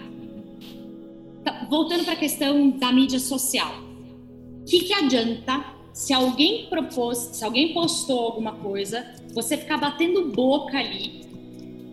Tá, 1.43 1.67
voltando 1.69 2.03
para 2.03 2.13
a 2.13 2.17
questão 2.17 2.71
da 2.71 2.91
mídia 2.91 3.19
social. 3.19 3.73
O 4.61 4.65
que, 4.65 4.81
que 4.81 4.93
adianta 4.93 5.63
se 5.93 6.13
alguém 6.13 6.65
propôs, 6.65 7.17
se 7.17 7.43
alguém 7.45 7.73
postou 7.73 8.19
alguma 8.19 8.53
coisa, 8.53 9.05
você 9.33 9.57
ficar 9.57 9.77
batendo 9.77 10.31
boca 10.31 10.77
ali 10.77 11.23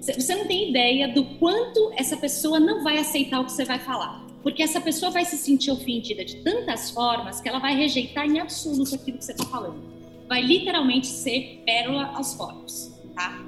você 0.00 0.34
não 0.34 0.46
tem 0.46 0.70
ideia 0.70 1.08
do 1.08 1.24
quanto 1.38 1.92
essa 1.94 2.16
pessoa 2.16 2.58
não 2.58 2.82
vai 2.82 2.98
aceitar 2.98 3.40
o 3.40 3.44
que 3.44 3.52
você 3.52 3.64
vai 3.64 3.78
falar. 3.78 4.26
Porque 4.42 4.62
essa 4.62 4.80
pessoa 4.80 5.12
vai 5.12 5.24
se 5.26 5.36
sentir 5.36 5.70
ofendida 5.70 6.24
de 6.24 6.36
tantas 6.36 6.90
formas 6.90 7.40
que 7.40 7.48
ela 7.48 7.58
vai 7.58 7.76
rejeitar 7.76 8.24
em 8.24 8.38
absoluto 8.38 8.94
aquilo 8.94 9.18
que 9.18 9.24
você 9.24 9.32
está 9.32 9.44
falando. 9.44 9.82
Vai 10.26 10.40
literalmente 10.40 11.06
ser 11.06 11.62
pérola 11.66 12.12
aos 12.14 12.34
corpos, 12.34 12.90
tá? 13.14 13.44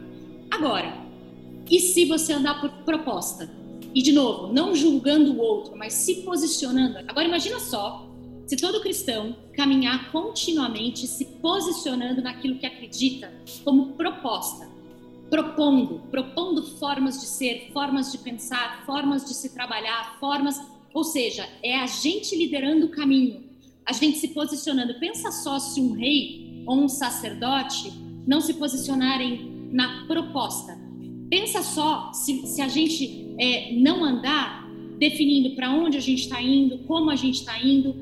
Agora, 0.50 0.94
e 1.70 1.80
se 1.80 2.04
você 2.04 2.34
andar 2.34 2.60
por 2.60 2.70
proposta? 2.84 3.50
E 3.94 4.02
de 4.02 4.12
novo, 4.12 4.52
não 4.52 4.74
julgando 4.74 5.32
o 5.32 5.38
outro, 5.38 5.74
mas 5.76 5.94
se 5.94 6.16
posicionando. 6.22 6.98
Agora 7.08 7.26
imagina 7.26 7.58
só 7.58 8.06
se 8.46 8.56
todo 8.56 8.80
cristão 8.82 9.34
caminhar 9.54 10.12
continuamente 10.12 11.06
se 11.06 11.24
posicionando 11.24 12.20
naquilo 12.20 12.58
que 12.58 12.66
acredita 12.66 13.32
como 13.64 13.92
proposta 13.92 14.71
propondo, 15.32 16.02
propondo 16.10 16.62
formas 16.62 17.18
de 17.18 17.24
ser, 17.24 17.70
formas 17.72 18.12
de 18.12 18.18
pensar, 18.18 18.84
formas 18.84 19.24
de 19.24 19.32
se 19.32 19.54
trabalhar, 19.54 20.18
formas, 20.20 20.60
ou 20.92 21.02
seja, 21.02 21.48
é 21.62 21.74
a 21.74 21.86
gente 21.86 22.36
liderando 22.36 22.84
o 22.84 22.90
caminho, 22.90 23.42
a 23.86 23.94
gente 23.94 24.18
se 24.18 24.28
posicionando. 24.28 25.00
Pensa 25.00 25.32
só 25.32 25.58
se 25.58 25.80
um 25.80 25.94
rei 25.94 26.62
ou 26.66 26.76
um 26.76 26.86
sacerdote 26.86 27.90
não 28.26 28.42
se 28.42 28.52
posicionarem 28.52 29.70
na 29.72 30.04
proposta. 30.06 30.78
Pensa 31.30 31.62
só 31.62 32.12
se, 32.12 32.46
se 32.46 32.60
a 32.60 32.68
gente 32.68 33.34
é, 33.38 33.72
não 33.72 34.04
andar 34.04 34.68
definindo 34.98 35.56
para 35.56 35.70
onde 35.70 35.96
a 35.96 36.00
gente 36.02 36.24
está 36.24 36.42
indo, 36.42 36.76
como 36.80 37.08
a 37.08 37.16
gente 37.16 37.36
está 37.36 37.58
indo, 37.58 37.96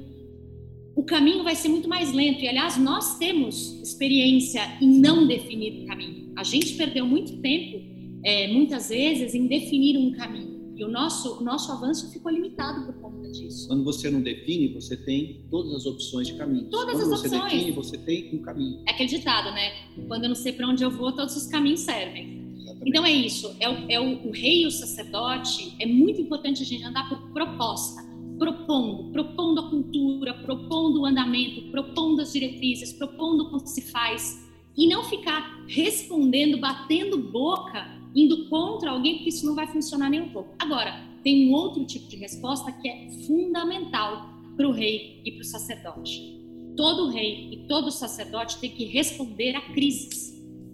o 0.94 1.02
caminho 1.02 1.44
vai 1.44 1.54
ser 1.54 1.68
muito 1.68 1.88
mais 1.88 2.12
lento. 2.12 2.42
E, 2.42 2.48
aliás, 2.48 2.76
nós 2.76 3.18
temos 3.18 3.80
experiência 3.82 4.60
em 4.80 4.98
não 5.00 5.26
definir 5.26 5.84
o 5.84 5.86
caminho. 5.86 6.32
A 6.36 6.44
gente 6.44 6.74
perdeu 6.74 7.06
muito 7.06 7.36
tempo, 7.38 7.80
é, 8.24 8.48
muitas 8.48 8.88
vezes, 8.88 9.34
em 9.34 9.46
definir 9.46 9.96
um 9.96 10.12
caminho. 10.12 10.60
E 10.76 10.84
o 10.84 10.88
nosso, 10.88 11.38
o 11.38 11.44
nosso 11.44 11.70
avanço 11.72 12.10
ficou 12.10 12.32
limitado 12.32 12.86
por 12.86 12.94
conta 13.02 13.28
disso. 13.30 13.68
Quando 13.68 13.84
você 13.84 14.10
não 14.10 14.22
define, 14.22 14.68
você 14.68 14.96
tem 14.96 15.44
todas 15.50 15.74
as 15.74 15.86
opções 15.86 16.28
de 16.28 16.34
caminho. 16.34 16.70
Todas 16.70 16.94
Quando 16.94 17.12
as 17.12 17.20
você 17.20 17.28
opções. 17.28 17.52
define, 17.52 17.72
você 17.72 17.98
tem 17.98 18.34
um 18.34 18.42
caminho. 18.42 18.82
É 18.86 18.92
aquele 18.92 19.10
ditado, 19.10 19.52
né? 19.52 19.72
Quando 20.08 20.24
eu 20.24 20.28
não 20.30 20.34
sei 20.34 20.52
para 20.52 20.66
onde 20.66 20.82
eu 20.82 20.90
vou, 20.90 21.12
todos 21.12 21.36
os 21.36 21.46
caminhos 21.46 21.80
servem. 21.80 22.56
Exatamente. 22.58 22.88
Então 22.88 23.04
é 23.04 23.12
isso. 23.12 23.54
É, 23.60 23.68
o, 23.68 23.90
é 23.90 24.00
o, 24.00 24.28
o 24.28 24.30
rei 24.30 24.62
e 24.62 24.66
o 24.66 24.70
sacerdote. 24.70 25.74
É 25.78 25.86
muito 25.86 26.20
importante 26.20 26.62
a 26.62 26.66
gente 26.66 26.82
andar 26.82 27.08
por 27.10 27.30
proposta 27.30 28.09
propondo, 28.40 29.12
propondo 29.12 29.60
a 29.60 29.68
cultura, 29.68 30.32
propondo 30.32 31.02
o 31.02 31.06
andamento, 31.06 31.70
propondo 31.70 32.22
as 32.22 32.32
diretrizes, 32.32 32.90
propondo 32.90 33.50
como 33.50 33.66
se 33.66 33.82
faz, 33.92 34.48
e 34.74 34.88
não 34.88 35.04
ficar 35.04 35.62
respondendo, 35.68 36.58
batendo 36.58 37.18
boca, 37.18 37.86
indo 38.16 38.48
contra 38.48 38.92
alguém, 38.92 39.16
porque 39.16 39.28
isso 39.28 39.44
não 39.44 39.54
vai 39.54 39.66
funcionar 39.66 40.08
nem 40.08 40.22
um 40.22 40.30
pouco. 40.30 40.54
Agora, 40.58 41.06
tem 41.22 41.50
um 41.50 41.52
outro 41.52 41.84
tipo 41.84 42.08
de 42.08 42.16
resposta 42.16 42.72
que 42.72 42.88
é 42.88 43.10
fundamental 43.26 44.30
para 44.56 44.66
o 44.66 44.72
rei 44.72 45.20
e 45.22 45.32
para 45.32 45.42
o 45.42 45.44
sacerdote. 45.44 46.40
Todo 46.78 47.10
rei 47.10 47.50
e 47.52 47.68
todo 47.68 47.90
sacerdote 47.90 48.58
tem 48.58 48.70
que 48.70 48.86
responder 48.86 49.54
a 49.54 49.60
crises, 49.72 50.32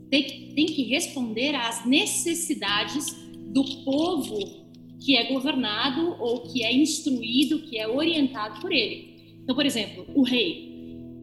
tem, 0.09 0.53
tem 0.55 0.67
que 0.67 0.85
responder 0.85 1.57
às 1.57 1.85
necessidades 1.85 3.07
do 3.53 3.65
povo 3.85 4.66
que 5.07 5.17
é 5.17 5.33
governado 5.33 6.17
ou 6.19 6.41
que 6.41 6.65
é 6.65 6.75
instruído, 6.75 7.61
que 7.61 7.79
é 7.79 7.87
orientado 7.87 8.61
por 8.61 8.73
ele. 8.73 9.37
Então, 9.41 9.55
por 9.55 9.65
exemplo, 9.65 10.05
o 10.13 10.25
rei. 10.25 10.75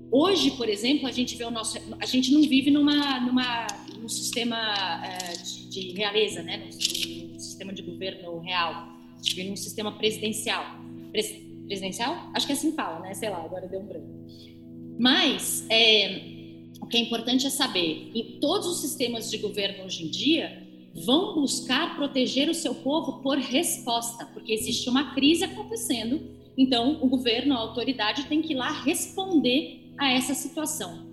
Hoje, 0.10 0.52
por 0.52 0.70
exemplo, 0.70 1.06
a 1.06 1.12
gente 1.12 1.36
vê 1.36 1.44
o 1.44 1.52
nosso, 1.52 1.78
a 2.00 2.06
gente 2.06 2.32
não 2.32 2.42
vive 2.44 2.72
numa, 2.72 3.20
numa 3.20 3.68
num 4.00 4.08
sistema 4.08 4.56
uh, 4.58 5.44
de, 5.44 5.70
de, 5.70 5.98
realeza, 5.98 6.42
né, 6.42 6.58
num, 6.66 6.72
sistema 6.72 7.74
de 7.74 7.82
governo 7.82 8.40
real. 8.40 8.88
A 9.16 9.18
gente 9.18 9.36
vive 9.36 9.50
num 9.50 9.58
sistema 9.58 9.92
presidencial. 9.98 10.64
Pres, 11.12 11.36
presidencial? 11.66 12.32
Acho 12.34 12.46
que 12.46 12.54
é 12.54 12.56
assim 12.56 12.72
fala, 12.72 13.02
né? 13.02 13.14
Sei 13.14 13.30
lá, 13.30 13.44
agora 13.44 13.68
deu 13.68 13.82
um 13.82 13.86
branco. 13.86 14.08
Mas 14.98 15.66
é, 15.70 16.22
o 16.80 16.86
que 16.86 16.96
é 16.96 17.02
importante 17.02 17.46
é 17.46 17.50
saber, 17.50 18.12
em 18.16 18.40
todos 18.40 18.66
os 18.66 18.80
sistemas 18.80 19.30
de 19.30 19.40
governo 19.40 19.84
hoje 19.84 20.06
em 20.06 20.10
dia, 20.10 20.63
vão 20.94 21.34
buscar 21.34 21.96
proteger 21.96 22.50
o 22.50 22.54
seu 22.54 22.76
povo 22.76 23.22
por 23.22 23.38
resposta, 23.38 24.26
porque 24.28 24.54
existe 24.54 24.90
uma 24.90 25.14
crise 25.16 25.44
acontecendo, 25.44 26.22
então 26.58 27.00
o 27.02 27.08
governo, 27.08 27.56
a 27.56 27.58
autoridade 27.58 28.26
tem 28.26 28.42
que 28.42 28.54
ir 28.54 28.56
lá 28.56 28.72
responder 28.84 29.92
a 29.98 30.12
essa 30.12 30.34
situação. 30.34 31.12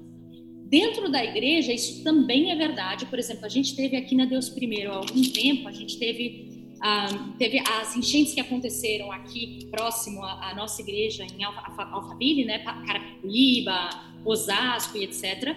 Dentro 0.67 1.11
da 1.11 1.25
igreja, 1.25 1.73
isso 1.73 2.05
também 2.05 2.53
é 2.53 2.55
verdade. 2.55 3.07
Por 3.07 3.19
exemplo, 3.19 3.45
a 3.45 3.49
gente 3.49 3.75
teve 3.75 3.97
aqui 3.97 4.15
na 4.15 4.25
Deus 4.25 4.49
Primeiro 4.49 4.93
há 4.93 4.97
algum 4.97 5.23
tempo, 5.23 5.67
a 5.67 5.73
gente 5.73 5.99
teve, 5.99 6.69
ah, 6.81 7.09
teve 7.39 7.59
as 7.59 7.97
enchentes 7.97 8.35
que 8.35 8.41
aconteceram 8.41 9.11
aqui 9.11 9.67
próximo 9.71 10.23
à, 10.23 10.55
nossa 10.55 10.81
igreja, 10.81 11.25
em 11.25 11.43
Alphaville, 11.43 12.45
né, 12.45 12.59
Carapicuíba, 12.59 13.91
Osasco 14.25 14.97
e 14.97 15.05
etc. 15.05 15.57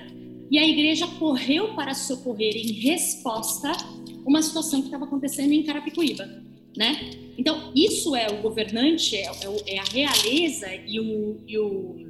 E 0.49 0.57
a 0.57 0.67
igreja 0.67 1.05
correu 1.19 1.75
para 1.75 1.93
socorrer 1.93 2.55
em 2.55 2.71
resposta 2.71 3.71
uma 4.25 4.41
situação 4.41 4.79
que 4.81 4.87
estava 4.87 5.05
acontecendo 5.05 5.51
em 5.51 5.63
Carapicuíba, 5.63 6.25
né? 6.75 7.11
Então, 7.37 7.71
isso 7.75 8.15
é 8.15 8.27
o 8.27 8.41
governante, 8.41 9.15
é, 9.15 9.25
é, 9.25 9.75
é 9.75 9.79
a 9.79 9.83
realeza 9.83 10.67
e 10.87 10.99
o, 10.99 11.41
e, 11.47 11.57
o, 11.57 12.07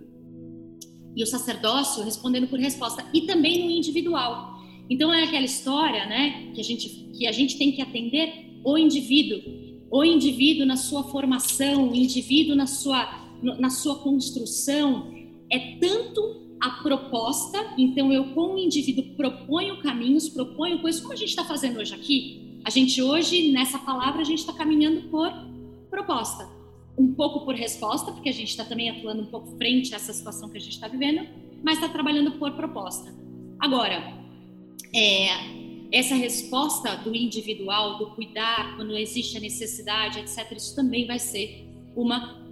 e 1.16 1.24
o 1.24 1.28
sacerdócio 1.28 2.04
respondendo 2.04 2.48
por 2.48 2.60
resposta, 2.60 3.06
e 3.14 3.22
também 3.22 3.66
no 3.66 3.72
individual. 3.72 4.62
Então, 4.90 5.14
é 5.14 5.24
aquela 5.24 5.46
história, 5.46 6.06
né, 6.06 6.52
que 6.54 6.62
a 6.62 6.64
gente, 6.64 6.90
que 6.90 7.26
a 7.26 7.32
gente 7.32 7.58
tem 7.58 7.72
que 7.72 7.82
atender 7.82 8.60
o 8.64 8.78
indivíduo, 8.78 9.42
o 9.90 10.04
indivíduo 10.04 10.66
na 10.66 10.76
sua 10.76 11.04
formação, 11.04 11.90
o 11.90 11.96
indivíduo 11.96 12.56
na 12.56 12.68
sua, 12.68 13.30
na 13.42 13.70
sua 13.70 13.96
construção, 13.96 15.14
é 15.50 15.78
tanto 15.80 16.43
a 16.64 16.70
proposta, 16.82 17.74
então 17.78 18.10
eu 18.14 18.34
com 18.34 18.54
o 18.54 18.58
indivíduo 18.58 19.04
proponho 19.18 19.82
caminhos, 19.82 20.30
proponho 20.30 20.80
coisas, 20.80 21.02
como 21.02 21.12
a 21.12 21.18
gente 21.18 21.28
está 21.28 21.44
fazendo 21.44 21.78
hoje 21.78 21.94
aqui. 21.94 22.58
A 22.64 22.70
gente 22.70 23.02
hoje, 23.02 23.52
nessa 23.52 23.78
palavra, 23.78 24.22
a 24.22 24.24
gente 24.24 24.40
está 24.40 24.54
caminhando 24.54 25.10
por 25.10 25.30
proposta. 25.90 26.50
Um 26.98 27.14
pouco 27.14 27.44
por 27.44 27.54
resposta, 27.54 28.14
porque 28.14 28.30
a 28.30 28.34
gente 28.34 28.48
está 28.48 28.64
também 28.64 28.90
atuando 28.90 29.24
um 29.24 29.26
pouco 29.26 29.58
frente 29.58 29.94
a 29.94 29.98
essa 29.98 30.14
situação 30.14 30.48
que 30.50 30.58
a 30.58 30.62
gente 30.62 30.72
está 30.72 30.88
vivendo, 30.88 31.28
mas 31.62 31.80
está 31.80 31.90
trabalhando 31.90 32.32
por 32.40 32.54
proposta. 32.54 33.14
Agora, 33.60 34.14
é, 34.96 35.28
essa 35.92 36.16
resposta 36.16 36.96
do 36.96 37.14
individual, 37.14 37.98
do 37.98 38.12
cuidar, 38.12 38.78
quando 38.78 38.96
existe 38.96 39.36
a 39.36 39.42
necessidade, 39.42 40.20
etc., 40.20 40.50
isso 40.56 40.74
também 40.78 41.06
vai 41.06 41.20
ser 41.20 41.68
uma 41.94 42.43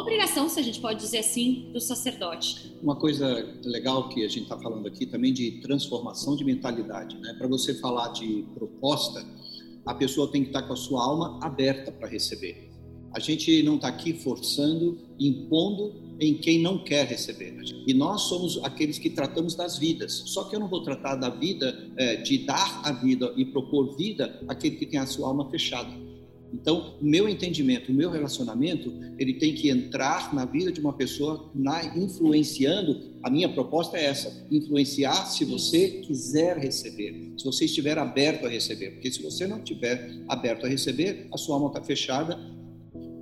obrigação, 0.00 0.48
se 0.48 0.60
a 0.60 0.62
gente 0.62 0.80
pode 0.80 1.00
dizer 1.00 1.18
assim, 1.18 1.70
do 1.72 1.80
sacerdote. 1.80 2.76
Uma 2.82 2.96
coisa 2.96 3.26
legal 3.64 4.08
que 4.10 4.24
a 4.24 4.28
gente 4.28 4.42
está 4.42 4.58
falando 4.58 4.86
aqui 4.86 5.06
também 5.06 5.32
de 5.32 5.52
transformação 5.62 6.36
de 6.36 6.44
mentalidade, 6.44 7.16
né? 7.18 7.34
Para 7.38 7.48
você 7.48 7.74
falar 7.74 8.08
de 8.08 8.44
proposta, 8.54 9.24
a 9.86 9.94
pessoa 9.94 10.30
tem 10.30 10.42
que 10.42 10.48
estar 10.48 10.62
tá 10.62 10.66
com 10.68 10.74
a 10.74 10.76
sua 10.76 11.02
alma 11.02 11.38
aberta 11.42 11.90
para 11.90 12.06
receber. 12.06 12.70
A 13.12 13.18
gente 13.18 13.62
não 13.62 13.76
está 13.76 13.88
aqui 13.88 14.12
forçando, 14.12 14.98
impondo 15.18 15.94
em 16.20 16.34
quem 16.34 16.60
não 16.60 16.84
quer 16.84 17.06
receber. 17.06 17.56
E 17.86 17.94
nós 17.94 18.22
somos 18.22 18.62
aqueles 18.62 18.98
que 18.98 19.08
tratamos 19.08 19.54
das 19.54 19.78
vidas. 19.78 20.22
Só 20.26 20.44
que 20.44 20.56
eu 20.56 20.60
não 20.60 20.68
vou 20.68 20.82
tratar 20.82 21.14
da 21.16 21.30
vida, 21.30 21.90
é, 21.96 22.16
de 22.16 22.38
dar 22.38 22.82
a 22.84 22.92
vida 22.92 23.32
e 23.36 23.44
propor 23.46 23.96
vida 23.96 24.42
àquele 24.48 24.76
que 24.76 24.84
tem 24.84 24.98
a 24.98 25.06
sua 25.06 25.28
alma 25.28 25.48
fechada. 25.50 26.05
Então, 26.52 26.96
o 27.00 27.04
meu 27.04 27.28
entendimento, 27.28 27.90
o 27.90 27.94
meu 27.94 28.10
relacionamento, 28.10 28.92
ele 29.18 29.34
tem 29.34 29.54
que 29.54 29.68
entrar 29.68 30.34
na 30.34 30.44
vida 30.44 30.70
de 30.72 30.80
uma 30.80 30.92
pessoa, 30.92 31.50
na, 31.54 31.96
influenciando. 31.96 33.16
A 33.22 33.30
minha 33.30 33.48
proposta 33.48 33.96
é 33.96 34.04
essa: 34.04 34.46
influenciar 34.50 35.26
se 35.26 35.44
você 35.44 36.02
quiser 36.06 36.56
receber, 36.56 37.34
se 37.36 37.44
você 37.44 37.64
estiver 37.64 37.98
aberto 37.98 38.46
a 38.46 38.48
receber. 38.48 38.92
Porque 38.92 39.10
se 39.10 39.22
você 39.22 39.46
não 39.46 39.58
estiver 39.58 40.10
aberto 40.28 40.66
a 40.66 40.68
receber, 40.68 41.28
a 41.32 41.36
sua 41.36 41.56
alma 41.56 41.68
está 41.68 41.82
fechada 41.82 42.38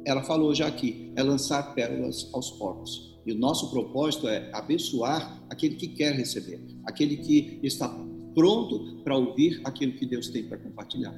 ela 0.05 0.23
falou 0.23 0.55
já 0.55 0.67
aqui, 0.67 1.11
é 1.17 1.23
lançar 1.23 1.75
pérolas 1.75 2.29
aos 2.33 2.51
porcos. 2.53 3.15
E 3.27 3.33
o 3.33 3.39
nosso 3.39 3.71
propósito 3.71 4.29
é 4.29 4.51
abençoar 4.53 5.43
aquele 5.49 5.77
que 5.77 5.89
quer 5.89 6.15
receber, 6.15 6.61
aquele 6.85 7.17
que 7.17 7.59
está 7.63 7.89
pronto 8.35 9.03
para 9.03 9.17
ouvir 9.17 9.61
aquilo 9.65 9.93
que 9.93 10.05
Deus 10.05 10.29
tem 10.29 10.45
para 10.45 10.59
compartilhar. 10.59 11.15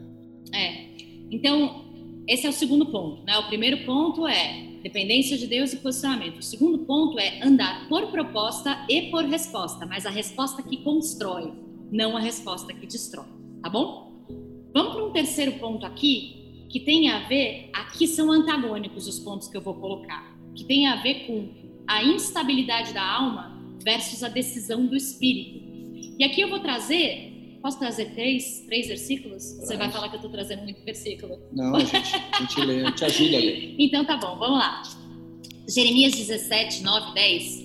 É. 0.55 0.87
Então, 1.31 1.86
esse 2.29 2.47
é 2.47 2.51
o 2.51 2.53
segundo 2.53 2.87
ponto, 2.87 3.23
né? 3.25 3.39
O 3.39 3.47
primeiro 3.47 3.85
ponto 3.85 4.27
é 4.27 4.67
dependência 4.83 5.39
de 5.39 5.47
Deus 5.47 5.73
e 5.73 5.77
posicionamento. 5.77 6.39
O 6.39 6.43
segundo 6.43 6.79
ponto 6.81 7.19
é 7.19 7.41
andar 7.43 7.89
por 7.89 8.11
proposta 8.11 8.85
e 8.89 9.11
por 9.11 9.25
resposta, 9.25 9.87
mas 9.87 10.07
a 10.07 10.11
resposta 10.11 10.63
que 10.63 10.79
constrói, 10.79 11.53
não 11.91 12.17
a 12.17 12.21
resposta 12.21 12.73
que 12.73 12.87
destrói, 12.87 13.27
tá 13.63 13.69
bom? 13.69 14.25
Vamos 14.73 14.95
para 14.95 15.05
um 15.05 15.13
terceiro 15.13 15.53
ponto 15.53 15.87
aqui, 15.87 16.67
que 16.69 16.81
tem 16.81 17.11
a 17.11 17.27
ver, 17.29 17.71
aqui 17.73 18.07
são 18.07 18.31
antagônicos 18.31 19.07
os 19.07 19.19
pontos 19.19 19.49
que 19.49 19.57
eu 19.57 19.61
vou 19.61 19.75
colocar, 19.75 20.37
que 20.55 20.65
tem 20.65 20.87
a 20.87 20.97
ver 20.97 21.27
com 21.27 21.49
a 21.87 22.03
instabilidade 22.03 22.93
da 22.93 23.03
alma 23.03 23.57
versus 23.83 24.25
a 24.25 24.29
decisão 24.29 24.85
do 24.85 24.97
espírito. 24.97 25.65
E 26.19 26.25
aqui 26.25 26.41
eu 26.41 26.49
vou 26.49 26.59
trazer 26.59 27.36
Posso 27.67 27.81
trazer 27.81 28.13
três, 28.13 28.61
três 28.61 28.87
versículos? 28.87 29.43
Você 29.55 29.77
vai 29.77 29.91
falar 29.91 30.09
que 30.09 30.15
eu 30.15 30.19
estou 30.19 30.31
trazendo 30.31 30.63
muito 30.63 30.85
versículo. 30.85 31.37
Não, 31.53 31.75
a 31.75 31.81
gente, 31.81 32.15
a 32.15 32.41
gente 32.41 32.61
lê, 32.61 32.85
gente 32.85 33.05
ajuda 33.05 33.37
a 33.37 33.41
ler. 33.41 33.75
Então 33.77 34.05
tá 34.05 34.17
bom, 34.17 34.39
vamos 34.39 34.59
lá. 34.61 34.83
Jeremias 35.69 36.15
17, 36.15 36.85
9, 36.85 37.13
10. 37.15 37.65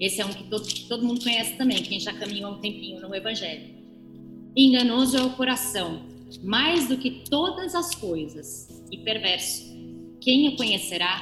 Esse 0.00 0.20
é 0.20 0.26
um 0.26 0.30
que 0.30 0.42
todo, 0.50 0.66
todo 0.88 1.06
mundo 1.06 1.22
conhece 1.22 1.56
também, 1.56 1.80
quem 1.80 2.00
já 2.00 2.12
caminhou 2.12 2.54
um 2.54 2.58
tempinho 2.58 3.00
no 3.00 3.14
Evangelho. 3.14 3.72
Enganoso 4.56 5.16
é 5.16 5.22
o 5.22 5.30
coração, 5.30 6.02
mais 6.42 6.88
do 6.88 6.96
que 6.96 7.22
todas 7.30 7.76
as 7.76 7.94
coisas, 7.94 8.82
e 8.90 8.98
perverso. 8.98 9.64
Quem 10.20 10.48
o 10.48 10.56
conhecerá? 10.56 11.20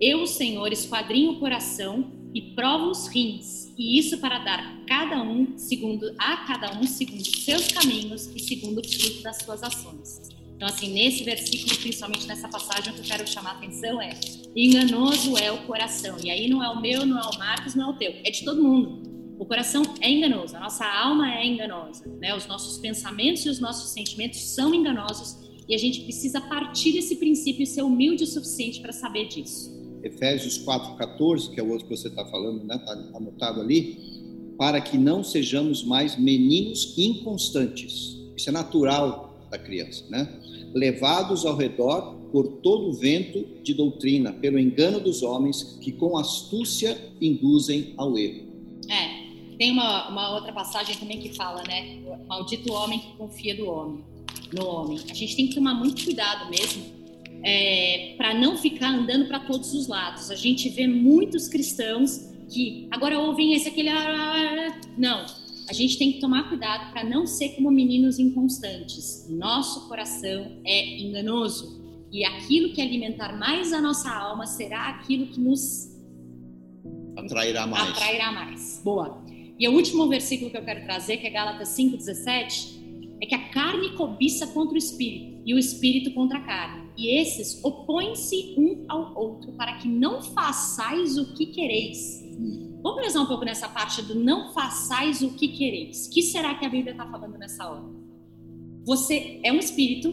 Eu, 0.00 0.26
Senhor, 0.26 0.72
esquadrinho 0.72 1.32
o 1.32 1.38
coração 1.38 2.12
e 2.34 2.40
provo 2.54 2.86
os 2.86 3.08
rins 3.08 3.69
e 3.76 3.98
isso 3.98 4.18
para 4.18 4.38
dar 4.38 4.84
cada 4.86 5.22
um 5.22 5.56
segundo 5.58 6.14
a 6.18 6.38
cada 6.38 6.78
um 6.78 6.86
segundo 6.86 7.24
seus 7.24 7.68
caminhos 7.68 8.30
e 8.34 8.40
segundo 8.40 8.80
o 8.80 8.88
fruto 8.88 9.22
das 9.22 9.38
suas 9.42 9.62
ações. 9.62 10.20
Então, 10.54 10.68
assim, 10.68 10.92
nesse 10.92 11.24
versículo, 11.24 11.74
principalmente 11.76 12.26
nessa 12.26 12.46
passagem, 12.46 12.92
o 12.92 12.94
que 12.94 13.00
eu 13.00 13.04
quero 13.04 13.26
chamar 13.26 13.52
a 13.52 13.54
atenção 13.54 14.00
é: 14.00 14.10
enganoso 14.54 15.38
é 15.38 15.50
o 15.50 15.58
coração. 15.62 16.16
E 16.22 16.30
aí 16.30 16.50
não 16.50 16.62
é 16.62 16.68
o 16.68 16.80
meu, 16.80 17.06
não 17.06 17.18
é 17.18 17.22
o 17.22 17.38
Marcos, 17.38 17.74
não 17.74 17.88
é 17.88 17.90
o 17.90 17.96
teu, 17.96 18.12
é 18.24 18.30
de 18.30 18.44
todo 18.44 18.62
mundo. 18.62 19.08
O 19.38 19.46
coração 19.46 19.82
é 20.02 20.10
enganoso, 20.10 20.54
a 20.54 20.60
nossa 20.60 20.84
alma 20.84 21.34
é 21.34 21.46
enganosa, 21.46 22.04
né? 22.20 22.36
Os 22.36 22.46
nossos 22.46 22.76
pensamentos 22.76 23.46
e 23.46 23.48
os 23.48 23.58
nossos 23.58 23.90
sentimentos 23.90 24.38
são 24.38 24.74
enganosos 24.74 25.38
e 25.66 25.74
a 25.74 25.78
gente 25.78 26.02
precisa 26.02 26.42
partir 26.42 26.92
desse 26.92 27.16
princípio 27.16 27.62
e 27.62 27.66
ser 27.66 27.82
humilde 27.82 28.24
o 28.24 28.26
suficiente 28.26 28.80
para 28.80 28.92
saber 28.92 29.28
disso. 29.28 29.79
Efésios 30.02 30.64
4,14, 30.64 31.50
que 31.50 31.60
é 31.60 31.62
o 31.62 31.70
outro 31.70 31.86
que 31.86 31.96
você 31.96 32.08
está 32.08 32.24
falando, 32.26 32.64
né? 32.64 32.76
Está 32.76 32.92
anotado 33.16 33.60
ali, 33.60 34.54
para 34.58 34.80
que 34.80 34.98
não 34.98 35.22
sejamos 35.22 35.82
mais 35.84 36.18
meninos 36.18 36.94
inconstantes. 36.96 38.16
Isso 38.36 38.48
é 38.48 38.52
natural 38.52 39.48
da 39.50 39.58
criança, 39.58 40.04
né? 40.08 40.28
Levados 40.74 41.44
ao 41.44 41.56
redor 41.56 42.14
por 42.30 42.46
todo 42.62 42.90
o 42.90 42.92
vento 42.92 43.44
de 43.62 43.74
doutrina, 43.74 44.32
pelo 44.32 44.58
engano 44.58 45.00
dos 45.00 45.22
homens 45.22 45.78
que 45.80 45.92
com 45.92 46.16
astúcia 46.16 46.96
induzem 47.20 47.94
ao 47.96 48.16
erro. 48.16 48.48
É, 48.88 49.56
tem 49.56 49.72
uma, 49.72 50.08
uma 50.08 50.34
outra 50.36 50.52
passagem 50.52 50.96
também 50.96 51.18
que 51.18 51.34
fala, 51.34 51.62
né? 51.64 51.98
Maldito 52.28 52.72
homem 52.72 53.00
que 53.00 53.16
confia 53.16 53.56
do 53.56 53.66
homem, 53.66 54.04
no 54.52 54.66
homem. 54.66 54.98
A 55.10 55.14
gente 55.14 55.36
tem 55.36 55.48
que 55.48 55.54
tomar 55.54 55.74
muito 55.74 56.04
cuidado 56.04 56.48
mesmo 56.48 56.99
é, 57.42 58.14
para 58.16 58.34
não 58.34 58.56
ficar 58.56 58.90
andando 58.90 59.26
para 59.26 59.40
todos 59.40 59.72
os 59.72 59.88
lados. 59.88 60.30
A 60.30 60.36
gente 60.36 60.68
vê 60.68 60.86
muitos 60.86 61.48
cristãos 61.48 62.28
que 62.48 62.88
agora 62.90 63.18
ouvem 63.18 63.54
esse 63.54 63.68
aquele. 63.68 63.90
Não, 64.98 65.24
a 65.68 65.72
gente 65.72 65.98
tem 65.98 66.12
que 66.12 66.20
tomar 66.20 66.48
cuidado 66.48 66.92
para 66.92 67.04
não 67.04 67.26
ser 67.26 67.50
como 67.50 67.70
meninos 67.70 68.18
inconstantes. 68.18 69.26
Nosso 69.30 69.88
coração 69.88 70.60
é 70.64 70.98
enganoso 71.00 71.80
e 72.12 72.24
aquilo 72.24 72.72
que 72.72 72.82
alimentar 72.82 73.38
mais 73.38 73.72
a 73.72 73.80
nossa 73.80 74.10
alma 74.10 74.46
será 74.46 74.88
aquilo 74.88 75.28
que 75.28 75.40
nos 75.40 75.90
atrairá 77.16 77.66
mais. 77.66 77.90
Atrairá 77.90 78.32
mais. 78.32 78.80
Boa. 78.84 79.22
E 79.58 79.68
o 79.68 79.72
último 79.72 80.08
versículo 80.08 80.50
que 80.50 80.56
eu 80.56 80.64
quero 80.64 80.82
trazer, 80.84 81.18
que 81.18 81.26
é 81.26 81.30
Gálatas 81.30 81.68
5:17, 81.68 82.80
é 83.22 83.26
que 83.26 83.34
a 83.34 83.50
carne 83.50 83.90
cobiça 83.90 84.46
contra 84.48 84.74
o 84.74 84.78
espírito 84.78 85.42
e 85.46 85.54
o 85.54 85.58
espírito 85.58 86.12
contra 86.12 86.38
a 86.38 86.40
carne. 86.40 86.79
E 87.00 87.18
esses 87.18 87.64
opõem-se 87.64 88.54
um 88.58 88.84
ao 88.86 89.18
outro 89.18 89.52
para 89.52 89.78
que 89.78 89.88
não 89.88 90.20
façais 90.20 91.16
o 91.16 91.32
que 91.32 91.46
quereis. 91.46 92.22
Vamos 92.82 93.00
pensar 93.00 93.22
um 93.22 93.26
pouco 93.26 93.42
nessa 93.42 93.66
parte 93.70 94.02
do 94.02 94.14
não 94.14 94.52
façais 94.52 95.22
o 95.22 95.30
que 95.30 95.48
quereis. 95.48 96.06
O 96.06 96.10
que 96.10 96.20
será 96.20 96.54
que 96.56 96.66
a 96.66 96.68
Bíblia 96.68 96.92
está 96.92 97.06
falando 97.10 97.38
nessa 97.38 97.66
hora? 97.66 97.86
Você 98.84 99.40
é 99.42 99.50
um 99.50 99.56
espírito 99.56 100.12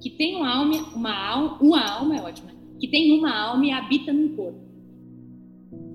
que 0.00 0.08
tem 0.08 0.36
uma 0.36 0.56
alma, 0.56 0.94
uma 0.94 1.14
alma, 1.14 1.58
uma 1.60 1.86
alma 1.86 2.16
é 2.16 2.22
ótima, 2.22 2.50
que 2.80 2.88
tem 2.88 3.12
uma 3.12 3.38
alma 3.38 3.66
e 3.66 3.70
habita 3.70 4.10
num 4.10 4.34
corpo. 4.34 4.60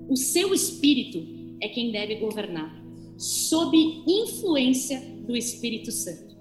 O 0.08 0.16
seu 0.16 0.54
espírito 0.54 1.18
é 1.60 1.68
quem 1.68 1.90
deve 1.90 2.14
governar, 2.20 2.80
sob 3.18 3.76
influência 4.06 5.00
do 5.26 5.36
Espírito 5.36 5.90
Santo. 5.90 6.36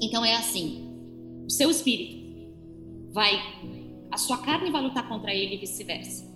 Então 0.00 0.24
é 0.24 0.36
assim: 0.36 0.94
o 1.44 1.50
seu 1.50 1.70
espírito 1.70 2.23
vai, 3.14 3.40
a 4.10 4.18
sua 4.18 4.38
carne 4.38 4.70
vai 4.70 4.82
lutar 4.82 5.08
contra 5.08 5.32
ele 5.32 5.54
e 5.54 5.58
vice-versa. 5.58 6.28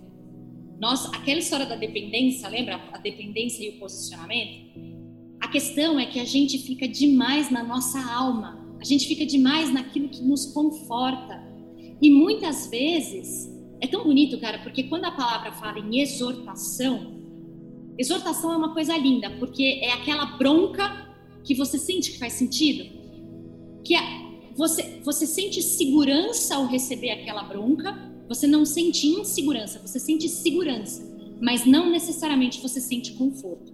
Nós, 0.81 1.07
aquela 1.13 1.41
história 1.41 1.67
da 1.67 1.75
dependência, 1.75 2.49
lembra 2.49 2.81
a 2.93 2.99
dependência 2.99 3.67
e 3.67 3.71
o 3.71 3.81
posicionamento? 3.81 4.79
A 5.41 5.49
questão 5.49 5.99
é 5.99 6.07
que 6.07 6.21
a 6.21 6.25
gente 6.25 6.57
fica 6.59 6.87
demais 6.87 7.51
na 7.51 7.65
nossa 7.65 8.01
alma, 8.01 8.65
a 8.81 8.85
gente 8.85 9.09
fica 9.09 9.27
demais 9.27 9.73
naquilo 9.73 10.09
que 10.09 10.23
nos 10.23 10.47
conforta. 10.47 11.47
E 12.01 12.09
muitas 12.11 12.71
vezes 12.71 13.53
é 13.81 13.89
tão 13.89 14.05
bonito, 14.05 14.39
cara, 14.39 14.61
porque 14.61 14.85
quando 14.85 15.05
a 15.05 15.11
palavra 15.11 15.51
fala 15.51 15.81
em 15.81 15.99
exortação, 15.99 17.19
exortação 17.99 18.53
é 18.53 18.57
uma 18.57 18.73
coisa 18.73 18.97
linda, 18.97 19.31
porque 19.39 19.81
é 19.83 19.93
aquela 19.95 20.37
bronca 20.37 21.09
que 21.43 21.55
você 21.55 21.77
sente 21.77 22.13
que 22.13 22.19
faz 22.19 22.35
sentido 22.35 22.99
que 23.83 23.95
você, 24.59 25.01
você 25.05 25.25
sente 25.25 25.63
segurança 25.63 26.57
ao 26.57 26.67
receber 26.67 27.11
aquela 27.11 27.45
bronca, 27.45 27.97
você 28.29 28.45
não 28.45 28.67
sente 28.67 29.07
insegurança, 29.07 29.79
você 29.79 30.01
sente 30.01 30.29
segurança, 30.29 31.01
mas 31.41 31.65
não 31.65 31.89
necessariamente 31.89 32.61
você 32.61 32.81
sente 32.81 33.13
conforto. 33.13 33.73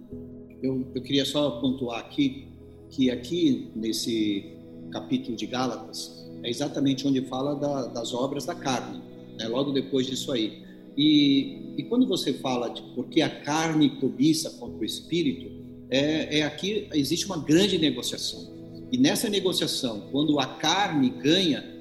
Eu, 0.61 0.87
eu 0.93 1.01
queria 1.01 1.25
só 1.25 1.59
pontuar 1.59 2.01
aqui 2.01 2.49
que 2.91 3.09
aqui 3.09 3.71
nesse 3.75 4.53
capítulo 4.91 5.35
de 5.35 5.47
Gálatas 5.47 6.23
é 6.43 6.51
exatamente 6.51 7.07
onde 7.07 7.19
fala 7.25 7.55
da, 7.55 7.87
das 7.87 8.13
obras 8.13 8.45
da 8.45 8.53
carne, 8.53 9.01
né? 9.39 9.47
logo 9.47 9.71
depois 9.71 10.05
disso 10.05 10.31
aí. 10.31 10.63
E, 10.95 11.73
e 11.77 11.83
quando 11.89 12.07
você 12.07 12.31
fala 12.31 12.69
de 12.69 12.83
porque 12.93 13.23
a 13.23 13.41
carne 13.41 13.89
cobiça 13.99 14.51
contra 14.51 14.77
o 14.77 14.85
espírito, 14.85 15.51
é, 15.89 16.39
é 16.39 16.43
aqui 16.43 16.87
existe 16.93 17.25
uma 17.25 17.39
grande 17.39 17.79
negociação. 17.79 18.54
E 18.91 18.97
nessa 18.97 19.29
negociação, 19.29 20.07
quando 20.11 20.39
a 20.39 20.45
carne 20.45 21.09
ganha, 21.09 21.75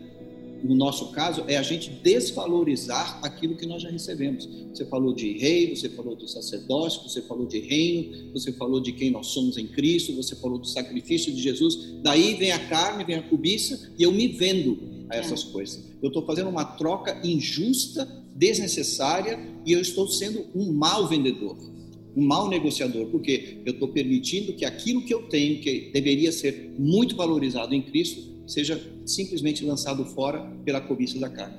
no 0.63 0.75
nosso 0.75 1.13
caso, 1.13 1.45
é 1.47 1.59
a 1.59 1.63
gente 1.63 1.91
desvalorizar 1.91 3.21
aquilo 3.23 3.55
que 3.55 3.67
nós 3.67 3.83
já 3.83 3.91
recebemos. 3.91 4.49
Você 4.73 4.87
falou 4.87 5.13
de 5.13 5.37
rei, 5.37 5.77
você 5.77 5.91
falou 5.91 6.17
de 6.17 6.31
sacerdócio, 6.31 7.03
você 7.03 7.21
falou 7.21 7.47
de 7.47 7.61
reino, 7.61 8.33
você 8.33 8.51
falou 8.51 8.81
de 8.81 8.93
quem 8.93 9.11
nós 9.11 9.27
somos 9.27 9.59
em 9.59 9.67
Cristo, 9.67 10.15
você 10.15 10.35
falou 10.35 10.59
do 10.59 10.67
sacrifício 10.67 11.33
de 11.35 11.43
Jesus. 11.43 11.95
Daí 12.03 12.35
vem 12.35 12.51
a 12.51 12.59
carne, 12.67 13.05
vem 13.05 13.17
a 13.17 13.23
cobiça 13.23 13.93
e 13.99 14.03
eu 14.03 14.11
me 14.11 14.29
vendo 14.29 15.07
a 15.11 15.17
essas 15.17 15.47
é. 15.47 15.53
coisas. 15.53 15.85
Eu 16.03 16.09
estou 16.09 16.25
fazendo 16.25 16.49
uma 16.49 16.65
troca 16.65 17.21
injusta, 17.23 18.09
desnecessária 18.35 19.39
e 19.67 19.73
eu 19.73 19.81
estou 19.81 20.09
sendo 20.09 20.47
um 20.55 20.73
mau 20.73 21.07
vendedor 21.07 21.74
um 22.17 22.25
mau 22.25 22.49
negociador, 22.49 23.07
porque 23.07 23.59
eu 23.65 23.73
estou 23.73 23.89
permitindo 23.89 24.53
que 24.53 24.65
aquilo 24.65 25.03
que 25.03 25.13
eu 25.13 25.23
tenho, 25.29 25.61
que 25.61 25.91
deveria 25.93 26.31
ser 26.31 26.73
muito 26.79 27.17
valorizado 27.17 27.75
em 27.75 27.83
Cristo, 27.83 28.35
seja 28.47 28.81
simplesmente 29.07 29.65
lançado 29.65 30.05
fora 30.05 30.41
pela 30.65 30.81
cobiça 30.81 31.19
da 31.19 31.29
carne. 31.29 31.59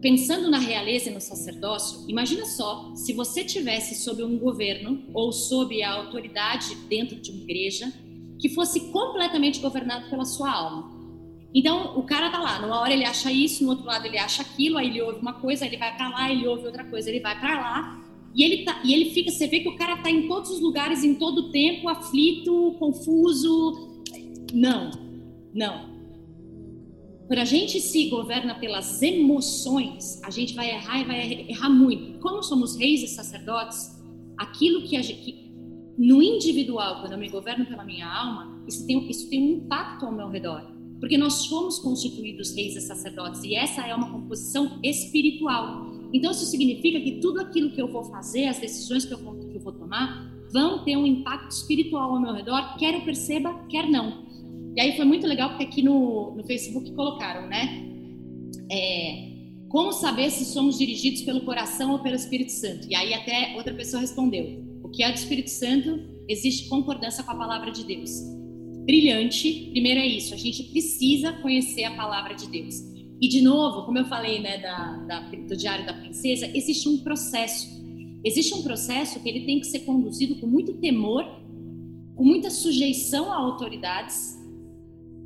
Pensando 0.00 0.50
na 0.50 0.58
realeza 0.58 1.10
e 1.10 1.14
no 1.14 1.20
sacerdócio, 1.20 2.04
imagina 2.08 2.44
só 2.44 2.94
se 2.94 3.12
você 3.12 3.42
tivesse 3.42 3.94
sob 3.94 4.22
um 4.22 4.38
governo 4.38 5.02
ou 5.12 5.32
sob 5.32 5.82
a 5.82 5.92
autoridade 5.92 6.74
dentro 6.88 7.16
de 7.16 7.30
uma 7.30 7.42
igreja 7.42 7.92
que 8.38 8.50
fosse 8.50 8.92
completamente 8.92 9.58
governado 9.60 10.10
pela 10.10 10.24
sua 10.24 10.52
alma. 10.52 10.94
Então, 11.54 11.98
o 11.98 12.02
cara 12.02 12.30
tá 12.30 12.38
lá, 12.38 12.60
numa 12.60 12.78
hora 12.80 12.92
ele 12.92 13.04
acha 13.04 13.32
isso, 13.32 13.64
no 13.64 13.70
outro 13.70 13.86
lado 13.86 14.04
ele 14.04 14.18
acha 14.18 14.42
aquilo, 14.42 14.76
aí 14.76 14.88
ele 14.88 15.00
ouve 15.00 15.20
uma 15.20 15.32
coisa, 15.40 15.64
ele 15.64 15.78
vai 15.78 15.96
para 15.96 16.10
lá, 16.10 16.30
ele 16.30 16.46
ouve 16.46 16.66
outra 16.66 16.84
coisa, 16.84 17.08
ele 17.08 17.20
vai 17.20 17.40
para 17.40 17.58
lá, 17.58 18.05
e 18.36 18.42
ele, 18.42 18.64
tá, 18.64 18.82
e 18.84 18.92
ele 18.92 19.10
fica, 19.12 19.30
você 19.30 19.46
vê 19.46 19.60
que 19.60 19.68
o 19.68 19.76
cara 19.76 19.94
está 19.94 20.10
em 20.10 20.28
todos 20.28 20.50
os 20.50 20.60
lugares, 20.60 21.02
em 21.02 21.14
todo 21.14 21.50
tempo, 21.50 21.88
aflito, 21.88 22.76
confuso. 22.78 24.04
Não, 24.52 24.90
não. 25.54 25.96
Quando 27.26 27.38
a 27.38 27.46
gente 27.46 27.80
se 27.80 28.10
governa 28.10 28.54
pelas 28.54 29.00
emoções, 29.00 30.22
a 30.22 30.28
gente 30.30 30.52
vai 30.54 30.68
errar 30.68 31.00
e 31.00 31.04
vai 31.04 31.46
errar 31.48 31.70
muito. 31.70 32.18
Como 32.18 32.42
somos 32.42 32.76
reis 32.76 33.02
e 33.02 33.08
sacerdotes, 33.08 33.98
aquilo 34.36 34.82
que, 34.82 34.98
a 34.98 35.02
gente, 35.02 35.50
no 35.96 36.22
individual, 36.22 37.00
quando 37.00 37.12
eu 37.12 37.18
me 37.18 37.30
governo 37.30 37.64
pela 37.64 37.84
minha 37.84 38.06
alma, 38.06 38.62
isso 38.68 38.86
tem, 38.86 39.10
isso 39.10 39.30
tem 39.30 39.42
um 39.42 39.56
impacto 39.64 40.04
ao 40.04 40.12
meu 40.12 40.28
redor. 40.28 40.62
Porque 41.00 41.16
nós 41.16 41.46
fomos 41.46 41.78
constituídos 41.78 42.54
reis 42.54 42.76
e 42.76 42.82
sacerdotes, 42.82 43.42
e 43.44 43.54
essa 43.54 43.80
é 43.80 43.94
uma 43.94 44.12
composição 44.12 44.78
espiritual. 44.82 45.95
Então, 46.12 46.30
isso 46.30 46.46
significa 46.46 47.00
que 47.00 47.20
tudo 47.20 47.40
aquilo 47.40 47.70
que 47.70 47.80
eu 47.80 47.90
vou 47.90 48.04
fazer, 48.04 48.46
as 48.46 48.58
decisões 48.58 49.04
que 49.04 49.12
eu 49.12 49.18
vou, 49.18 49.34
que 49.34 49.56
eu 49.56 49.60
vou 49.60 49.72
tomar, 49.72 50.32
vão 50.52 50.84
ter 50.84 50.96
um 50.96 51.06
impacto 51.06 51.50
espiritual 51.50 52.14
ao 52.14 52.20
meu 52.20 52.32
redor, 52.32 52.76
quer 52.78 52.94
eu 52.94 53.02
perceba, 53.02 53.52
quer 53.68 53.88
não. 53.88 54.26
E 54.76 54.80
aí 54.80 54.96
foi 54.96 55.04
muito 55.04 55.26
legal 55.26 55.50
porque 55.50 55.64
aqui 55.64 55.82
no, 55.82 56.34
no 56.36 56.44
Facebook 56.44 56.92
colocaram, 56.92 57.48
né? 57.48 57.82
É, 58.70 59.32
como 59.68 59.92
saber 59.92 60.30
se 60.30 60.44
somos 60.44 60.78
dirigidos 60.78 61.22
pelo 61.22 61.42
coração 61.42 61.92
ou 61.92 61.98
pelo 61.98 62.14
Espírito 62.14 62.52
Santo? 62.52 62.86
E 62.88 62.94
aí 62.94 63.14
até 63.14 63.54
outra 63.56 63.74
pessoa 63.74 64.00
respondeu: 64.00 64.64
o 64.82 64.88
que 64.88 65.02
é 65.02 65.10
do 65.10 65.16
Espírito 65.16 65.50
Santo? 65.50 65.98
Existe 66.28 66.68
concordância 66.68 67.24
com 67.24 67.32
a 67.32 67.36
palavra 67.36 67.70
de 67.70 67.84
Deus. 67.84 68.10
Brilhante. 68.84 69.68
Primeiro 69.72 70.00
é 70.00 70.06
isso. 70.06 70.34
A 70.34 70.36
gente 70.36 70.62
precisa 70.64 71.32
conhecer 71.34 71.84
a 71.84 71.94
palavra 71.94 72.34
de 72.34 72.48
Deus. 72.48 72.76
E 73.20 73.28
de 73.28 73.40
novo, 73.40 73.84
como 73.84 73.98
eu 73.98 74.04
falei, 74.04 74.40
né, 74.40 74.58
da, 74.58 74.96
da, 75.06 75.20
do 75.20 75.56
Diário 75.56 75.86
da 75.86 75.94
Princesa, 75.94 76.50
existe 76.54 76.88
um 76.88 76.98
processo. 76.98 77.66
Existe 78.22 78.54
um 78.54 78.62
processo 78.62 79.20
que 79.20 79.28
ele 79.28 79.46
tem 79.46 79.60
que 79.60 79.66
ser 79.66 79.80
conduzido 79.80 80.34
com 80.36 80.46
muito 80.46 80.74
temor, 80.74 81.24
com 82.14 82.24
muita 82.24 82.50
sujeição 82.50 83.32
a 83.32 83.36
autoridades 83.36 84.36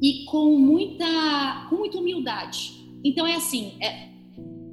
e 0.02 0.24
com 0.26 0.58
muita, 0.58 1.66
com 1.68 1.76
muita 1.76 1.98
humildade. 1.98 2.72
Então 3.02 3.26
é 3.26 3.34
assim, 3.34 3.72
é, 3.80 4.10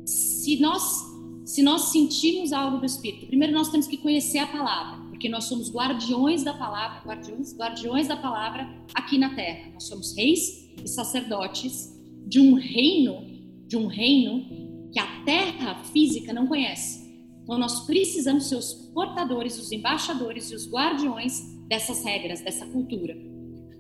se 0.06 0.60
nós 0.60 1.08
se 1.48 1.64
nós 1.64 1.84
sentirmos 1.84 2.52
algo 2.52 2.78
do 2.78 2.86
Espírito, 2.86 3.26
primeiro 3.26 3.54
nós 3.54 3.70
temos 3.70 3.88
que 3.88 3.96
conhecer 3.96 4.40
a 4.40 4.48
palavra, 4.48 5.02
porque 5.08 5.30
nós 5.30 5.46
somos 5.46 5.72
guardiões 5.72 6.44
da 6.44 6.54
palavra, 6.54 7.02
guardiões, 7.08 7.56
guardiões 7.56 8.06
da 8.06 8.18
palavra 8.18 8.68
aqui 8.94 9.18
na 9.18 9.34
Terra. 9.34 9.72
Nós 9.74 9.86
somos 9.86 10.14
reis 10.14 10.70
e 10.84 10.88
sacerdotes 10.90 11.97
de 12.28 12.40
um 12.40 12.54
reino, 12.54 13.26
de 13.68 13.78
um 13.78 13.88
reino 13.88 14.90
que 14.92 15.00
a 15.00 15.24
Terra 15.24 15.84
física 15.86 16.34
não 16.34 16.48
conhece. 16.48 17.08
Então 17.44 17.58
nós 17.58 17.86
precisamos 17.86 18.50
ser 18.50 18.56
os 18.56 18.74
portadores, 18.94 19.58
os 19.58 19.72
embaixadores 19.72 20.52
e 20.52 20.56
os 20.56 20.70
guardiões 20.70 21.42
dessas 21.68 22.04
regras, 22.04 22.42
dessa 22.42 22.66
cultura. 22.66 23.16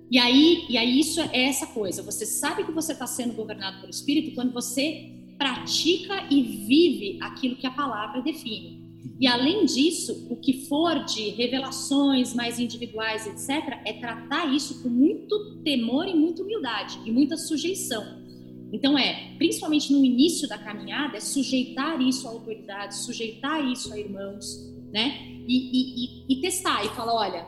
E 0.09 0.17
aí, 0.17 0.65
e 0.69 0.77
aí 0.77 0.99
isso 0.99 1.19
é 1.19 1.47
essa 1.47 1.67
coisa. 1.67 2.01
Você 2.01 2.25
sabe 2.25 2.63
que 2.63 2.71
você 2.71 2.93
está 2.93 3.05
sendo 3.05 3.33
governado 3.33 3.81
pelo 3.81 3.89
Espírito 3.89 4.33
quando 4.33 4.53
você 4.53 5.11
pratica 5.37 6.27
e 6.31 6.41
vive 6.41 7.19
aquilo 7.21 7.57
que 7.57 7.67
a 7.67 7.71
palavra 7.71 8.21
define. 8.21 8.87
E 9.19 9.27
além 9.27 9.65
disso, 9.65 10.27
o 10.29 10.35
que 10.37 10.65
for 10.67 11.03
de 11.03 11.29
revelações 11.29 12.33
mais 12.33 12.59
individuais, 12.59 13.25
etc., 13.25 13.81
é 13.85 13.93
tratar 13.93 14.53
isso 14.53 14.81
com 14.81 14.89
muito 14.89 15.61
temor 15.63 16.07
e 16.07 16.15
muita 16.15 16.43
humildade 16.43 16.99
e 17.05 17.11
muita 17.11 17.35
sujeição. 17.35 18.26
Então 18.71 18.97
é, 18.97 19.35
principalmente 19.37 19.93
no 19.93 20.03
início 20.03 20.47
da 20.47 20.57
caminhada, 20.57 21.17
é 21.17 21.21
sujeitar 21.21 22.01
isso 22.01 22.27
à 22.27 22.31
autoridade, 22.31 22.97
sujeitar 22.97 23.65
isso 23.71 23.93
a 23.93 23.99
irmãos, 23.99 24.45
né? 24.91 25.25
E, 25.47 25.55
e, 25.55 26.33
e, 26.33 26.37
e 26.37 26.41
testar 26.41 26.83
e 26.85 26.89
falar, 26.89 27.13
olha, 27.13 27.47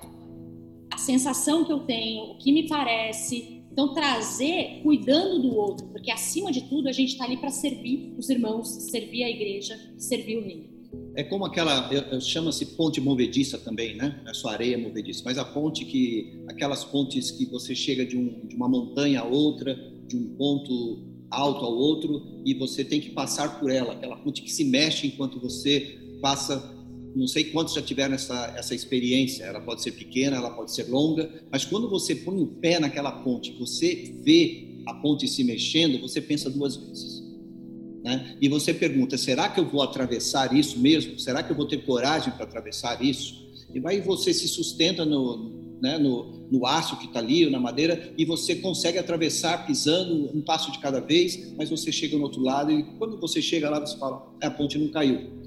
sensação 1.00 1.66
que 1.66 1.72
eu 1.72 1.80
tenho, 1.80 2.32
o 2.32 2.38
que 2.38 2.52
me 2.52 2.68
parece. 2.68 3.64
Então, 3.72 3.94
trazer 3.94 4.82
cuidando 4.84 5.42
do 5.42 5.56
outro, 5.56 5.88
porque 5.88 6.12
acima 6.12 6.52
de 6.52 6.62
tudo 6.62 6.90
a 6.90 6.92
gente 6.92 7.14
está 7.14 7.24
ali 7.24 7.38
para 7.38 7.50
servir 7.50 8.14
os 8.18 8.30
irmãos, 8.30 8.68
servir 8.68 9.24
a 9.24 9.30
igreja, 9.30 9.80
servir 9.98 10.38
o 10.38 10.44
reino. 10.44 10.68
É 11.16 11.24
como 11.24 11.46
aquela, 11.46 11.90
chama-se 12.20 12.66
ponte 12.76 13.00
movediça 13.00 13.58
também, 13.58 13.96
né? 13.96 14.22
É 14.28 14.34
só 14.34 14.50
areia 14.50 14.78
movediça, 14.78 15.22
mas 15.24 15.38
a 15.38 15.46
ponte 15.46 15.86
que, 15.86 16.42
aquelas 16.48 16.84
pontes 16.84 17.32
que 17.32 17.46
você 17.46 17.76
chega 17.76 18.06
de, 18.06 18.18
um, 18.18 18.48
de 18.48 18.56
uma 18.56 18.68
montanha 18.68 19.22
a 19.22 19.24
outra, 19.24 19.76
de 20.08 20.18
um 20.18 20.36
ponto 20.36 21.09
alto 21.30 21.64
ao 21.64 21.74
outro, 21.74 22.42
e 22.46 22.54
você 22.54 22.84
tem 22.84 23.00
que 23.00 23.12
passar 23.12 23.60
por 23.60 23.70
ela, 23.70 23.94
aquela 23.94 24.18
ponte 24.18 24.42
que 24.42 24.52
se 24.52 24.64
mexe 24.64 25.08
enquanto 25.08 25.40
você 25.40 25.98
passa 26.22 26.78
não 27.16 27.28
sei 27.28 27.46
quantos 27.46 27.74
já 27.74 27.82
tiveram 27.82 28.14
essa, 28.14 28.54
essa 28.56 28.76
experiência, 28.76 29.44
ela 29.44 29.60
pode 29.60 29.82
ser 29.82 29.92
pequena, 29.92 30.38
ela 30.38 30.52
pode 30.52 30.74
ser 30.74 30.88
longa, 30.90 31.44
mas 31.52 31.66
quando 31.66 31.90
você 31.90 32.16
põe 32.16 32.42
o 32.42 32.48
pé 32.48 32.80
naquela 32.80 33.12
ponte, 33.12 33.52
você 33.58 34.14
vê 34.24 34.84
a 34.86 34.94
ponte 34.94 35.28
se 35.28 35.44
mexendo, 35.44 36.00
você 36.00 36.22
pensa 36.22 36.50
duas 36.50 36.76
vezes. 36.76 37.24
Né? 38.04 38.38
E 38.42 38.48
você 38.48 38.74
pergunta: 38.74 39.18
será 39.18 39.50
que 39.50 39.60
eu 39.60 39.68
vou 39.68 39.82
atravessar 39.82 40.56
isso 40.56 40.80
mesmo? 40.80 41.20
Será 41.20 41.44
que 41.44 41.52
eu 41.52 41.56
vou 41.56 41.68
ter 41.68 41.86
coragem 41.86 42.32
para 42.34 42.46
atravessar 42.46 43.04
isso? 43.04 43.50
E 43.74 43.82
aí 43.86 44.02
você 44.02 44.34
se 44.34 44.48
sustenta 44.48 45.04
no, 45.06 45.52
né, 45.82 45.98
no, 45.98 46.48
no 46.52 46.66
aço 46.66 46.98
que 46.98 47.06
está 47.06 47.20
ali, 47.20 47.46
ou 47.46 47.52
na 47.52 47.60
madeira, 47.60 48.14
e 48.18 48.26
você 48.26 48.56
consegue 48.56 48.98
atravessar 48.98 49.66
pisando 49.66 50.30
um 50.36 50.42
passo 50.42 50.72
de 50.72 50.80
cada 50.80 51.00
vez, 51.00 51.54
mas 51.58 51.70
você 51.70 51.92
chega 51.92 52.18
no 52.18 52.24
outro 52.24 52.42
lado 52.42 52.72
e 52.72 52.84
quando 52.98 53.20
você 53.20 53.42
chega 53.42 53.70
lá, 53.70 53.80
você 53.80 53.98
fala: 53.98 54.34
é, 54.42 54.48
a 54.48 54.52
ponte 54.52 54.78
não 54.78 54.90
caiu 54.90 55.40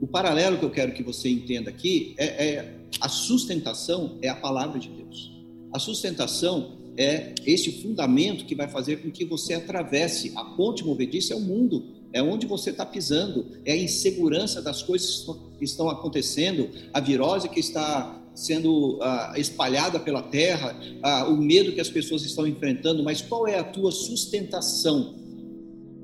o 0.00 0.06
paralelo 0.06 0.58
que 0.58 0.64
eu 0.64 0.70
quero 0.70 0.92
que 0.92 1.02
você 1.02 1.30
entenda 1.30 1.70
aqui 1.70 2.14
é, 2.18 2.46
é 2.46 2.74
a 3.00 3.08
sustentação 3.08 4.18
é 4.20 4.28
a 4.28 4.36
palavra 4.36 4.78
de 4.78 4.88
Deus. 4.88 5.32
A 5.72 5.78
sustentação 5.78 6.72
é 6.96 7.34
esse 7.46 7.82
fundamento 7.82 8.44
que 8.44 8.54
vai 8.54 8.68
fazer 8.68 8.96
com 8.96 9.10
que 9.10 9.24
você 9.24 9.54
atravesse. 9.54 10.32
A 10.36 10.44
ponte 10.44 10.84
movediça 10.84 11.32
é 11.32 11.36
o 11.36 11.40
mundo, 11.40 11.84
é 12.12 12.22
onde 12.22 12.46
você 12.46 12.70
está 12.70 12.84
pisando, 12.84 13.46
é 13.64 13.72
a 13.72 13.76
insegurança 13.76 14.62
das 14.62 14.82
coisas 14.82 15.26
que 15.58 15.64
estão 15.64 15.88
acontecendo, 15.88 16.68
a 16.92 17.00
virose 17.00 17.48
que 17.48 17.58
está 17.58 18.22
sendo 18.34 18.96
uh, 18.96 19.36
espalhada 19.36 19.98
pela 20.00 20.22
terra, 20.22 20.76
uh, 21.04 21.32
o 21.32 21.36
medo 21.36 21.72
que 21.72 21.80
as 21.80 21.88
pessoas 21.88 22.22
estão 22.24 22.46
enfrentando, 22.46 23.02
mas 23.02 23.22
qual 23.22 23.46
é 23.46 23.58
a 23.58 23.64
tua 23.64 23.92
sustentação? 23.92 25.14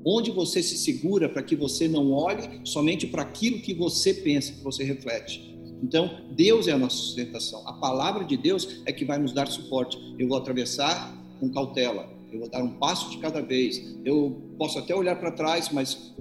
Onde 0.05 0.31
você 0.31 0.63
se 0.63 0.77
segura 0.77 1.29
para 1.29 1.43
que 1.43 1.55
você 1.55 1.87
não 1.87 2.11
olhe 2.11 2.61
somente 2.63 3.05
para 3.05 3.21
aquilo 3.21 3.61
que 3.61 3.73
você 3.73 4.13
pensa, 4.13 4.53
que 4.53 4.63
você 4.63 4.83
reflete. 4.83 5.51
Então, 5.83 6.21
Deus 6.31 6.67
é 6.67 6.71
a 6.71 6.77
nossa 6.77 6.95
sustentação. 6.95 7.67
A 7.67 7.73
palavra 7.73 8.23
de 8.23 8.37
Deus 8.37 8.81
é 8.85 8.91
que 8.91 9.03
vai 9.03 9.17
nos 9.17 9.33
dar 9.33 9.47
suporte. 9.47 9.97
Eu 10.17 10.27
vou 10.27 10.37
atravessar 10.37 11.15
com 11.39 11.51
cautela. 11.51 12.07
Eu 12.31 12.39
vou 12.39 12.49
dar 12.49 12.63
um 12.63 12.77
passo 12.77 13.09
de 13.09 13.17
cada 13.17 13.41
vez. 13.41 13.95
Eu 14.05 14.41
posso 14.57 14.79
até 14.79 14.95
olhar 14.95 15.15
para 15.19 15.31
trás, 15.31 15.69
mas 15.71 16.13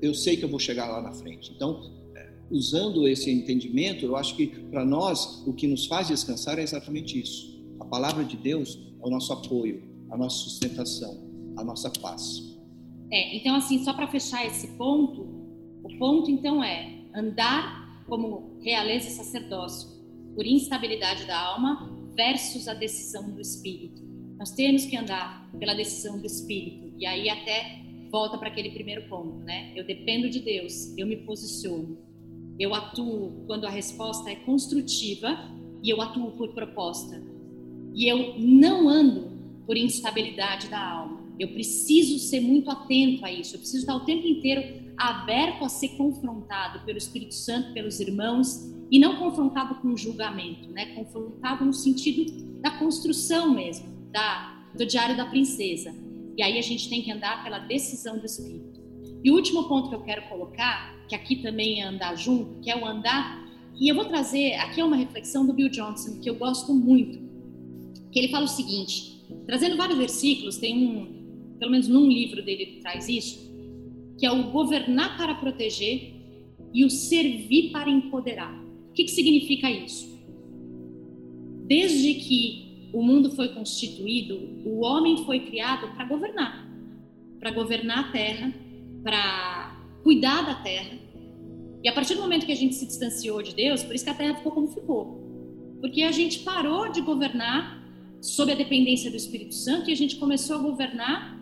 eu 0.00 0.14
sei 0.14 0.36
que 0.36 0.44
eu 0.44 0.48
vou 0.48 0.58
chegar 0.58 0.88
lá 0.88 1.02
na 1.02 1.12
frente. 1.12 1.52
Então, 1.54 1.97
usando 2.50 3.06
esse 3.06 3.30
entendimento, 3.30 4.04
eu 4.04 4.16
acho 4.16 4.34
que 4.36 4.46
para 4.46 4.84
nós 4.84 5.42
o 5.46 5.52
que 5.52 5.66
nos 5.66 5.86
faz 5.86 6.08
descansar 6.08 6.58
é 6.58 6.62
exatamente 6.62 7.20
isso. 7.20 7.58
A 7.80 7.84
palavra 7.84 8.24
de 8.24 8.36
Deus 8.36 8.78
é 9.02 9.06
o 9.06 9.10
nosso 9.10 9.32
apoio, 9.32 9.82
a 10.10 10.16
nossa 10.16 10.36
sustentação, 10.36 11.28
a 11.56 11.64
nossa 11.64 11.90
paz. 11.90 12.56
É, 13.10 13.36
então, 13.36 13.54
assim, 13.54 13.82
só 13.84 13.92
para 13.92 14.08
fechar 14.08 14.46
esse 14.46 14.68
ponto, 14.76 15.22
o 15.82 15.98
ponto 15.98 16.30
então 16.30 16.62
é 16.62 17.04
andar 17.14 18.04
como 18.06 18.58
realeza 18.60 19.08
e 19.08 19.12
sacerdócio 19.12 19.88
por 20.34 20.46
instabilidade 20.46 21.26
da 21.26 21.38
alma 21.38 21.90
versus 22.14 22.68
a 22.68 22.74
decisão 22.74 23.30
do 23.30 23.40
espírito. 23.40 24.02
Nós 24.38 24.52
temos 24.52 24.84
que 24.84 24.96
andar 24.96 25.50
pela 25.58 25.74
decisão 25.74 26.18
do 26.18 26.26
espírito. 26.26 26.92
E 26.96 27.06
aí 27.06 27.28
até 27.28 27.82
volta 28.10 28.38
para 28.38 28.48
aquele 28.48 28.70
primeiro 28.70 29.08
ponto, 29.08 29.38
né? 29.44 29.72
Eu 29.74 29.84
dependo 29.84 30.28
de 30.30 30.40
Deus, 30.40 30.96
eu 30.96 31.06
me 31.06 31.16
posiciono. 31.16 31.98
Eu 32.58 32.74
atuo 32.74 33.44
quando 33.46 33.66
a 33.66 33.70
resposta 33.70 34.30
é 34.30 34.34
construtiva 34.34 35.38
e 35.82 35.90
eu 35.90 36.00
atuo 36.00 36.32
por 36.32 36.54
proposta. 36.54 37.22
E 37.94 38.06
eu 38.06 38.38
não 38.38 38.88
ando 38.88 39.30
por 39.66 39.76
instabilidade 39.76 40.68
da 40.68 40.80
alma. 40.80 41.18
Eu 41.38 41.48
preciso 41.48 42.18
ser 42.18 42.40
muito 42.40 42.70
atento 42.70 43.24
a 43.24 43.32
isso. 43.32 43.54
Eu 43.54 43.60
preciso 43.60 43.82
estar 43.82 43.94
o 43.94 44.04
tempo 44.04 44.26
inteiro 44.26 44.88
aberto 44.96 45.64
a 45.64 45.68
ser 45.68 45.90
confrontado 45.90 46.84
pelo 46.84 46.98
Espírito 46.98 47.34
Santo, 47.34 47.72
pelos 47.72 48.00
irmãos, 48.00 48.74
e 48.90 48.98
não 48.98 49.16
confrontado 49.16 49.76
com 49.76 49.96
julgamento, 49.96 50.68
né? 50.70 50.86
Confrontado 50.94 51.64
no 51.64 51.72
sentido 51.72 52.60
da 52.60 52.72
construção 52.72 53.54
mesmo, 53.54 53.86
da 54.10 54.58
do 54.74 54.86
diário 54.86 55.16
da 55.16 55.26
princesa. 55.26 55.94
E 56.36 56.42
aí 56.42 56.58
a 56.58 56.62
gente 56.62 56.88
tem 56.88 57.02
que 57.02 57.10
andar 57.10 57.42
pela 57.42 57.58
decisão 57.58 58.18
do 58.18 58.26
Espírito. 58.26 58.77
E 59.22 59.30
o 59.30 59.34
último 59.34 59.68
ponto 59.68 59.88
que 59.88 59.94
eu 59.94 60.02
quero 60.02 60.28
colocar, 60.28 60.96
que 61.08 61.14
aqui 61.14 61.36
também 61.36 61.80
é 61.80 61.84
andar 61.84 62.16
junto, 62.16 62.60
que 62.60 62.70
é 62.70 62.76
o 62.76 62.86
andar. 62.86 63.46
E 63.78 63.88
eu 63.88 63.94
vou 63.94 64.04
trazer 64.04 64.54
aqui 64.54 64.80
é 64.80 64.84
uma 64.84 64.96
reflexão 64.96 65.46
do 65.46 65.52
Bill 65.52 65.68
Johnson 65.68 66.20
que 66.20 66.28
eu 66.28 66.34
gosto 66.34 66.72
muito, 66.74 67.18
que 68.10 68.18
ele 68.18 68.28
fala 68.28 68.44
o 68.44 68.48
seguinte, 68.48 69.24
trazendo 69.46 69.76
vários 69.76 69.98
versículos, 69.98 70.56
tem 70.56 70.76
um 70.76 71.18
pelo 71.58 71.72
menos 71.72 71.88
num 71.88 72.08
livro 72.08 72.42
dele 72.42 72.78
traz 72.80 73.08
isso, 73.08 73.48
que 74.18 74.24
é 74.24 74.30
o 74.30 74.50
governar 74.50 75.16
para 75.16 75.34
proteger 75.34 76.14
e 76.72 76.84
o 76.84 76.90
servir 76.90 77.70
para 77.70 77.90
empoderar. 77.90 78.52
O 78.90 78.92
que, 78.92 79.04
que 79.04 79.10
significa 79.10 79.70
isso? 79.70 80.08
Desde 81.66 82.14
que 82.14 82.90
o 82.92 83.02
mundo 83.02 83.30
foi 83.30 83.48
constituído, 83.48 84.36
o 84.64 84.80
homem 84.84 85.24
foi 85.24 85.40
criado 85.40 85.94
para 85.94 86.04
governar. 86.04 86.66
para 87.38 87.52
governar 87.52 88.08
a 88.08 88.10
terra, 88.10 88.52
para 89.02 89.76
cuidar 90.02 90.42
da 90.42 90.54
terra. 90.56 90.98
E 91.82 91.88
a 91.88 91.92
partir 91.92 92.14
do 92.14 92.22
momento 92.22 92.46
que 92.46 92.52
a 92.52 92.56
gente 92.56 92.74
se 92.74 92.86
distanciou 92.86 93.42
de 93.42 93.54
Deus, 93.54 93.82
por 93.82 93.94
isso 93.94 94.04
que 94.04 94.10
a 94.10 94.14
terra 94.14 94.34
ficou 94.34 94.52
como 94.52 94.68
ficou. 94.68 95.76
Porque 95.80 96.02
a 96.02 96.12
gente 96.12 96.40
parou 96.40 96.90
de 96.90 97.00
governar 97.00 97.78
sob 98.20 98.50
a 98.50 98.54
dependência 98.54 99.10
do 99.10 99.16
Espírito 99.16 99.54
Santo 99.54 99.88
e 99.88 99.92
a 99.92 99.96
gente 99.96 100.16
começou 100.16 100.56
a 100.56 100.58
governar 100.58 101.38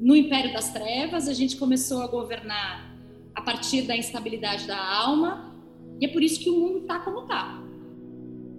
no 0.00 0.14
império 0.14 0.52
das 0.52 0.72
trevas, 0.72 1.28
a 1.28 1.32
gente 1.32 1.56
começou 1.56 2.02
a 2.02 2.06
governar 2.06 2.94
a 3.34 3.40
partir 3.40 3.82
da 3.82 3.96
instabilidade 3.96 4.66
da 4.66 4.78
alma, 4.78 5.54
e 6.00 6.06
é 6.06 6.08
por 6.08 6.22
isso 6.22 6.40
que 6.40 6.50
o 6.50 6.58
mundo 6.58 6.78
está 6.78 6.98
como 7.00 7.20
está. 7.20 7.65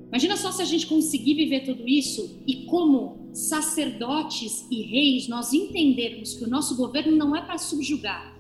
Imagina 0.08 0.38
só 0.38 0.52
se 0.52 0.62
a 0.62 0.66
gente 0.66 0.88
conseguir 0.88 1.34
viver 1.34 1.62
tudo 1.62 1.88
isso 1.88 2.42
e 2.48 2.66
como 2.66 3.30
sacerdotes 3.34 4.66
e 4.72 4.82
reis 4.82 5.28
nós 5.28 5.54
entendermos 5.54 6.34
que 6.36 6.46
o 6.46 6.50
nosso 6.50 6.76
governo 6.78 7.16
não 7.16 7.36
é 7.36 7.42
para 7.42 7.58
subjugar, 7.58 8.36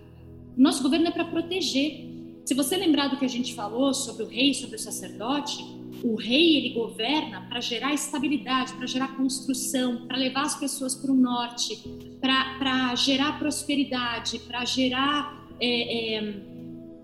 o 0.58 0.62
nosso 0.62 0.82
governo 0.82 1.08
é 1.08 1.12
para 1.12 1.26
proteger. 1.26 2.08
Se 2.46 2.54
você 2.54 2.78
lembrar 2.78 3.10
do 3.10 3.18
que 3.18 3.26
a 3.26 3.30
gente 3.30 3.54
falou 3.54 3.94
sobre 3.94 4.24
o 4.24 4.28
rei, 4.28 4.54
sobre 4.54 4.78
o 4.78 4.80
sacerdote, 4.80 5.64
o 6.04 6.16
rei 6.16 6.56
ele 6.56 6.70
governa 6.70 7.42
para 7.42 7.60
gerar 7.60 7.94
estabilidade, 7.94 8.74
para 8.74 8.88
gerar 8.88 9.18
construção, 9.18 10.08
para 10.08 10.16
levar 10.16 10.44
as 10.44 10.56
pessoas 10.56 10.96
para 10.96 11.12
o 11.12 11.16
norte, 11.16 11.78
para 12.22 12.96
gerar 12.96 13.38
prosperidade, 13.38 14.40
para 14.40 14.64
gerar 14.64 15.48
é, 15.60 16.16
é, 16.16 16.34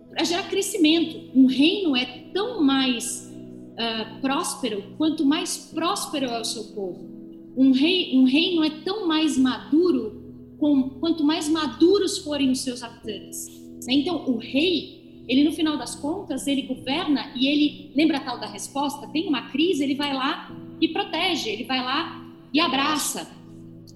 para 0.10 0.24
gerar 0.24 0.44
crescimento. 0.44 1.32
Um 1.36 1.48
reino 1.48 1.96
é 1.96 2.06
tão 2.34 2.64
mais 2.64 3.33
uh, 3.74 4.22
próspero 4.22 4.96
quanto 4.98 5.26
mais 5.26 5.58
próspero 5.74 6.26
é 6.26 6.40
o 6.40 6.46
seu 6.46 6.64
povo. 6.76 7.12
Um 7.56 7.72
rei, 7.72 8.16
um 8.16 8.24
reino 8.24 8.64
é 8.64 8.70
tão 8.70 9.08
mais 9.08 9.38
maduro 9.38 10.24
com, 10.60 10.90
quanto 10.92 11.24
mais 11.24 11.50
maduros 11.50 12.18
forem 12.20 12.50
os 12.52 12.62
seus 12.62 12.82
habitantes. 12.82 13.48
Então, 13.88 14.26
o 14.26 14.38
rei, 14.38 15.24
ele 15.28 15.44
no 15.44 15.52
final 15.52 15.78
das 15.78 15.96
contas, 15.96 16.48
ele 16.48 16.64
governa 16.64 17.32
e 17.36 17.48
ele 17.48 17.92
lembra 17.96 18.20
tal 18.20 18.40
da 18.40 18.48
resposta. 18.48 19.08
Tem 19.08 19.28
uma 19.28 19.50
crise, 19.52 19.84
ele 19.84 19.96
vai 19.96 20.14
lá 20.14 20.50
e 20.80 20.88
protege, 20.88 21.50
ele 21.50 21.66
vai 21.66 21.84
lá 21.84 22.26
e 22.54 22.60
abraça, 22.60 23.30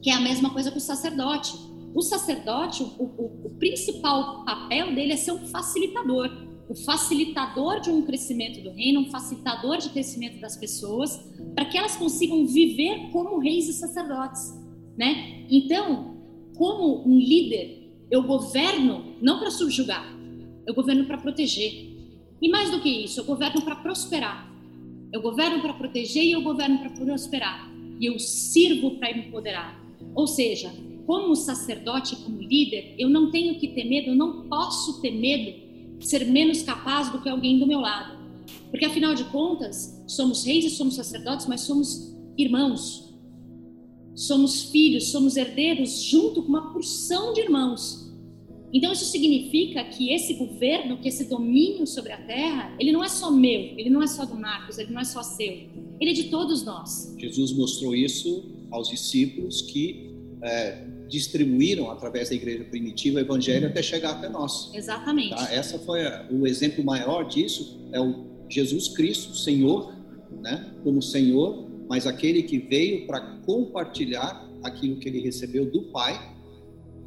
que 0.01 0.09
é 0.09 0.13
a 0.13 0.19
mesma 0.19 0.49
coisa 0.49 0.69
com 0.71 0.78
o 0.78 0.82
sacerdote. 0.82 1.53
O 1.95 2.01
sacerdote, 2.01 2.84
o, 2.84 3.03
o, 3.03 3.41
o 3.45 3.49
principal 3.57 4.43
papel 4.45 4.93
dele 4.93 5.13
é 5.13 5.17
ser 5.17 5.32
um 5.32 5.47
facilitador 5.47 6.47
o 6.70 6.76
facilitador 6.76 7.80
de 7.80 7.89
um 7.89 8.01
crescimento 8.01 8.61
do 8.61 8.72
reino, 8.72 9.01
um 9.01 9.09
facilitador 9.09 9.78
de 9.78 9.89
crescimento 9.89 10.39
das 10.39 10.57
pessoas, 10.57 11.18
para 11.55 11.65
que 11.65 11.78
elas 11.78 11.95
consigam 11.95 12.45
viver 12.45 13.09
como 13.11 13.39
reis 13.39 13.70
e 13.70 13.74
sacerdotes, 13.74 14.53
né? 14.97 15.45
Então, 15.49 16.18
como 16.57 17.07
um 17.07 17.18
líder, 17.18 17.93
eu 18.11 18.24
governo 18.24 19.15
não 19.22 19.39
para 19.39 19.51
subjugar, 19.51 20.05
eu 20.65 20.74
governo 20.74 21.05
para 21.05 21.18
proteger. 21.18 21.95
E 22.41 22.49
mais 22.49 22.70
do 22.70 22.82
que 22.82 22.89
isso, 22.89 23.22
eu 23.22 23.26
governo 23.26 23.61
para 23.61 23.76
prosperar. 23.78 24.51
Eu 25.11 25.22
governo 25.22 25.61
para 25.61 25.74
proteger 25.74 26.24
e 26.24 26.34
eu 26.34 26.41
governo 26.41 26.80
para 26.80 26.89
prosperar. 26.89 27.72
E 27.99 28.05
eu 28.05 28.20
sirvo 28.20 28.91
para 28.99 29.11
empoderar. 29.11 29.82
Ou 30.13 30.28
seja, 30.28 30.72
como 31.05 31.36
sacerdote, 31.36 32.15
como 32.18 32.41
líder, 32.41 32.93
eu 32.99 33.09
não 33.09 33.32
tenho 33.32 33.57
que 33.57 33.70
ter 33.70 33.86
medo, 33.86 34.09
eu 34.09 34.15
não 34.15 34.47
posso 34.47 35.01
ter 35.01 35.11
medo 35.11 35.66
ser 36.00 36.26
menos 36.26 36.62
capaz 36.62 37.12
do 37.12 37.22
que 37.22 37.30
alguém 37.30 37.60
do 37.60 37.68
meu 37.68 37.80
lado. 37.80 38.18
Porque 38.70 38.86
afinal 38.86 39.16
de 39.16 39.24
contas, 39.26 40.04
somos 40.08 40.43
reis 40.43 40.66
e 40.66 40.70
somos 40.70 40.95
sacerdotes, 40.95 41.45
mas 41.48 41.62
somos 41.62 42.16
irmãos. 42.38 43.14
Somos 44.16 44.64
filhos, 44.64 45.10
somos 45.10 45.38
herdeiros 45.38 46.02
junto 46.02 46.41
com 46.41 46.50
uma 46.50 46.74
porção 46.74 47.34
de 47.34 47.41
irmãos. 47.41 48.08
Então 48.74 48.91
isso 48.91 49.06
significa 49.06 49.84
que 49.86 50.12
esse 50.12 50.34
governo, 50.34 50.98
que 50.98 51.08
esse 51.08 51.26
domínio 51.26 51.88
sobre 51.88 52.12
a 52.12 52.18
terra, 52.18 52.76
ele 52.80 52.91
não 52.91 53.04
é 53.04 53.08
só 53.08 53.32
meu, 53.32 53.62
ele 53.78 53.89
não 53.89 54.04
é 54.04 54.08
só 54.08 54.26
do 54.26 54.36
Marcos, 54.36 54.78
ele 54.78 54.91
não 54.91 55.00
é 55.00 55.06
só 55.06 55.24
seu, 55.24 55.70
ele 56.00 56.12
é 56.12 56.14
de 56.14 56.26
todos 56.26 56.64
nós. 56.66 57.16
Jesus 57.18 57.54
mostrou 57.54 57.95
isso 57.95 58.43
aos 58.70 58.89
discípulos 58.89 59.62
que 59.62 60.12
é, 60.43 60.86
distribuíram 61.08 61.89
através 61.89 62.30
da 62.30 62.36
igreja 62.36 62.64
primitiva 62.64 63.18
o 63.18 63.22
evangelho 63.22 63.68
até 63.68 63.82
chegar 63.82 64.12
até 64.12 64.30
nós. 64.30 64.72
Exatamente. 64.74 65.36
Tá? 65.36 65.53
Essa 65.53 65.80
foi 65.80 66.05
a, 66.05 66.28
o 66.30 66.45
exemplo 66.45 66.84
maior 66.84 67.24
disso 67.24 67.80
é 67.91 67.99
o 67.99 68.26
Jesus 68.49 68.89
Cristo, 68.89 69.36
Senhor, 69.36 69.93
né? 70.41 70.74
Como 70.84 71.01
Senhor, 71.01 71.68
mas 71.89 72.05
aquele 72.05 72.43
que 72.43 72.58
veio 72.58 73.05
para 73.08 73.20
compartilhar 73.45 74.45
aquilo 74.64 74.97
que 74.97 75.08
ele 75.08 75.20
recebeu 75.20 75.70
do 75.70 75.84
Pai, 75.84 76.36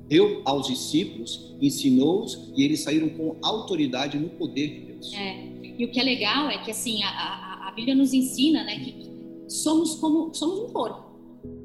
deu 0.09 0.43
aos 0.45 0.67
discípulos, 0.67 1.55
ensinou-os 1.61 2.53
e 2.57 2.65
eles 2.65 2.81
saíram 2.81 3.09
com 3.11 3.37
autoridade 3.43 4.19
no 4.19 4.29
poder 4.31 4.69
de 4.69 4.93
Deus. 4.93 5.15
É. 5.15 5.51
E 5.79 5.85
o 5.85 5.91
que 5.91 6.01
é 6.01 6.03
legal 6.03 6.51
é 6.51 6.59
que 6.59 6.71
assim 6.71 7.03
a, 7.03 7.09
a, 7.09 7.69
a 7.69 7.73
Bíblia 7.73 7.95
nos 7.95 8.13
ensina, 8.13 8.65
né, 8.65 8.79
que 8.81 9.11
somos 9.49 9.95
como 9.95 10.35
somos 10.35 10.61
um 10.61 10.73
corpo. 10.73 11.11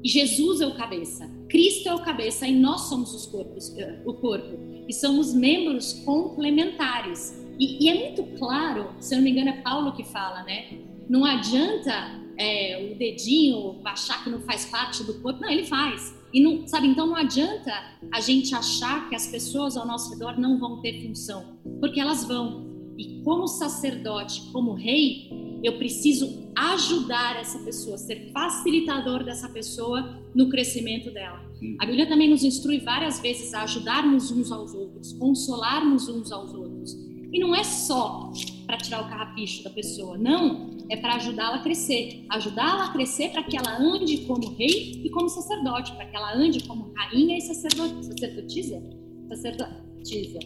E 0.02 0.08
Jesus 0.08 0.60
é 0.60 0.66
o 0.66 0.74
cabeça, 0.74 1.28
Cristo 1.48 1.88
é 1.88 1.94
o 1.94 2.00
cabeça 2.00 2.46
e 2.46 2.54
nós 2.54 2.82
somos 2.82 3.14
os 3.14 3.26
corpos, 3.26 3.76
eh, 3.76 4.02
o 4.04 4.14
corpo. 4.14 4.58
E 4.88 4.92
somos 4.92 5.32
membros 5.32 5.92
complementares. 6.04 7.40
E, 7.58 7.84
e, 7.84 7.88
é 7.88 7.94
muito 7.94 8.22
claro, 8.38 8.90
se 9.00 9.14
eu 9.14 9.18
não 9.18 9.24
me 9.24 9.30
engano, 9.30 9.50
é 9.50 9.62
Paulo 9.62 9.92
que 9.92 10.04
fala, 10.04 10.42
né? 10.42 10.78
Não 11.08 11.24
adianta 11.24 12.20
é, 12.36 12.90
o 12.92 12.98
dedinho 12.98 13.80
achar 13.84 14.22
que 14.22 14.30
não 14.30 14.40
faz 14.40 14.66
parte 14.66 15.02
do 15.04 15.14
corpo. 15.20 15.40
Não, 15.40 15.48
ele 15.48 15.64
faz. 15.64 16.14
E 16.32 16.40
não, 16.40 16.66
sabe, 16.66 16.88
então 16.88 17.06
não 17.06 17.16
adianta 17.16 17.72
a 18.12 18.20
gente 18.20 18.54
achar 18.54 19.08
que 19.08 19.14
as 19.14 19.26
pessoas 19.26 19.76
ao 19.76 19.86
nosso 19.86 20.10
redor 20.10 20.38
não 20.38 20.58
vão 20.58 20.80
ter 20.82 21.06
função, 21.06 21.58
porque 21.80 22.00
elas 22.00 22.24
vão. 22.24 22.66
E 22.98 23.22
como 23.22 23.46
sacerdote, 23.46 24.42
como 24.52 24.74
rei, 24.74 25.30
eu 25.62 25.78
preciso 25.78 26.46
ajudar 26.54 27.36
essa 27.36 27.58
pessoa, 27.60 27.98
ser 27.98 28.30
facilitador 28.32 29.24
dessa 29.24 29.48
pessoa 29.48 30.20
no 30.34 30.48
crescimento 30.48 31.10
dela. 31.10 31.44
A 31.80 31.86
Bíblia 31.86 32.06
também 32.06 32.28
nos 32.28 32.44
instrui 32.44 32.78
várias 32.80 33.20
vezes 33.20 33.52
a 33.54 33.62
ajudarmos 33.62 34.30
uns 34.30 34.52
aos 34.52 34.74
outros, 34.74 35.12
consolarmos 35.14 36.08
uns 36.08 36.30
aos 36.30 36.52
outros. 36.52 36.92
E 37.32 37.38
não 37.40 37.54
é 37.54 37.64
só 37.64 38.32
para 38.66 38.76
tirar 38.78 39.02
o 39.02 39.08
carrapicho 39.08 39.64
da 39.64 39.70
pessoa, 39.70 40.16
não, 40.16 40.76
é 40.88 40.96
para 40.96 41.14
ajudá-la 41.14 41.56
a 41.56 41.62
crescer. 41.62 42.24
Ajudá-la 42.30 42.86
a 42.86 42.92
crescer 42.92 43.30
para 43.30 43.42
que 43.42 43.56
ela 43.56 43.78
ande 43.78 44.18
como 44.18 44.54
rei 44.54 45.02
e 45.04 45.10
como 45.10 45.28
sacerdote, 45.28 45.92
para 45.92 46.06
que 46.06 46.16
ela 46.16 46.34
ande 46.34 46.66
como 46.66 46.92
rainha 46.94 47.36
e 47.36 47.40
sacerdotisa. 47.40 48.82
Sacerdotisa. 49.28 50.38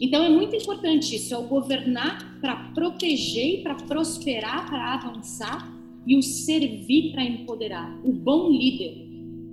Então 0.00 0.22
é 0.22 0.28
muito 0.28 0.54
importante 0.54 1.16
isso, 1.16 1.34
é 1.34 1.38
o 1.38 1.44
governar 1.44 2.38
para 2.40 2.54
proteger, 2.74 3.62
para 3.62 3.74
prosperar, 3.74 4.68
para 4.68 4.94
avançar 4.94 5.74
e 6.06 6.16
o 6.16 6.22
servir 6.22 7.12
para 7.12 7.24
empoderar. 7.24 7.98
O 8.04 8.12
bom 8.12 8.50
líder, 8.50 8.94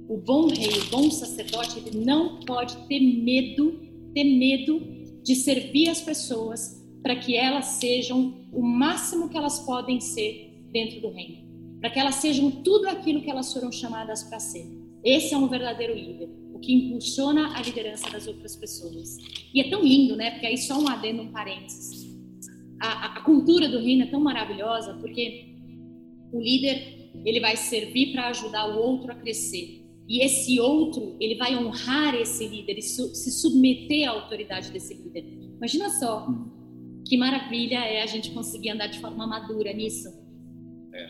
o 0.10 0.18
bom 0.18 0.48
rei, 0.48 0.68
o 0.68 0.90
bom 0.92 1.10
sacerdote, 1.10 1.80
ele 1.80 2.06
não 2.06 2.42
pode 2.42 2.76
ter 2.88 3.00
medo, 3.00 3.80
ter 4.14 4.24
medo 4.24 4.82
de 5.24 5.36
servir 5.36 5.90
as 5.90 6.02
pessoas 6.02 6.84
para 7.02 7.16
que 7.16 7.36
elas 7.36 7.66
sejam 7.66 8.34
o 8.52 8.62
máximo 8.62 9.30
que 9.30 9.38
elas 9.38 9.60
podem 9.60 10.00
ser 10.02 10.68
dentro 10.72 11.02
do 11.02 11.10
reino, 11.10 11.38
para 11.80 11.90
que 11.90 12.00
elas 12.00 12.16
sejam 12.16 12.52
tudo 12.52 12.88
aquilo 12.88 13.22
que 13.22 13.30
elas 13.30 13.52
foram 13.54 13.72
chamadas 13.72 14.24
para 14.24 14.40
ser. 14.40 14.66
Esse 15.04 15.34
é 15.34 15.38
um 15.38 15.48
verdadeiro 15.48 15.94
líder 15.94 16.43
que 16.64 16.74
impulsiona 16.74 17.56
a 17.58 17.62
liderança 17.62 18.10
das 18.10 18.26
outras 18.26 18.56
pessoas. 18.56 19.18
E 19.54 19.60
é 19.60 19.70
tão 19.70 19.84
lindo, 19.84 20.16
né? 20.16 20.32
Porque 20.32 20.48
aí 20.48 20.58
só 20.58 20.80
um 20.80 20.88
adendo, 20.88 21.22
um 21.22 21.32
parênteses. 21.32 22.10
A, 22.80 23.18
a, 23.18 23.22
cultura 23.22 23.68
do 23.70 23.80
reino 23.80 24.04
é 24.04 24.08
tão 24.08 24.20
maravilhosa 24.20 24.94
porque 24.96 25.56
o 26.32 26.40
líder 26.40 27.12
ele 27.26 27.40
vai 27.40 27.56
servir 27.56 28.12
para 28.12 28.30
ajudar 28.30 28.76
o 28.76 28.82
outro 28.82 29.12
a 29.12 29.16
crescer. 29.16 29.84
E 30.08 30.22
esse 30.24 30.60
outro, 30.60 31.16
ele 31.20 31.36
vai 31.36 31.56
honrar 31.56 32.16
esse 32.16 32.46
líder 32.48 32.78
e 32.78 32.82
su 32.82 33.14
se 33.16 33.32
submeter 33.32 34.10
à 34.10 34.12
autoridade 34.12 34.72
desse 34.72 34.94
líder. 34.94 35.24
Imagina 35.58 35.90
só 35.90 36.28
que 37.08 37.18
maravilha 37.18 37.80
é 37.80 38.02
a 38.02 38.06
gente 38.06 38.32
conseguir 38.32 38.72
andar 38.72 38.88
de 38.88 39.00
forma 39.00 39.26
madura 39.28 39.72
nisso. 39.74 40.10
É. 40.94 41.06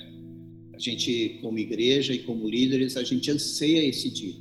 A 0.75 0.79
gente, 0.79 1.39
como 1.41 1.57
igreja 1.57 2.13
e 2.13 2.19
como 2.19 2.47
líderes, 2.47 2.97
a 2.97 3.03
gente 3.03 3.29
anseia 3.31 3.87
esse 3.87 4.11
dia? 4.11 4.35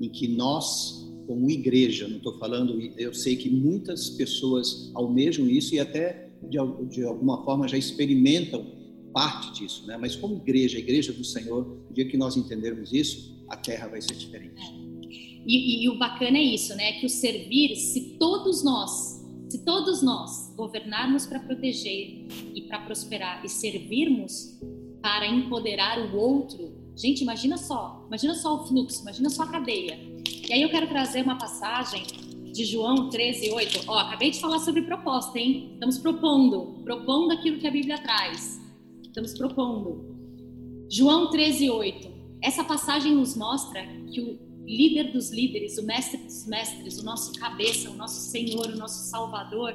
Em 0.00 0.08
que 0.08 0.28
nós, 0.28 1.08
como 1.26 1.50
igreja, 1.50 2.08
não 2.08 2.18
estou 2.18 2.38
falando, 2.38 2.80
eu 2.98 3.14
sei 3.14 3.36
que 3.36 3.50
muitas 3.50 4.10
pessoas 4.10 4.90
almejam 4.94 5.48
isso 5.48 5.74
e 5.74 5.80
até 5.80 6.30
de, 6.42 6.58
de 6.88 7.04
alguma 7.04 7.44
forma 7.44 7.66
já 7.66 7.76
experimentam 7.76 8.64
parte 9.12 9.60
disso, 9.60 9.86
né? 9.86 9.96
Mas 9.96 10.14
como 10.14 10.36
igreja, 10.36 10.76
a 10.76 10.80
igreja 10.80 11.12
do 11.12 11.24
Senhor, 11.24 11.66
no 11.88 11.94
dia 11.94 12.06
que 12.06 12.16
nós 12.16 12.36
entendermos 12.36 12.92
isso, 12.92 13.44
a 13.48 13.56
terra 13.56 13.88
vai 13.88 14.02
ser 14.02 14.14
diferente. 14.14 14.60
É. 14.60 14.86
E, 15.46 15.84
e, 15.84 15.88
o 15.88 15.96
bacana 15.96 16.36
é 16.36 16.42
isso, 16.42 16.74
né? 16.74 16.92
Que 17.00 17.06
o 17.06 17.08
servir, 17.08 17.76
se 17.76 18.16
todos 18.18 18.64
nós, 18.64 19.24
se 19.48 19.64
todos 19.64 20.02
nós 20.02 20.52
governarmos 20.56 21.24
para 21.24 21.38
proteger 21.40 22.26
e 22.54 22.62
para 22.68 22.80
prosperar 22.80 23.44
e 23.44 23.48
servirmos 23.48 24.58
para 25.00 25.26
empoderar 25.26 25.98
o 26.12 26.16
outro, 26.16 26.75
Gente, 26.96 27.20
imagina 27.20 27.58
só, 27.58 28.02
imagina 28.06 28.34
só 28.34 28.56
o 28.56 28.66
fluxo, 28.66 29.02
imagina 29.02 29.28
só 29.28 29.42
a 29.42 29.48
cadeia. 29.48 30.00
E 30.48 30.52
aí 30.52 30.62
eu 30.62 30.70
quero 30.70 30.88
trazer 30.88 31.22
uma 31.22 31.36
passagem 31.36 32.04
de 32.52 32.64
João 32.64 33.10
13, 33.10 33.50
8. 33.50 33.84
Ó, 33.86 33.98
acabei 33.98 34.30
de 34.30 34.40
falar 34.40 34.58
sobre 34.60 34.80
proposta, 34.80 35.38
hein? 35.38 35.72
Estamos 35.74 35.98
propondo, 35.98 36.80
propondo 36.82 37.32
aquilo 37.32 37.58
que 37.58 37.66
a 37.66 37.70
Bíblia 37.70 37.98
traz. 37.98 38.58
Estamos 39.02 39.36
propondo. 39.36 40.16
João 40.90 41.28
13, 41.30 41.68
8. 41.68 42.08
Essa 42.42 42.64
passagem 42.64 43.14
nos 43.14 43.36
mostra 43.36 43.86
que 44.10 44.20
o 44.20 44.38
líder 44.64 45.12
dos 45.12 45.30
líderes, 45.30 45.76
o 45.76 45.84
mestre 45.84 46.16
dos 46.18 46.46
mestres, 46.46 46.98
o 46.98 47.04
nosso 47.04 47.32
cabeça, 47.38 47.90
o 47.90 47.94
nosso 47.94 48.30
Senhor, 48.30 48.66
o 48.68 48.76
nosso 48.76 49.10
Salvador, 49.10 49.74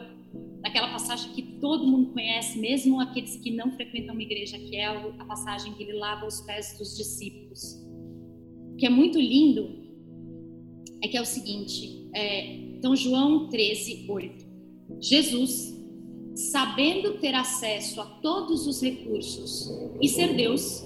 naquela 0.62 0.90
passagem 0.90 1.32
que 1.32 1.42
todo 1.60 1.86
mundo 1.86 2.12
conhece, 2.12 2.60
mesmo 2.60 3.00
aqueles 3.00 3.36
que 3.38 3.52
não 3.52 3.72
frequentam 3.72 4.14
uma 4.14 4.22
igreja, 4.22 4.58
que 4.58 4.76
é 4.76 4.86
a 4.86 5.26
passagem 5.26 5.74
que 5.74 5.84
ele 5.84 5.94
lava 5.94 6.26
os 6.26 6.42
pés 6.42 6.78
dos 6.78 6.96
discípulos. 6.96 7.82
O 8.74 8.76
que 8.78 8.86
é 8.86 8.90
muito 8.90 9.20
lindo 9.20 9.82
é 11.04 11.08
que 11.08 11.18
é 11.18 11.22
o 11.22 11.26
seguinte, 11.26 12.10
é, 12.14 12.56
então 12.56 12.96
João 12.96 13.50
13, 13.50 14.06
8. 14.08 14.46
Jesus, 15.02 15.76
sabendo 16.36 17.18
ter 17.20 17.34
acesso 17.34 18.00
a 18.00 18.06
todos 18.06 18.68
os 18.68 18.82
recursos 18.82 19.68
e 20.00 20.08
ser 20.08 20.36
Deus, 20.36 20.86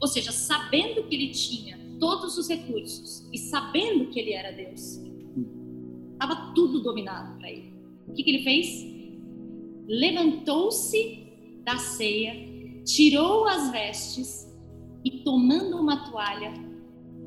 ou 0.00 0.06
seja, 0.06 0.32
sabendo 0.32 1.04
que 1.04 1.14
ele 1.14 1.28
tinha 1.28 1.78
todos 1.98 2.36
os 2.36 2.48
recursos 2.48 3.26
e 3.32 3.38
sabendo 3.38 4.10
que 4.10 4.20
ele 4.20 4.32
era 4.32 4.52
Deus, 4.52 5.00
estava 6.12 6.52
tudo 6.54 6.82
dominado 6.82 7.38
para 7.38 7.50
ele. 7.50 7.72
O 8.06 8.12
que, 8.12 8.22
que 8.22 8.30
ele 8.30 8.44
fez? 8.44 8.93
Levantou-se 9.86 11.24
da 11.64 11.78
ceia, 11.78 12.34
tirou 12.84 13.46
as 13.46 13.70
vestes 13.70 14.46
e, 15.04 15.22
tomando 15.22 15.76
uma 15.78 16.10
toalha, 16.10 16.52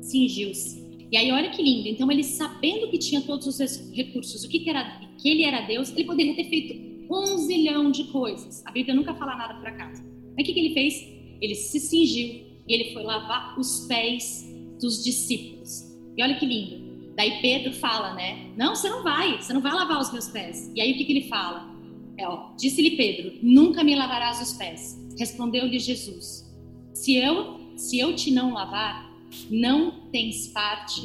cingiu-se. 0.00 0.86
E 1.10 1.16
aí, 1.16 1.30
olha 1.32 1.50
que 1.50 1.62
lindo. 1.62 1.88
Então, 1.88 2.10
ele 2.10 2.22
sabendo 2.22 2.90
que 2.90 2.98
tinha 2.98 3.20
todos 3.20 3.46
os 3.46 3.90
recursos, 3.92 4.44
o 4.44 4.48
que, 4.48 4.60
que 4.60 4.70
era, 4.70 5.00
que 5.16 5.28
ele 5.28 5.42
era 5.42 5.62
Deus, 5.62 5.90
ele 5.90 6.04
poderia 6.04 6.34
ter 6.34 6.44
feito 6.44 6.88
um 7.10 7.38
zilhão 7.38 7.90
de 7.90 8.04
coisas. 8.04 8.64
A 8.66 8.70
Bíblia 8.70 8.94
nunca 8.94 9.14
fala 9.14 9.34
nada 9.34 9.54
por 9.54 9.66
acaso. 9.66 10.02
Mas 10.36 10.42
o 10.42 10.44
que, 10.44 10.52
que 10.52 10.60
ele 10.60 10.74
fez? 10.74 10.94
Ele 11.40 11.54
se 11.54 11.80
cingiu 11.80 12.46
e 12.66 12.74
ele 12.74 12.92
foi 12.92 13.02
lavar 13.02 13.58
os 13.58 13.86
pés 13.86 14.46
dos 14.80 15.02
discípulos. 15.02 15.96
E 16.16 16.22
olha 16.22 16.38
que 16.38 16.44
lindo. 16.44 17.14
Daí 17.16 17.40
Pedro 17.40 17.72
fala, 17.72 18.14
né? 18.14 18.52
Não, 18.56 18.76
você 18.76 18.88
não 18.88 19.02
vai, 19.02 19.40
você 19.40 19.52
não 19.52 19.60
vai 19.60 19.72
lavar 19.72 20.00
os 20.00 20.12
meus 20.12 20.28
pés. 20.28 20.70
E 20.74 20.80
aí 20.80 20.92
o 20.92 20.96
que, 20.96 21.04
que 21.04 21.12
ele 21.12 21.28
fala? 21.28 21.77
É, 22.18 22.24
disse-lhe 22.56 22.96
Pedro: 22.96 23.38
Nunca 23.42 23.84
me 23.84 23.94
lavarás 23.94 24.42
os 24.42 24.52
pés. 24.54 24.98
Respondeu-lhe 25.16 25.78
Jesus: 25.78 26.44
Se 26.92 27.14
eu, 27.14 27.76
se 27.76 27.98
eu 27.98 28.14
te 28.14 28.30
não 28.32 28.52
lavar, 28.52 29.08
não 29.48 30.10
tens 30.10 30.48
parte 30.48 31.00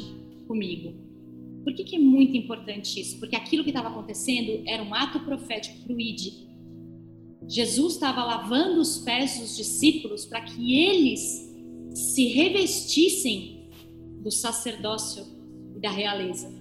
comigo. 0.48 0.92
Por 1.62 1.72
que, 1.74 1.84
que 1.84 1.96
é 1.96 1.98
muito 1.98 2.36
importante 2.36 3.00
isso? 3.00 3.18
Porque 3.18 3.36
aquilo 3.36 3.64
que 3.64 3.70
estava 3.70 3.88
acontecendo 3.88 4.62
era 4.66 4.82
um 4.82 4.92
ato 4.92 5.20
profético 5.20 5.82
para 5.84 5.94
o 5.94 6.00
ID. 6.00 6.44
Jesus 7.48 7.94
estava 7.94 8.24
lavando 8.24 8.80
os 8.80 8.98
pés 8.98 9.38
dos 9.38 9.56
discípulos 9.56 10.26
para 10.26 10.42
que 10.42 10.74
eles 10.78 11.50
se 11.94 12.26
revestissem 12.26 13.68
do 14.22 14.30
sacerdócio 14.30 15.24
e 15.76 15.80
da 15.80 15.90
realeza, 15.90 16.52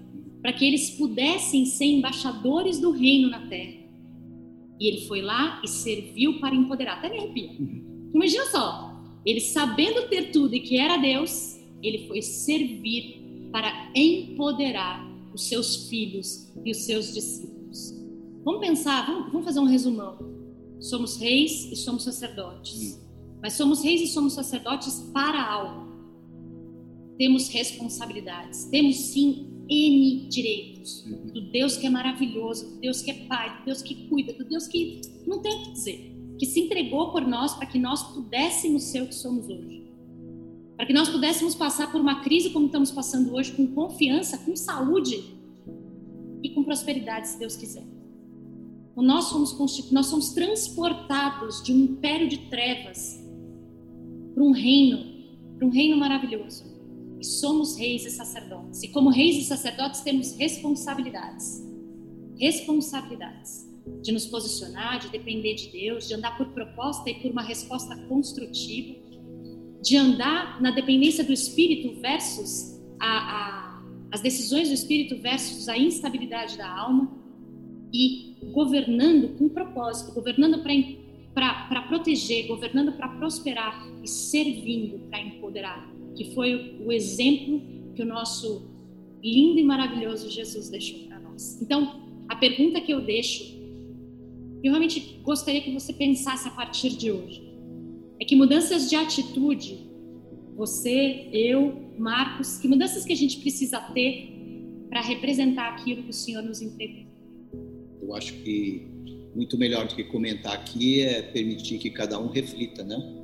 para 0.41 0.53
que 0.53 0.65
eles 0.65 0.91
pudessem 0.91 1.65
ser 1.65 1.85
embaixadores 1.85 2.79
do 2.79 2.91
reino 2.91 3.29
na 3.29 3.47
terra. 3.47 3.82
E 4.83 4.87
ele 4.87 5.07
foi 5.07 5.21
lá 5.21 5.61
e 5.63 5.67
serviu 5.69 6.41
para 6.41 6.53
empoderar. 6.53 6.97
Até 6.97 7.09
me 7.09 7.17
arrepia. 7.17 7.51
Imagina 8.13 8.45
só, 8.47 9.01
ele 9.25 9.39
sabendo 9.39 10.09
ter 10.09 10.29
tudo 10.29 10.53
e 10.53 10.59
que 10.59 10.77
era 10.77 10.97
Deus, 10.97 11.57
ele 11.81 12.05
foi 12.05 12.21
servir 12.21 13.47
para 13.49 13.89
empoderar 13.95 15.01
os 15.33 15.47
seus 15.47 15.87
filhos 15.87 16.51
e 16.65 16.71
os 16.71 16.79
seus 16.79 17.13
discípulos. 17.13 17.95
Vamos 18.43 18.59
pensar, 18.59 19.05
vamos, 19.05 19.31
vamos 19.31 19.45
fazer 19.45 19.61
um 19.61 19.67
resumão. 19.67 20.17
Somos 20.81 21.15
reis 21.15 21.71
e 21.71 21.77
somos 21.77 22.03
sacerdotes. 22.03 22.97
Uhum. 22.97 23.03
Mas 23.41 23.53
somos 23.53 23.81
reis 23.81 24.01
e 24.01 24.07
somos 24.07 24.33
sacerdotes 24.33 24.99
para 25.13 25.41
algo. 25.41 25.93
Temos 27.17 27.47
responsabilidades, 27.47 28.65
temos 28.65 28.97
sim 28.97 29.47
N 29.69 30.27
direitos. 30.29 31.03
Do 31.33 31.51
Deus 31.51 31.77
que 31.77 31.87
é 31.87 31.89
maravilhoso, 31.89 32.75
do 32.75 32.81
Deus 32.81 33.01
que 33.01 33.11
é 33.11 33.13
Pai, 33.25 33.59
do 33.59 33.65
Deus 33.65 33.81
que 33.81 34.07
cuida, 34.07 34.33
do 34.33 34.43
Deus 34.43 34.67
que 34.67 35.01
não 35.25 35.41
tem 35.41 35.53
o 35.53 35.63
que 35.63 35.71
dizer, 35.71 36.15
que 36.37 36.45
se 36.45 36.59
entregou 36.59 37.11
por 37.11 37.25
nós 37.25 37.53
para 37.53 37.65
que 37.65 37.79
nós 37.79 38.03
pudéssemos 38.13 38.83
ser 38.83 39.03
o 39.03 39.07
que 39.07 39.15
somos 39.15 39.47
hoje. 39.47 39.83
Para 40.75 40.85
que 40.85 40.93
nós 40.93 41.09
pudéssemos 41.09 41.55
passar 41.55 41.91
por 41.91 42.01
uma 42.01 42.21
crise 42.21 42.49
como 42.49 42.65
estamos 42.65 42.91
passando 42.91 43.33
hoje, 43.33 43.51
com 43.51 43.67
confiança, 43.67 44.37
com 44.39 44.55
saúde 44.55 45.23
e 46.41 46.49
com 46.49 46.63
prosperidade, 46.63 47.29
se 47.29 47.39
Deus 47.39 47.55
quiser. 47.55 47.85
Nós 48.95 49.25
somos, 49.25 49.91
nós 49.91 50.05
somos 50.07 50.33
transportados 50.33 51.63
de 51.63 51.73
um 51.73 51.79
império 51.79 52.27
de 52.27 52.37
trevas 52.49 53.23
para 54.33 54.43
um 54.43 54.51
reino, 54.51 55.03
para 55.57 55.67
um 55.67 55.71
reino 55.71 55.97
maravilhoso. 55.97 56.72
Somos 57.23 57.77
reis 57.77 58.05
e 58.05 58.11
sacerdotes. 58.11 58.83
E 58.83 58.87
como 58.89 59.09
reis 59.09 59.37
e 59.37 59.43
sacerdotes 59.43 60.01
temos 60.01 60.35
responsabilidades. 60.35 61.63
Responsabilidades 62.37 63.71
de 64.01 64.11
nos 64.11 64.25
posicionar, 64.25 64.99
de 64.99 65.09
depender 65.09 65.55
de 65.55 65.69
Deus, 65.69 66.07
de 66.07 66.13
andar 66.13 66.37
por 66.37 66.47
proposta 66.47 67.09
e 67.09 67.15
por 67.15 67.31
uma 67.31 67.41
resposta 67.41 67.95
construtiva, 68.07 68.95
de 69.81 69.97
andar 69.97 70.61
na 70.61 70.71
dependência 70.71 71.23
do 71.23 71.33
Espírito 71.33 71.99
versus 71.99 72.81
a, 72.99 73.07
a, 73.07 73.83
as 74.11 74.21
decisões 74.21 74.69
do 74.69 74.73
Espírito 74.73 75.21
versus 75.21 75.67
a 75.67 75.77
instabilidade 75.77 76.57
da 76.57 76.69
alma 76.69 77.11
e 77.93 78.37
governando 78.53 79.37
com 79.37 79.49
propósito, 79.49 80.13
governando 80.13 80.63
para 80.63 80.73
para 81.33 81.81
proteger, 81.87 82.47
governando 82.47 82.91
para 82.93 83.07
prosperar 83.09 83.83
e 84.03 84.07
servindo 84.07 84.99
para 85.09 85.19
empoderar, 85.19 85.91
que 86.15 86.33
foi 86.33 86.79
o 86.85 86.91
exemplo 86.91 87.61
que 87.95 88.01
o 88.01 88.05
nosso 88.05 88.71
lindo 89.23 89.59
e 89.59 89.63
maravilhoso 89.63 90.29
Jesus 90.29 90.69
deixou 90.69 90.99
para 91.07 91.19
nós. 91.19 91.61
Então, 91.61 92.01
a 92.27 92.35
pergunta 92.35 92.81
que 92.81 92.91
eu 92.91 93.01
deixo, 93.01 93.43
eu 94.63 94.71
realmente 94.71 95.19
gostaria 95.23 95.61
que 95.61 95.71
você 95.71 95.93
pensasse 95.93 96.47
a 96.47 96.51
partir 96.51 96.89
de 96.89 97.11
hoje, 97.11 97.41
é 98.19 98.25
que 98.25 98.35
mudanças 98.35 98.89
de 98.89 98.95
atitude, 98.95 99.89
você, 100.55 101.29
eu, 101.31 101.91
Marcos, 101.97 102.57
que 102.57 102.67
mudanças 102.67 103.05
que 103.05 103.13
a 103.13 103.15
gente 103.15 103.39
precisa 103.39 103.79
ter 103.79 104.31
para 104.89 105.01
representar 105.01 105.69
aquilo 105.69 106.03
que 106.03 106.09
o 106.09 106.13
Senhor 106.13 106.43
nos 106.43 106.61
entregou? 106.61 107.05
Eu 108.01 108.13
acho 108.13 108.33
que 108.43 108.87
muito 109.35 109.57
melhor 109.57 109.87
do 109.87 109.95
que 109.95 110.03
comentar 110.03 110.53
aqui 110.53 111.01
é 111.01 111.21
permitir 111.21 111.79
que 111.79 111.89
cada 111.89 112.19
um 112.19 112.27
reflita, 112.27 112.83
né? 112.83 113.22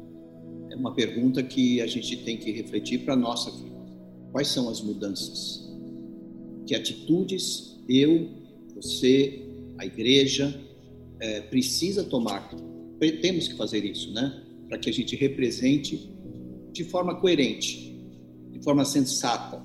É 0.70 0.76
uma 0.76 0.94
pergunta 0.94 1.42
que 1.42 1.82
a 1.82 1.88
gente 1.88 2.18
tem 2.18 2.38
que 2.38 2.52
refletir 2.52 3.00
para 3.00 3.14
a 3.14 3.18
nossa 3.18 3.50
vida. 3.52 3.80
Quais 4.32 4.48
são 4.50 4.70
as 4.70 4.82
mudanças? 4.82 5.68
Que 6.66 6.76
atitudes 6.76 7.80
eu, 7.88 8.30
você, 8.76 9.48
a 9.78 9.86
igreja 9.86 10.60
é, 11.20 11.42
precisa 11.42 12.04
tomar? 12.04 12.50
Temos 13.22 13.48
que 13.48 13.56
fazer 13.56 13.84
isso, 13.84 14.12
né? 14.14 14.44
Para 14.68 14.78
que 14.78 14.90
a 14.90 14.94
gente 14.94 15.16
represente 15.16 16.12
de 16.72 16.84
forma 16.84 17.16
coerente, 17.16 17.98
de 18.52 18.60
forma 18.64 18.86
sensata, 18.86 19.62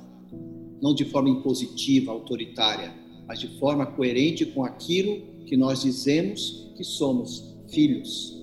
não 0.80 0.94
de 0.94 1.04
forma 1.04 1.28
impositiva, 1.28 2.12
autoritária, 2.12 2.92
mas 3.26 3.40
de 3.40 3.48
forma 3.58 3.84
coerente 3.86 4.46
com 4.46 4.64
aquilo 4.64 5.20
que 5.44 5.56
nós 5.56 5.82
dizemos 5.82 6.72
que 6.76 6.84
somos 6.84 7.54
filhos, 7.68 8.42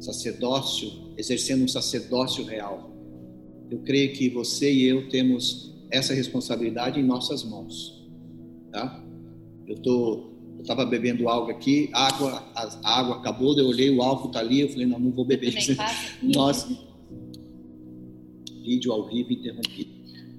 sacerdócio, 0.00 0.90
exercendo 1.16 1.64
um 1.64 1.68
sacerdócio 1.68 2.44
real. 2.44 2.90
Eu 3.70 3.78
creio 3.78 4.12
que 4.12 4.28
você 4.28 4.72
e 4.72 4.84
eu 4.84 5.08
temos 5.08 5.74
essa 5.90 6.14
responsabilidade 6.14 7.00
em 7.00 7.02
nossas 7.02 7.44
mãos, 7.44 8.04
tá? 8.70 9.02
Eu 9.66 9.76
tô, 9.76 10.30
eu 10.56 10.62
estava 10.62 10.84
bebendo 10.84 11.28
algo 11.28 11.50
aqui, 11.50 11.88
água, 11.92 12.44
a, 12.54 13.00
água 13.00 13.16
acabou, 13.16 13.56
eu 13.58 13.66
olhei 13.66 13.90
o 13.90 14.02
álcool 14.02 14.28
tá 14.28 14.40
ali, 14.40 14.60
eu 14.60 14.68
falei 14.68 14.86
não, 14.86 14.98
não 14.98 15.10
vou 15.10 15.24
beber. 15.24 15.54
Nós 16.22 16.66
vídeo 18.64 18.92
ao 18.92 19.08
vivo 19.08 19.32
interrompido. 19.32 19.90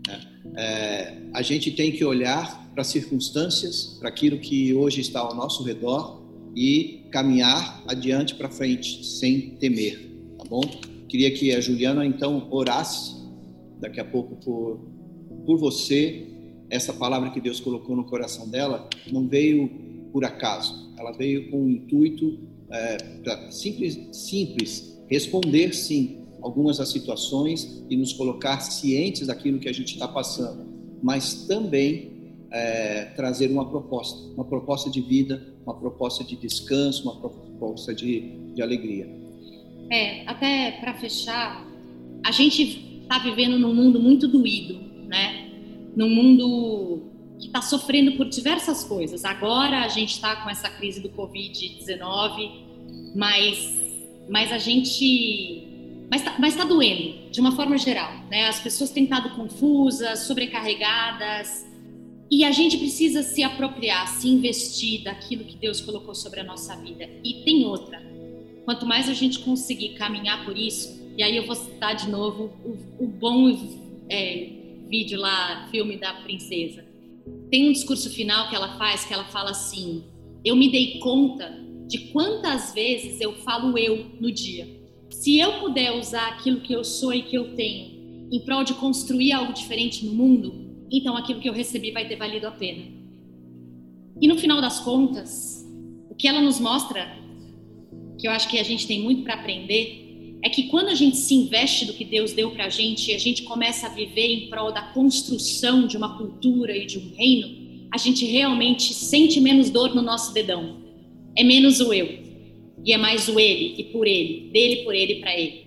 Né? 0.07 0.21
É, 0.57 1.17
a 1.33 1.41
gente 1.41 1.71
tem 1.71 1.91
que 1.91 2.03
olhar 2.03 2.69
para 2.71 2.81
as 2.81 2.87
circunstâncias, 2.87 3.97
para 3.99 4.09
aquilo 4.09 4.39
que 4.39 4.73
hoje 4.73 5.01
está 5.01 5.19
ao 5.21 5.35
nosso 5.35 5.63
redor 5.63 6.21
e 6.55 7.05
caminhar 7.11 7.83
adiante 7.87 8.35
para 8.35 8.49
frente, 8.49 9.05
sem 9.05 9.51
temer, 9.51 10.14
tá 10.45 10.49
bom? 10.49 10.61
Queria 11.09 11.31
que 11.31 11.51
a 11.53 11.59
Juliana 11.59 12.05
então 12.05 12.47
orasse 12.51 13.15
daqui 13.79 13.99
a 13.99 14.05
pouco 14.05 14.35
por, 14.37 14.79
por 15.45 15.57
você. 15.57 16.27
Essa 16.69 16.93
palavra 16.93 17.29
que 17.29 17.41
Deus 17.41 17.59
colocou 17.59 17.95
no 17.95 18.05
coração 18.05 18.49
dela 18.49 18.89
não 19.11 19.27
veio 19.27 19.69
por 20.11 20.23
acaso, 20.25 20.93
ela 20.97 21.11
veio 21.11 21.51
com 21.51 21.65
o 21.65 21.69
intuito 21.69 22.39
é, 22.71 23.51
simples, 23.51 23.99
simples 24.11 24.97
responder 25.07 25.73
sim 25.73 26.21
algumas 26.41 26.77
das 26.77 26.89
situações 26.89 27.83
e 27.89 27.95
nos 27.95 28.13
colocar 28.13 28.59
cientes 28.61 29.27
daquilo 29.27 29.59
que 29.59 29.69
a 29.69 29.73
gente 29.73 29.93
está 29.93 30.07
passando 30.07 30.75
mas 31.05 31.45
também 31.45 32.33
é, 32.51 33.05
trazer 33.15 33.51
uma 33.51 33.69
proposta, 33.69 34.27
uma 34.33 34.43
proposta 34.43 34.89
de 34.89 35.01
vida, 35.01 35.39
uma 35.63 35.75
proposta 35.75 36.23
de 36.23 36.35
descanso, 36.35 37.03
uma 37.03 37.19
proposta 37.19 37.93
de, 37.93 38.53
de 38.55 38.61
alegria. 38.61 39.07
É, 39.89 40.23
até 40.27 40.71
para 40.71 40.93
fechar, 40.95 41.65
a 42.23 42.31
gente 42.31 43.01
está 43.01 43.19
vivendo 43.19 43.57
num 43.59 43.73
mundo 43.73 43.99
muito 43.99 44.27
doído, 44.27 44.79
né? 45.07 45.49
Num 45.95 46.09
mundo 46.09 47.03
que 47.39 47.47
está 47.47 47.61
sofrendo 47.61 48.13
por 48.13 48.27
diversas 48.27 48.83
coisas. 48.83 49.23
Agora 49.23 49.83
a 49.83 49.87
gente 49.87 50.13
está 50.13 50.35
com 50.37 50.49
essa 50.49 50.69
crise 50.69 50.99
do 50.99 51.09
Covid-19, 51.09 52.51
mas, 53.15 53.81
mas 54.29 54.51
a 54.51 54.57
gente. 54.57 55.67
Mas 56.09 56.21
está 56.21 56.35
mas 56.37 56.55
tá 56.55 56.63
doendo, 56.63 57.31
de 57.31 57.39
uma 57.39 57.51
forma 57.51 57.77
geral. 57.77 58.11
Né? 58.29 58.47
As 58.47 58.59
pessoas 58.59 58.91
têm 58.91 59.05
estado 59.05 59.31
confusas, 59.31 60.19
sobrecarregadas, 60.19 61.65
e 62.29 62.43
a 62.43 62.51
gente 62.51 62.77
precisa 62.77 63.23
se 63.23 63.43
apropriar, 63.43 64.07
se 64.07 64.27
investir 64.27 65.03
daquilo 65.03 65.43
que 65.43 65.55
Deus 65.55 65.81
colocou 65.81 66.13
sobre 66.13 66.39
a 66.39 66.43
nossa 66.43 66.75
vida. 66.75 67.09
E 67.23 67.43
tem 67.43 67.65
outra. 67.65 68.14
Quanto 68.65 68.85
mais 68.85 69.07
a 69.07 69.13
gente 69.13 69.39
conseguir 69.39 69.89
caminhar 69.89 70.43
por 70.43 70.57
isso, 70.57 71.01
e 71.17 71.23
aí 71.23 71.37
eu 71.37 71.45
vou 71.45 71.55
citar 71.55 71.95
de 71.95 72.09
novo 72.09 72.51
o, 72.65 73.05
o 73.05 73.07
bom 73.07 73.49
é, 74.09 74.49
vídeo 74.89 75.19
lá, 75.19 75.67
filme 75.71 75.97
da 75.97 76.13
princesa 76.15 76.83
tem 77.49 77.69
um 77.69 77.71
discurso 77.71 78.09
final 78.09 78.49
que 78.49 78.55
ela 78.55 78.77
faz 78.77 79.05
que 79.05 79.13
ela 79.13 79.25
fala 79.25 79.51
assim: 79.51 80.03
Eu 80.43 80.55
me 80.55 80.69
dei 80.69 80.99
conta 80.99 81.57
de 81.87 82.11
quantas 82.11 82.73
vezes 82.73 83.21
eu 83.21 83.33
falo 83.33 83.77
eu 83.77 84.05
no 84.19 84.31
dia. 84.31 84.67
Se 85.09 85.37
eu 85.37 85.59
puder 85.59 85.97
usar 85.97 86.27
aquilo 86.27 86.61
que 86.61 86.73
eu 86.73 86.83
sou 86.83 87.13
e 87.13 87.21
que 87.21 87.35
eu 87.35 87.55
tenho 87.55 88.27
em 88.31 88.39
prol 88.43 88.63
de 88.63 88.73
construir 88.73 89.31
algo 89.31 89.53
diferente 89.53 90.05
no 90.05 90.13
mundo, 90.13 90.85
então 90.91 91.15
aquilo 91.15 91.39
que 91.39 91.47
eu 91.47 91.53
recebi 91.53 91.91
vai 91.91 92.07
ter 92.07 92.15
valido 92.15 92.47
a 92.47 92.51
pena. 92.51 92.83
E 94.19 94.27
no 94.27 94.37
final 94.37 94.61
das 94.61 94.79
contas, 94.79 95.63
o 96.09 96.15
que 96.15 96.27
ela 96.27 96.41
nos 96.41 96.59
mostra, 96.59 97.17
que 98.25 98.27
eu 98.27 98.31
acho 98.31 98.49
que 98.49 98.57
a 98.57 98.63
gente 98.63 98.87
tem 98.87 99.03
muito 99.03 99.21
para 99.21 99.35
aprender, 99.35 100.39
é 100.41 100.49
que 100.49 100.63
quando 100.63 100.87
a 100.87 100.95
gente 100.95 101.15
se 101.15 101.35
investe 101.35 101.85
do 101.85 101.93
que 101.93 102.03
Deus 102.03 102.33
deu 102.33 102.49
para 102.49 102.65
a 102.65 102.69
gente 102.69 103.11
e 103.11 103.13
a 103.13 103.19
gente 103.19 103.43
começa 103.43 103.85
a 103.85 103.89
viver 103.89 104.25
em 104.25 104.49
prol 104.49 104.71
da 104.71 104.81
construção 104.81 105.85
de 105.85 105.95
uma 105.95 106.17
cultura 106.17 106.75
e 106.75 106.87
de 106.87 106.97
um 106.97 107.13
reino, 107.15 107.87
a 107.93 107.99
gente 107.99 108.25
realmente 108.25 108.95
sente 108.95 109.39
menos 109.39 109.69
dor 109.69 109.93
no 109.93 110.01
nosso 110.01 110.33
dedão. 110.33 110.81
É 111.37 111.43
menos 111.43 111.79
o 111.79 111.93
eu 111.93 112.17
e 112.83 112.91
é 112.91 112.97
mais 112.97 113.27
o 113.27 113.39
ele 113.39 113.75
e 113.77 113.83
por 113.83 114.07
ele, 114.07 114.49
dele 114.51 114.77
por 114.77 114.95
ele 114.95 115.15
para 115.19 115.39
ele. 115.39 115.65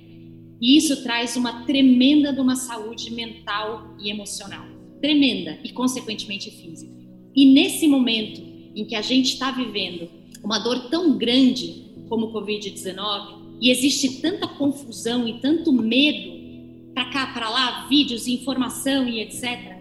E 0.60 0.76
isso 0.76 1.00
traz 1.04 1.36
uma 1.36 1.64
tremenda 1.64 2.32
de 2.32 2.40
uma 2.40 2.56
saúde 2.56 3.12
mental 3.12 3.96
e 4.00 4.10
emocional, 4.10 4.66
tremenda 5.00 5.60
e 5.62 5.68
consequentemente 5.68 6.50
física. 6.50 6.92
E 7.36 7.46
nesse 7.46 7.86
momento 7.86 8.42
em 8.74 8.84
que 8.84 8.96
a 8.96 9.02
gente 9.02 9.34
está 9.34 9.52
vivendo 9.52 10.10
uma 10.42 10.58
dor 10.58 10.88
tão 10.88 11.16
grande 11.16 11.87
como 12.08 12.26
o 12.26 12.32
Covid-19, 12.32 13.38
e 13.60 13.70
existe 13.70 14.20
tanta 14.20 14.46
confusão 14.46 15.26
e 15.26 15.40
tanto 15.40 15.72
medo 15.72 16.38
para 16.94 17.06
cá, 17.06 17.26
para 17.28 17.48
lá, 17.48 17.86
vídeos, 17.88 18.26
informação 18.26 19.08
e 19.08 19.20
etc. 19.20 19.78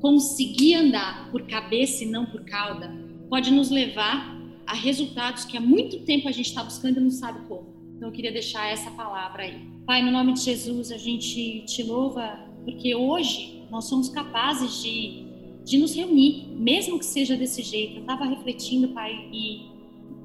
Conseguir 0.00 0.74
andar 0.74 1.30
por 1.30 1.42
cabeça 1.42 2.04
e 2.04 2.06
não 2.06 2.26
por 2.26 2.44
cauda 2.44 2.92
pode 3.28 3.50
nos 3.50 3.70
levar 3.70 4.36
a 4.66 4.74
resultados 4.74 5.44
que 5.44 5.56
há 5.56 5.60
muito 5.60 6.00
tempo 6.00 6.28
a 6.28 6.32
gente 6.32 6.46
está 6.46 6.62
buscando 6.62 6.98
e 6.98 7.02
não 7.02 7.10
sabe 7.10 7.46
como. 7.46 7.72
Então 7.96 8.08
eu 8.08 8.12
queria 8.12 8.32
deixar 8.32 8.66
essa 8.66 8.90
palavra 8.90 9.44
aí. 9.44 9.58
Pai, 9.86 10.02
no 10.02 10.10
nome 10.10 10.34
de 10.34 10.40
Jesus, 10.40 10.92
a 10.92 10.98
gente 10.98 11.64
te 11.66 11.82
louva 11.82 12.38
porque 12.64 12.94
hoje 12.94 13.62
nós 13.70 13.86
somos 13.86 14.08
capazes 14.08 14.82
de, 14.82 15.24
de 15.64 15.78
nos 15.78 15.94
reunir, 15.94 16.46
mesmo 16.56 16.98
que 16.98 17.06
seja 17.06 17.36
desse 17.36 17.62
jeito. 17.62 17.96
Eu 17.96 18.00
estava 18.02 18.24
refletindo, 18.24 18.88
Pai, 18.88 19.28
e 19.32 19.71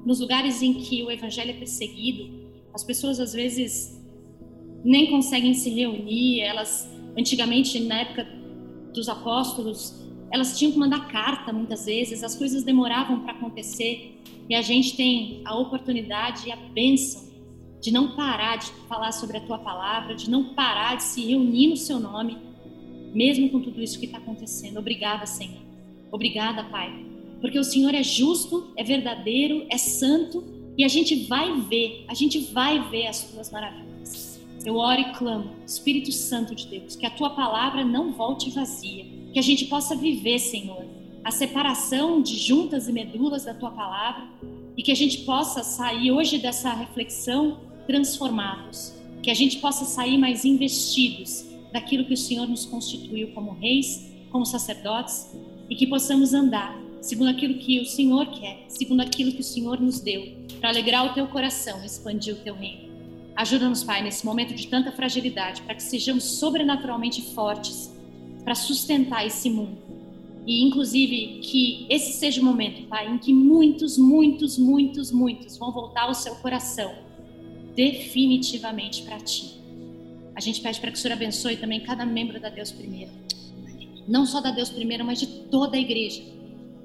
nos 0.04 0.20
lugares 0.20 0.62
em 0.62 0.74
que 0.74 1.02
o 1.02 1.10
evangelho 1.10 1.50
é 1.50 1.54
perseguido, 1.54 2.48
as 2.72 2.84
pessoas 2.84 3.18
às 3.20 3.32
vezes 3.32 3.98
nem 4.84 5.10
conseguem 5.10 5.54
se 5.54 5.70
reunir, 5.70 6.40
elas 6.40 6.88
antigamente 7.16 7.80
na 7.80 8.00
época 8.00 8.26
dos 8.92 9.08
apóstolos, 9.08 9.94
elas 10.30 10.58
tinham 10.58 10.72
que 10.72 10.78
mandar 10.78 11.08
carta 11.08 11.52
muitas 11.52 11.86
vezes, 11.86 12.22
as 12.22 12.34
coisas 12.34 12.62
demoravam 12.62 13.20
para 13.20 13.32
acontecer 13.32 14.20
e 14.48 14.54
a 14.54 14.62
gente 14.62 14.96
tem 14.96 15.42
a 15.44 15.56
oportunidade 15.58 16.48
e 16.48 16.52
a 16.52 16.56
bênção 16.56 17.28
de 17.80 17.90
não 17.90 18.16
parar 18.16 18.56
de 18.56 18.66
falar 18.88 19.12
sobre 19.12 19.36
a 19.36 19.40
tua 19.40 19.58
palavra, 19.58 20.14
de 20.14 20.28
não 20.30 20.54
parar 20.54 20.96
de 20.96 21.04
se 21.04 21.24
reunir 21.26 21.68
no 21.68 21.76
seu 21.76 22.00
nome, 22.00 22.36
mesmo 23.14 23.50
com 23.50 23.60
tudo 23.60 23.80
isso 23.80 23.98
que 23.98 24.06
está 24.06 24.18
acontecendo. 24.18 24.78
Obrigada, 24.78 25.26
Senhor. 25.26 25.62
Obrigada, 26.10 26.64
Pai. 26.64 27.07
Porque 27.40 27.58
o 27.58 27.64
Senhor 27.64 27.94
é 27.94 28.02
justo, 28.02 28.72
é 28.76 28.82
verdadeiro, 28.82 29.66
é 29.70 29.78
santo 29.78 30.44
e 30.76 30.84
a 30.84 30.88
gente 30.88 31.26
vai 31.26 31.60
ver, 31.62 32.04
a 32.08 32.14
gente 32.14 32.38
vai 32.52 32.88
ver 32.88 33.06
as 33.06 33.22
tuas 33.30 33.50
maravilhas. 33.50 34.40
Eu 34.64 34.76
oro 34.76 35.00
e 35.00 35.12
clamo, 35.12 35.50
Espírito 35.66 36.12
Santo 36.12 36.54
de 36.54 36.66
Deus, 36.66 36.96
que 36.96 37.06
a 37.06 37.10
tua 37.10 37.30
palavra 37.30 37.84
não 37.84 38.12
volte 38.12 38.50
vazia, 38.50 39.04
que 39.32 39.38
a 39.38 39.42
gente 39.42 39.66
possa 39.66 39.96
viver, 39.96 40.38
Senhor, 40.38 40.84
a 41.24 41.30
separação 41.30 42.20
de 42.20 42.36
juntas 42.36 42.88
e 42.88 42.92
medulas 42.92 43.44
da 43.44 43.54
tua 43.54 43.70
palavra 43.70 44.28
e 44.76 44.82
que 44.82 44.92
a 44.92 44.96
gente 44.96 45.18
possa 45.18 45.62
sair 45.62 46.10
hoje 46.10 46.38
dessa 46.38 46.72
reflexão 46.72 47.60
transformados, 47.86 48.94
que 49.22 49.30
a 49.30 49.34
gente 49.34 49.58
possa 49.58 49.84
sair 49.84 50.16
mais 50.16 50.44
investidos 50.44 51.44
daquilo 51.72 52.04
que 52.04 52.14
o 52.14 52.16
Senhor 52.16 52.46
nos 52.46 52.64
constituiu 52.64 53.32
como 53.32 53.52
reis, 53.52 54.12
como 54.30 54.44
sacerdotes 54.44 55.36
e 55.68 55.74
que 55.74 55.86
possamos 55.86 56.32
andar 56.32 56.87
segundo 57.00 57.28
aquilo 57.28 57.54
que 57.54 57.80
o 57.80 57.86
Senhor 57.86 58.26
quer, 58.26 58.64
segundo 58.68 59.00
aquilo 59.00 59.32
que 59.32 59.40
o 59.40 59.44
Senhor 59.44 59.80
nos 59.80 60.00
deu, 60.00 60.32
para 60.60 60.70
alegrar 60.70 61.06
o 61.06 61.14
teu 61.14 61.26
coração, 61.26 61.84
expandir 61.84 62.34
o 62.34 62.38
teu 62.38 62.54
reino. 62.54 62.88
Ajuda-nos, 63.36 63.84
Pai, 63.84 64.02
nesse 64.02 64.26
momento 64.26 64.54
de 64.54 64.66
tanta 64.66 64.90
fragilidade, 64.90 65.62
para 65.62 65.74
que 65.74 65.82
sejamos 65.82 66.24
sobrenaturalmente 66.24 67.22
fortes 67.34 67.94
para 68.42 68.54
sustentar 68.54 69.24
esse 69.24 69.48
mundo. 69.48 69.78
E, 70.44 70.64
inclusive, 70.64 71.40
que 71.42 71.86
esse 71.88 72.12
seja 72.14 72.40
o 72.40 72.44
momento, 72.44 72.88
Pai, 72.88 73.06
em 73.06 73.18
que 73.18 73.32
muitos, 73.32 73.96
muitos, 73.96 74.58
muitos, 74.58 75.12
muitos 75.12 75.56
vão 75.56 75.70
voltar 75.70 76.10
o 76.10 76.14
seu 76.14 76.34
coração 76.36 76.92
definitivamente 77.76 79.02
para 79.02 79.20
Ti. 79.20 79.54
A 80.34 80.40
gente 80.40 80.60
pede 80.60 80.80
para 80.80 80.90
que 80.90 80.96
o 80.96 81.00
Senhor 81.00 81.14
abençoe 81.14 81.56
também 81.56 81.80
cada 81.80 82.04
membro 82.04 82.40
da 82.40 82.48
Deus 82.48 82.72
Primeiro. 82.72 83.12
Não 84.08 84.24
só 84.24 84.40
da 84.40 84.50
Deus 84.50 84.70
Primeiro, 84.70 85.04
mas 85.04 85.20
de 85.20 85.26
toda 85.26 85.76
a 85.76 85.80
igreja 85.80 86.22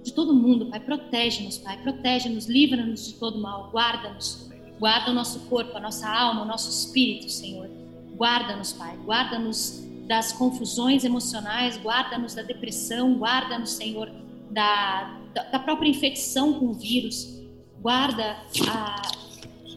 de 0.04 0.14
todo 0.14 0.34
mundo, 0.34 0.66
Pai. 0.68 0.80
Protege-nos, 0.80 1.58
Pai. 1.58 1.82
Protege-nos, 1.82 2.46
livra-nos 2.46 3.08
de 3.08 3.14
todo 3.14 3.40
mal. 3.40 3.70
Guarda-nos. 3.72 4.52
Guarda 4.80 5.12
o 5.12 5.14
nosso 5.14 5.40
corpo, 5.48 5.78
a 5.78 5.80
nossa 5.80 6.08
alma, 6.10 6.42
o 6.42 6.46
nosso 6.46 6.70
espírito, 6.70 7.30
Senhor. 7.30 7.70
Guarda-nos, 8.16 8.74
Pai. 8.74 8.98
Guarda-nos 8.98 9.82
das 10.08 10.34
confusões 10.34 11.06
emocionais. 11.06 11.78
Guarda-nos 11.78 12.34
da 12.34 12.42
depressão. 12.42 13.16
Guarda-nos, 13.16 13.72
Senhor, 13.72 14.12
da, 14.52 15.20
da 15.52 15.60
própria 15.60 15.90
infecção 15.90 16.54
com 16.54 16.68
o 16.68 16.74
vírus. 16.74 17.42
Guarda 17.82 18.38
a, 18.70 19.02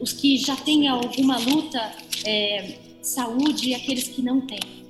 os 0.01 0.13
que 0.13 0.37
já 0.39 0.57
têm 0.57 0.89
alguma 0.89 1.39
luta, 1.39 1.93
é, 2.25 2.79
saúde 3.01 3.71
e 3.71 3.75
aqueles 3.75 4.09
que 4.09 4.23
não 4.23 4.41
têm. 4.41 4.86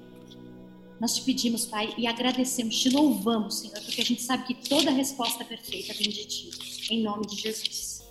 Nós 1.00 1.14
te 1.14 1.22
pedimos, 1.22 1.66
Pai, 1.66 1.94
e 1.98 2.06
agradecemos, 2.06 2.78
te 2.78 2.88
louvamos, 2.88 3.58
Senhor, 3.58 3.78
porque 3.80 4.00
a 4.00 4.04
gente 4.04 4.22
sabe 4.22 4.46
que 4.46 4.68
toda 4.68 4.90
resposta 4.90 5.44
perfeita 5.44 5.92
vem 5.94 6.08
de 6.08 6.24
Ti. 6.24 6.50
Em 6.90 7.02
nome 7.02 7.26
de 7.26 7.36
Jesus. 7.36 8.02